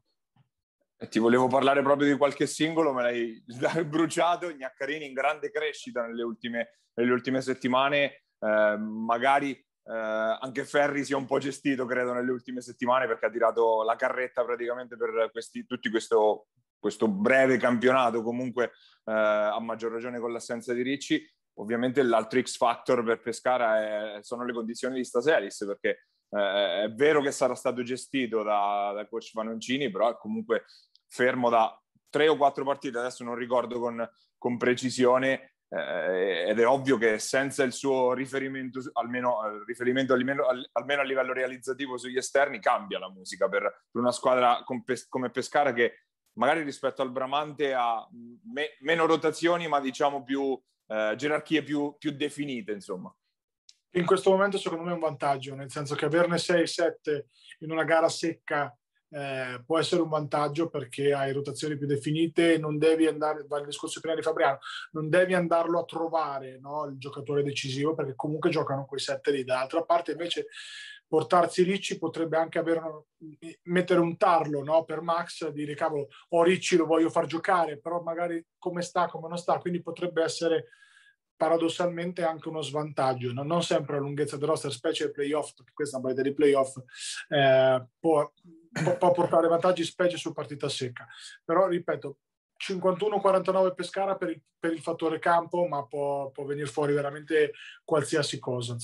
Ti 0.99 1.21
volevo 1.21 1.47
parlare 1.47 1.81
proprio 1.83 2.11
di 2.11 2.19
qualche 2.19 2.47
singolo, 2.47 2.93
me 2.93 3.03
l'hai 3.03 3.45
bruciato. 3.87 4.53
Gnaccarini 4.53 5.07
in 5.07 5.13
grande 5.13 5.51
crescita 5.51 6.05
nelle 6.05 6.25
ultime, 6.25 6.81
nelle 6.95 7.13
ultime 7.13 7.41
settimane. 7.41 8.25
Eh, 8.41 8.77
magari 8.77 9.51
eh, 9.53 10.39
anche 10.41 10.65
Ferri 10.65 11.05
si 11.05 11.13
è 11.13 11.17
un 11.17 11.25
po' 11.25 11.39
gestito, 11.39 11.87
credo, 11.87 12.13
nelle 12.13 12.33
ultime 12.33 12.61
settimane 12.61 13.07
perché 13.07 13.27
ha 13.27 13.31
tirato 13.31 13.83
la 13.85 13.95
carretta 13.95 14.45
praticamente 14.45 14.97
per 14.97 15.31
questi, 15.31 15.65
tutti 15.67 15.89
questo, 15.89 16.49
questo 16.79 17.09
breve 17.09 17.59
campionato, 17.59 18.23
comunque 18.23 18.73
eh, 19.05 19.13
a 19.13 19.59
maggior 19.61 19.93
ragione 19.93 20.19
con 20.19 20.33
l'assenza 20.33 20.73
di 20.73 20.83
Ricci. 20.83 21.25
Ovviamente 21.61 22.03
l'altro 22.03 22.41
X 22.41 22.57
factor 22.57 23.03
per 23.03 23.21
Pescara 23.21 24.17
è, 24.17 24.23
sono 24.23 24.45
le 24.45 24.53
condizioni 24.53 24.97
di 24.97 25.05
Staselis, 25.05 25.65
perché 25.65 26.09
eh, 26.31 26.83
è 26.85 26.93
vero 26.93 27.23
che 27.23 27.31
sarà 27.31 27.55
stato 27.55 27.83
gestito 27.83 28.43
da, 28.43 28.93
da 28.95 29.09
coach 29.09 29.31
Fanoncini, 29.31 29.91
però 29.91 30.11
è 30.11 30.17
comunque 30.19 30.65
fermo 31.09 31.49
da 31.51 31.81
tre 32.11 32.29
o 32.29 32.37
quattro 32.37 32.65
partite, 32.65 32.99
adesso 32.99 33.25
non 33.25 33.35
ricordo 33.35 33.79
con, 33.79 34.09
con 34.37 34.57
precisione, 34.57 35.55
eh, 35.71 36.47
ed 36.49 36.59
è 36.59 36.67
ovvio 36.67 36.97
che 36.97 37.19
senza 37.19 37.63
il 37.63 37.73
suo 37.73 38.13
riferimento, 38.15 38.81
almeno, 38.95 39.45
eh, 39.45 39.65
riferimento 39.67 40.15
almeno, 40.15 40.47
almeno, 40.73 41.01
a 41.03 41.05
livello 41.05 41.33
realizzativo 41.33 41.99
sugli 41.99 42.17
esterni, 42.17 42.61
cambia 42.61 42.99
la 42.99 43.11
musica 43.11 43.49
per, 43.49 43.63
per 43.91 44.01
una 44.01 44.13
squadra 44.13 44.63
come 45.09 45.31
Pescara 45.31 45.73
che 45.73 46.05
magari 46.39 46.63
rispetto 46.63 47.03
al 47.03 47.11
Bramante 47.11 47.75
ha 47.75 48.07
me, 48.53 48.77
meno 48.81 49.07
rotazioni, 49.07 49.69
ma 49.69 49.81
diciamo 49.81 50.23
più 50.23 50.59
eh, 50.87 51.15
gerarchie 51.17 51.63
più, 51.63 51.95
più 51.99 52.13
definite, 52.13 52.73
insomma. 52.73 53.15
In 53.93 54.07
questo 54.07 54.31
momento 54.31 54.59
secondo 54.59 54.85
me 54.85 54.91
è 54.91 54.95
un 54.95 55.01
vantaggio, 55.01 55.55
nel 55.55 55.71
senso 55.71 55.95
che 55.95 56.05
averne 56.05 56.37
6-7 56.37 57.25
in 57.61 57.71
una 57.73 57.85
gara 57.85 58.09
secca 58.09 58.75
eh, 59.11 59.63
può 59.65 59.79
essere 59.79 60.03
un 60.03 60.09
vantaggio 60.09 60.69
perché 60.69 61.13
hai 61.13 61.33
rotazioni 61.33 61.77
più 61.77 61.87
definite, 61.87 62.59
non 62.59 62.79
devi 62.79 63.07
andare, 63.07 63.45
va 63.47 63.61
discorso 63.61 64.01
prima 64.01 64.15
di 64.15 64.23
Fabriano, 64.23 64.59
non 64.93 65.09
devi 65.09 65.35
andarlo 65.35 65.81
a 65.81 65.85
trovare 65.85 66.59
no, 66.59 66.87
il 66.87 66.99
giocatore 66.99 67.43
decisivo 67.43 67.95
perché 67.95 68.15
comunque 68.15 68.51
giocano 68.51 68.85
quei 68.85 69.01
sette 69.01 69.31
lì. 69.31 69.45
Dall'altra 69.45 69.83
parte 69.83 70.13
invece 70.13 70.47
portarsi 71.07 71.63
Ricci 71.63 71.99
potrebbe 71.99 72.37
anche 72.37 72.59
avere, 72.59 72.83
mettere 73.63 74.01
un 74.01 74.17
tarlo 74.19 74.63
no, 74.63 74.85
per 74.85 75.01
Max, 75.01 75.49
dire 75.49 75.75
cavolo, 75.75 76.09
ho 76.29 76.43
Ricci, 76.43 76.77
lo 76.77 76.87
voglio 76.87 77.09
far 77.09 77.27
giocare, 77.27 77.79
però 77.79 78.03
magari 78.03 78.45
come 78.59 78.83
sta, 78.83 79.07
come 79.07 79.29
non 79.29 79.39
sta, 79.39 79.59
quindi 79.59 79.81
potrebbe 79.81 80.23
essere 80.23 80.67
paradossalmente 81.39 82.25
anche 82.25 82.49
uno 82.49 82.61
svantaggio, 82.61 83.33
no? 83.33 83.45
non 83.45 83.63
sempre 83.63 83.95
la 83.95 84.01
lunghezza 84.01 84.37
del 84.37 84.49
roster, 84.49 84.73
specie 84.73 85.05
ai 85.05 85.13
playoff, 85.13 85.55
perché 85.55 85.73
questa 85.73 85.97
è 85.97 86.01
una 86.01 86.09
partita 86.09 86.29
di 86.29 86.35
playoff, 86.35 86.77
eh, 87.29 87.87
può, 87.99 88.31
può, 88.99 89.13
portare 89.13 89.49
vantaggi 89.49 89.85
specie 89.85 90.17
su 90.17 90.33
partita 90.33 90.69
secca. 90.69 91.07
Però, 91.45 91.67
ripeto, 91.67 92.19
51-49 92.59 93.75
Pescara 93.75 94.17
per 94.17 94.31
il, 94.31 94.43
per 94.59 94.73
il, 94.73 94.81
fattore 94.81 95.19
campo, 95.19 95.67
ma 95.67 95.85
può, 95.87 96.31
può 96.31 96.45
venire 96.45 96.67
fuori 96.67 96.93
veramente 96.93 97.53
qualsiasi 97.85 98.39
cosa. 98.39 98.77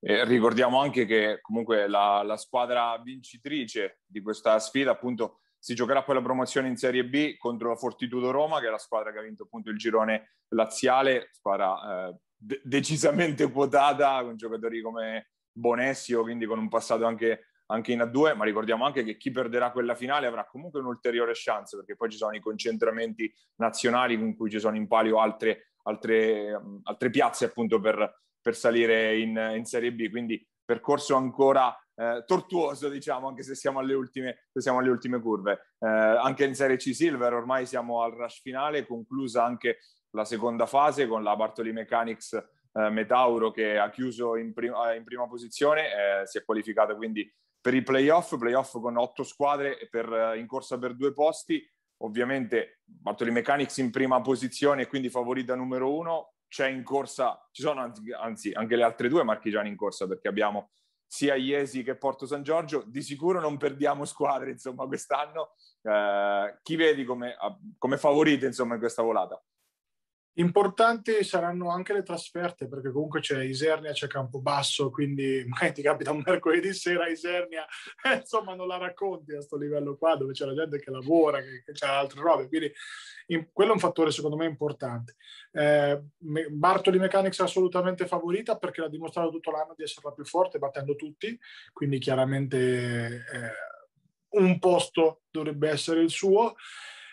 Eh, 0.00 0.24
ricordiamo 0.24 0.80
anche 0.80 1.04
che 1.04 1.40
comunque 1.40 1.88
la, 1.88 2.22
la 2.22 2.36
squadra 2.36 2.98
vincitrice 3.02 4.00
di 4.06 4.20
questa 4.22 4.58
sfida 4.58 4.92
appunto 4.92 5.40
si 5.58 5.74
giocherà 5.74 6.04
poi 6.04 6.14
la 6.14 6.22
promozione 6.22 6.68
in 6.68 6.76
Serie 6.76 7.04
B 7.04 7.36
contro 7.36 7.70
la 7.70 7.74
Fortitudo 7.74 8.30
Roma, 8.30 8.60
che 8.60 8.68
è 8.68 8.70
la 8.70 8.78
squadra 8.78 9.10
che 9.10 9.18
ha 9.18 9.22
vinto 9.22 9.44
appunto 9.44 9.70
il 9.70 9.76
girone 9.76 10.36
laziale, 10.50 11.30
squadra 11.32 12.08
eh, 12.08 12.16
de- 12.36 12.60
decisamente 12.62 13.50
quotata 13.50 14.22
con 14.22 14.36
giocatori 14.36 14.80
come 14.80 15.30
Bonessio, 15.50 16.22
quindi 16.22 16.46
con 16.46 16.60
un 16.60 16.68
passato 16.68 17.04
anche, 17.04 17.46
anche 17.66 17.92
in 17.92 18.00
A2, 18.00 18.36
ma 18.36 18.44
ricordiamo 18.44 18.84
anche 18.84 19.02
che 19.02 19.16
chi 19.16 19.30
perderà 19.30 19.70
quella 19.70 19.94
finale 19.94 20.26
avrà 20.26 20.46
comunque 20.46 20.80
un'ulteriore 20.80 21.32
chance, 21.34 21.76
perché 21.76 21.96
poi 21.96 22.10
ci 22.10 22.16
sono 22.16 22.34
i 22.34 22.40
concentramenti 22.40 23.32
nazionali 23.56 24.14
in 24.14 24.36
cui 24.36 24.50
ci 24.50 24.60
sono 24.60 24.76
in 24.76 24.86
palio 24.86 25.20
altre, 25.20 25.72
altre, 25.84 26.60
altre 26.84 27.10
piazze 27.10 27.46
appunto 27.46 27.80
per, 27.80 28.22
per 28.40 28.54
salire 28.54 29.18
in, 29.18 29.36
in 29.56 29.64
Serie 29.64 29.92
B, 29.92 30.08
quindi 30.10 30.44
percorso 30.64 31.16
ancora 31.16 31.76
eh, 31.94 32.24
tortuoso, 32.26 32.88
diciamo, 32.88 33.28
anche 33.28 33.42
se 33.42 33.54
siamo 33.54 33.78
alle 33.78 33.94
ultime, 33.94 34.48
siamo 34.52 34.78
alle 34.78 34.90
ultime 34.90 35.20
curve. 35.20 35.52
Eh, 35.78 35.86
anche 35.88 36.44
in 36.44 36.54
Serie 36.54 36.76
C 36.76 36.94
Silver 36.94 37.32
ormai 37.32 37.66
siamo 37.66 38.02
al 38.02 38.12
rush 38.12 38.40
finale, 38.42 38.86
conclusa 38.86 39.44
anche 39.44 39.78
la 40.10 40.24
seconda 40.24 40.66
fase 40.66 41.06
con 41.06 41.22
la 41.22 41.34
Bartoli 41.36 41.72
Mechanics 41.72 42.32
eh, 42.32 42.90
Metauro 42.90 43.50
che 43.50 43.78
ha 43.78 43.90
chiuso 43.90 44.36
in, 44.36 44.52
prim- 44.52 44.74
in 44.96 45.04
prima 45.04 45.26
posizione, 45.26 46.20
eh, 46.20 46.26
si 46.26 46.38
è 46.38 46.44
qualificata 46.44 46.94
quindi 46.94 47.30
per 47.66 47.74
i 47.74 47.82
playoff, 47.82 48.38
playoff 48.38 48.78
con 48.80 48.96
otto 48.96 49.24
squadre 49.24 49.88
per, 49.90 50.08
eh, 50.12 50.38
in 50.38 50.46
corsa 50.46 50.78
per 50.78 50.94
due 50.94 51.12
posti. 51.12 51.68
Ovviamente 52.04 52.78
Bartoli 52.84 53.32
Mechanics 53.32 53.78
in 53.78 53.90
prima 53.90 54.20
posizione 54.20 54.82
e 54.82 54.86
quindi 54.86 55.10
favorita 55.10 55.56
numero 55.56 55.92
uno, 55.92 56.34
c'è 56.46 56.68
in 56.68 56.84
corsa, 56.84 57.44
ci 57.50 57.62
sono 57.62 57.92
anzi 58.20 58.52
anche 58.52 58.76
le 58.76 58.84
altre 58.84 59.08
due 59.08 59.24
marchigiane 59.24 59.66
in 59.66 59.74
corsa 59.74 60.06
perché 60.06 60.28
abbiamo 60.28 60.70
sia 61.08 61.34
Iesi 61.34 61.82
che 61.82 61.96
Porto 61.96 62.24
San 62.24 62.44
Giorgio. 62.44 62.84
Di 62.86 63.02
sicuro 63.02 63.40
non 63.40 63.56
perdiamo 63.56 64.04
squadre, 64.04 64.52
insomma, 64.52 64.86
quest'anno. 64.86 65.54
Eh, 65.82 66.58
chi 66.62 66.76
vedi 66.76 67.04
come, 67.04 67.34
come 67.78 67.96
favorite, 67.96 68.46
insomma, 68.46 68.74
in 68.74 68.80
questa 68.80 69.02
volata? 69.02 69.42
Importanti 70.38 71.24
saranno 71.24 71.70
anche 71.70 71.94
le 71.94 72.02
trasferte, 72.02 72.68
perché 72.68 72.90
comunque 72.90 73.20
c'è 73.20 73.42
Isernia, 73.42 73.92
c'è 73.92 74.06
Campobasso, 74.06 74.90
quindi 74.90 75.42
magari 75.48 75.72
ti 75.72 75.82
capita 75.82 76.10
un 76.10 76.22
mercoledì 76.24 76.74
sera 76.74 77.08
Isernia, 77.08 77.64
eh, 78.04 78.16
insomma 78.20 78.54
non 78.54 78.66
la 78.66 78.76
racconti 78.76 79.32
a 79.32 79.36
questo 79.36 79.56
livello 79.56 79.96
qua, 79.96 80.14
dove 80.14 80.32
c'è 80.32 80.44
la 80.44 80.54
gente 80.54 80.78
che 80.78 80.90
lavora, 80.90 81.40
che, 81.40 81.62
che 81.64 81.72
c'è 81.72 81.86
altre 81.86 82.20
robe, 82.20 82.48
quindi 82.48 82.70
in, 83.28 83.48
quello 83.50 83.70
è 83.70 83.74
un 83.74 83.80
fattore 83.80 84.10
secondo 84.10 84.36
me 84.36 84.44
importante. 84.44 85.16
Eh, 85.52 86.02
Bartoli 86.50 86.98
Mechanics 86.98 87.40
è 87.40 87.44
assolutamente 87.44 88.06
favorita 88.06 88.58
perché 88.58 88.82
l'ha 88.82 88.88
dimostrato 88.88 89.30
tutto 89.30 89.50
l'anno 89.50 89.72
di 89.74 89.84
essere 89.84 90.06
la 90.06 90.12
più 90.12 90.26
forte, 90.26 90.58
battendo 90.58 90.96
tutti, 90.96 91.38
quindi 91.72 91.98
chiaramente 91.98 93.24
eh, 93.24 94.38
un 94.38 94.58
posto 94.58 95.22
dovrebbe 95.30 95.70
essere 95.70 96.02
il 96.02 96.10
suo. 96.10 96.56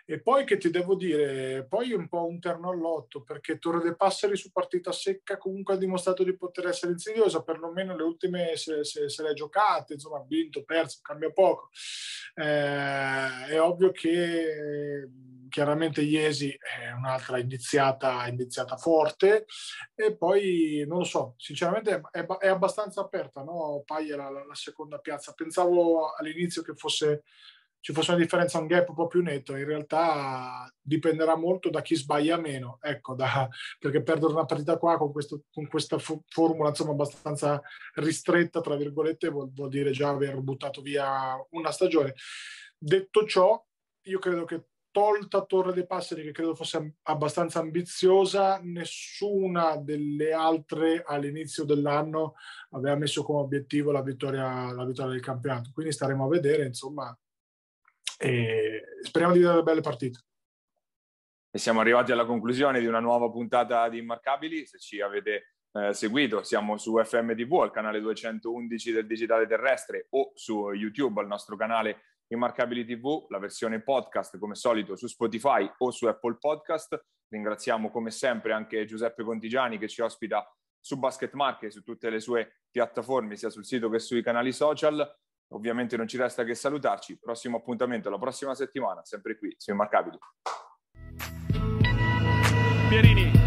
E 0.05 0.21
poi 0.21 0.43
che 0.43 0.57
ti 0.57 0.69
devo 0.69 0.95
dire, 0.95 1.65
poi 1.67 1.93
è 1.93 1.95
un 1.95 2.09
po' 2.09 2.25
un 2.25 2.39
terno 2.39 2.69
all'otto, 2.69 3.23
perché 3.23 3.57
Torre 3.57 3.81
dei 3.81 3.95
Passeri 3.95 4.35
su 4.35 4.51
partita 4.51 4.91
secca 4.91 5.37
comunque 5.37 5.75
ha 5.75 5.77
dimostrato 5.77 6.23
di 6.23 6.35
poter 6.35 6.67
essere 6.67 6.91
insidiosa, 6.91 7.41
perlomeno 7.41 7.95
le 7.95 8.03
ultime 8.03 8.57
se, 8.57 8.83
se, 8.83 9.07
se 9.07 9.23
le 9.23 9.29
ha 9.29 9.33
giocate, 9.33 9.93
insomma 9.93 10.17
ha 10.17 10.25
vinto, 10.27 10.63
perso, 10.63 10.99
cambia 11.01 11.31
poco. 11.31 11.69
Eh, 12.35 13.45
è 13.47 13.61
ovvio 13.61 13.91
che 13.91 15.07
chiaramente 15.53 16.01
Iesi 16.01 16.49
è 16.49 16.91
un'altra 16.91 17.37
iniziata, 17.37 18.25
iniziata 18.27 18.75
forte 18.75 19.45
e 19.93 20.17
poi 20.17 20.83
non 20.87 20.97
lo 20.97 21.03
so, 21.03 21.35
sinceramente 21.37 22.01
è, 22.11 22.25
è 22.25 22.47
abbastanza 22.47 23.01
aperta, 23.01 23.43
no? 23.43 23.83
Pai 23.85 24.09
era 24.09 24.31
la, 24.31 24.43
la 24.43 24.55
seconda 24.55 24.97
piazza. 24.97 25.33
Pensavo 25.33 26.11
all'inizio 26.15 26.63
che 26.63 26.73
fosse 26.73 27.21
ci 27.83 27.91
fosse 27.91 28.11
una 28.11 28.21
differenza, 28.21 28.59
un 28.59 28.67
gap 28.67 28.87
un 28.87 28.95
po' 28.95 29.07
più 29.07 29.21
netto, 29.21 29.57
in 29.57 29.65
realtà 29.65 30.73
dipenderà 30.81 31.35
molto 31.35 31.69
da 31.69 31.81
chi 31.81 31.95
sbaglia 31.95 32.37
meno, 32.37 32.77
ecco, 32.81 33.13
da, 33.13 33.49
perché 33.77 34.01
perdere 34.01 34.31
una 34.31 34.45
partita 34.45 34.77
qua 34.77 34.97
con, 34.97 35.11
questo, 35.11 35.43
con 35.51 35.67
questa 35.67 35.97
fu- 35.97 36.23
formula 36.29 36.69
insomma 36.69 36.91
abbastanza 36.91 37.61
ristretta, 37.95 38.61
tra 38.61 38.77
virgolette, 38.77 39.27
vuol, 39.27 39.51
vuol, 39.51 39.67
dire 39.67 39.91
già 39.91 40.07
aver 40.07 40.39
buttato 40.39 40.79
via 40.81 41.35
una 41.49 41.71
stagione. 41.71 42.13
Detto 42.77 43.25
ciò, 43.25 43.61
io 44.03 44.19
credo 44.19 44.45
che 44.45 44.67
tolta 44.89 45.43
Torre 45.43 45.73
dei 45.73 45.85
Passeri, 45.85 46.23
che 46.23 46.31
credo 46.31 46.55
fosse 46.55 46.99
abbastanza 47.01 47.59
ambiziosa, 47.59 48.61
nessuna 48.63 49.75
delle 49.75 50.31
altre 50.31 51.03
all'inizio 51.05 51.65
dell'anno 51.65 52.35
aveva 52.69 52.95
messo 52.95 53.23
come 53.23 53.39
obiettivo 53.39 53.91
la 53.91 54.01
vittoria, 54.01 54.71
la 54.71 54.85
vittoria 54.85 55.11
del 55.11 55.21
campionato. 55.21 55.71
Quindi 55.73 55.91
staremo 55.91 56.23
a 56.23 56.29
vedere, 56.29 56.65
insomma, 56.65 57.13
e 58.17 58.83
speriamo 59.01 59.33
di 59.33 59.39
vedere 59.39 59.63
belle 59.63 59.81
partite. 59.81 60.19
E 61.51 61.59
siamo 61.59 61.81
arrivati 61.81 62.11
alla 62.11 62.25
conclusione 62.25 62.79
di 62.79 62.87
una 62.87 62.99
nuova 62.99 63.29
puntata 63.29 63.87
di 63.87 63.99
Immarcabili. 63.99 64.65
Se 64.65 64.79
ci 64.79 65.01
avete 65.01 65.53
eh, 65.73 65.93
seguito, 65.93 66.43
siamo 66.43 66.77
su 66.77 66.97
FMTV, 66.97 67.53
al 67.61 67.71
canale 67.71 67.99
211 68.01 68.91
del 68.91 69.05
Digitale 69.05 69.45
Terrestre 69.45 70.07
o 70.11 70.31
su 70.33 70.71
YouTube, 70.71 71.21
al 71.21 71.27
nostro 71.27 71.55
canale 71.55 72.05
Immarcabili 72.27 72.85
TV, 72.85 73.27
la 73.29 73.37
versione 73.37 73.81
podcast 73.81 74.37
come 74.39 74.55
solito 74.55 74.95
su 74.95 75.07
Spotify 75.07 75.69
o 75.77 75.91
su 75.91 76.07
Apple 76.07 76.37
Podcast. 76.39 76.99
Ringraziamo 77.27 77.91
come 77.91 78.11
sempre 78.11 78.53
anche 78.53 78.85
Giuseppe 78.85 79.23
Contigiani 79.23 79.77
che 79.77 79.87
ci 79.87 80.01
ospita 80.01 80.47
su 80.79 80.97
Basket 80.97 81.33
Market, 81.33 81.71
su 81.71 81.81
tutte 81.81 82.09
le 82.09 82.19
sue 82.19 82.61
piattaforme, 82.69 83.35
sia 83.35 83.49
sul 83.49 83.65
sito 83.65 83.89
che 83.89 83.99
sui 83.99 84.21
canali 84.21 84.51
social. 84.51 85.07
Ovviamente 85.49 85.97
non 85.97 86.07
ci 86.07 86.17
resta 86.17 86.43
che 86.43 86.55
salutarci. 86.55 87.19
Prossimo 87.19 87.57
appuntamento 87.57 88.09
la 88.09 88.17
prossima 88.17 88.55
settimana, 88.55 89.03
sempre 89.03 89.37
qui 89.37 89.53
su 89.57 89.71
Immarcabili. 89.71 90.17
Pierini 92.89 93.42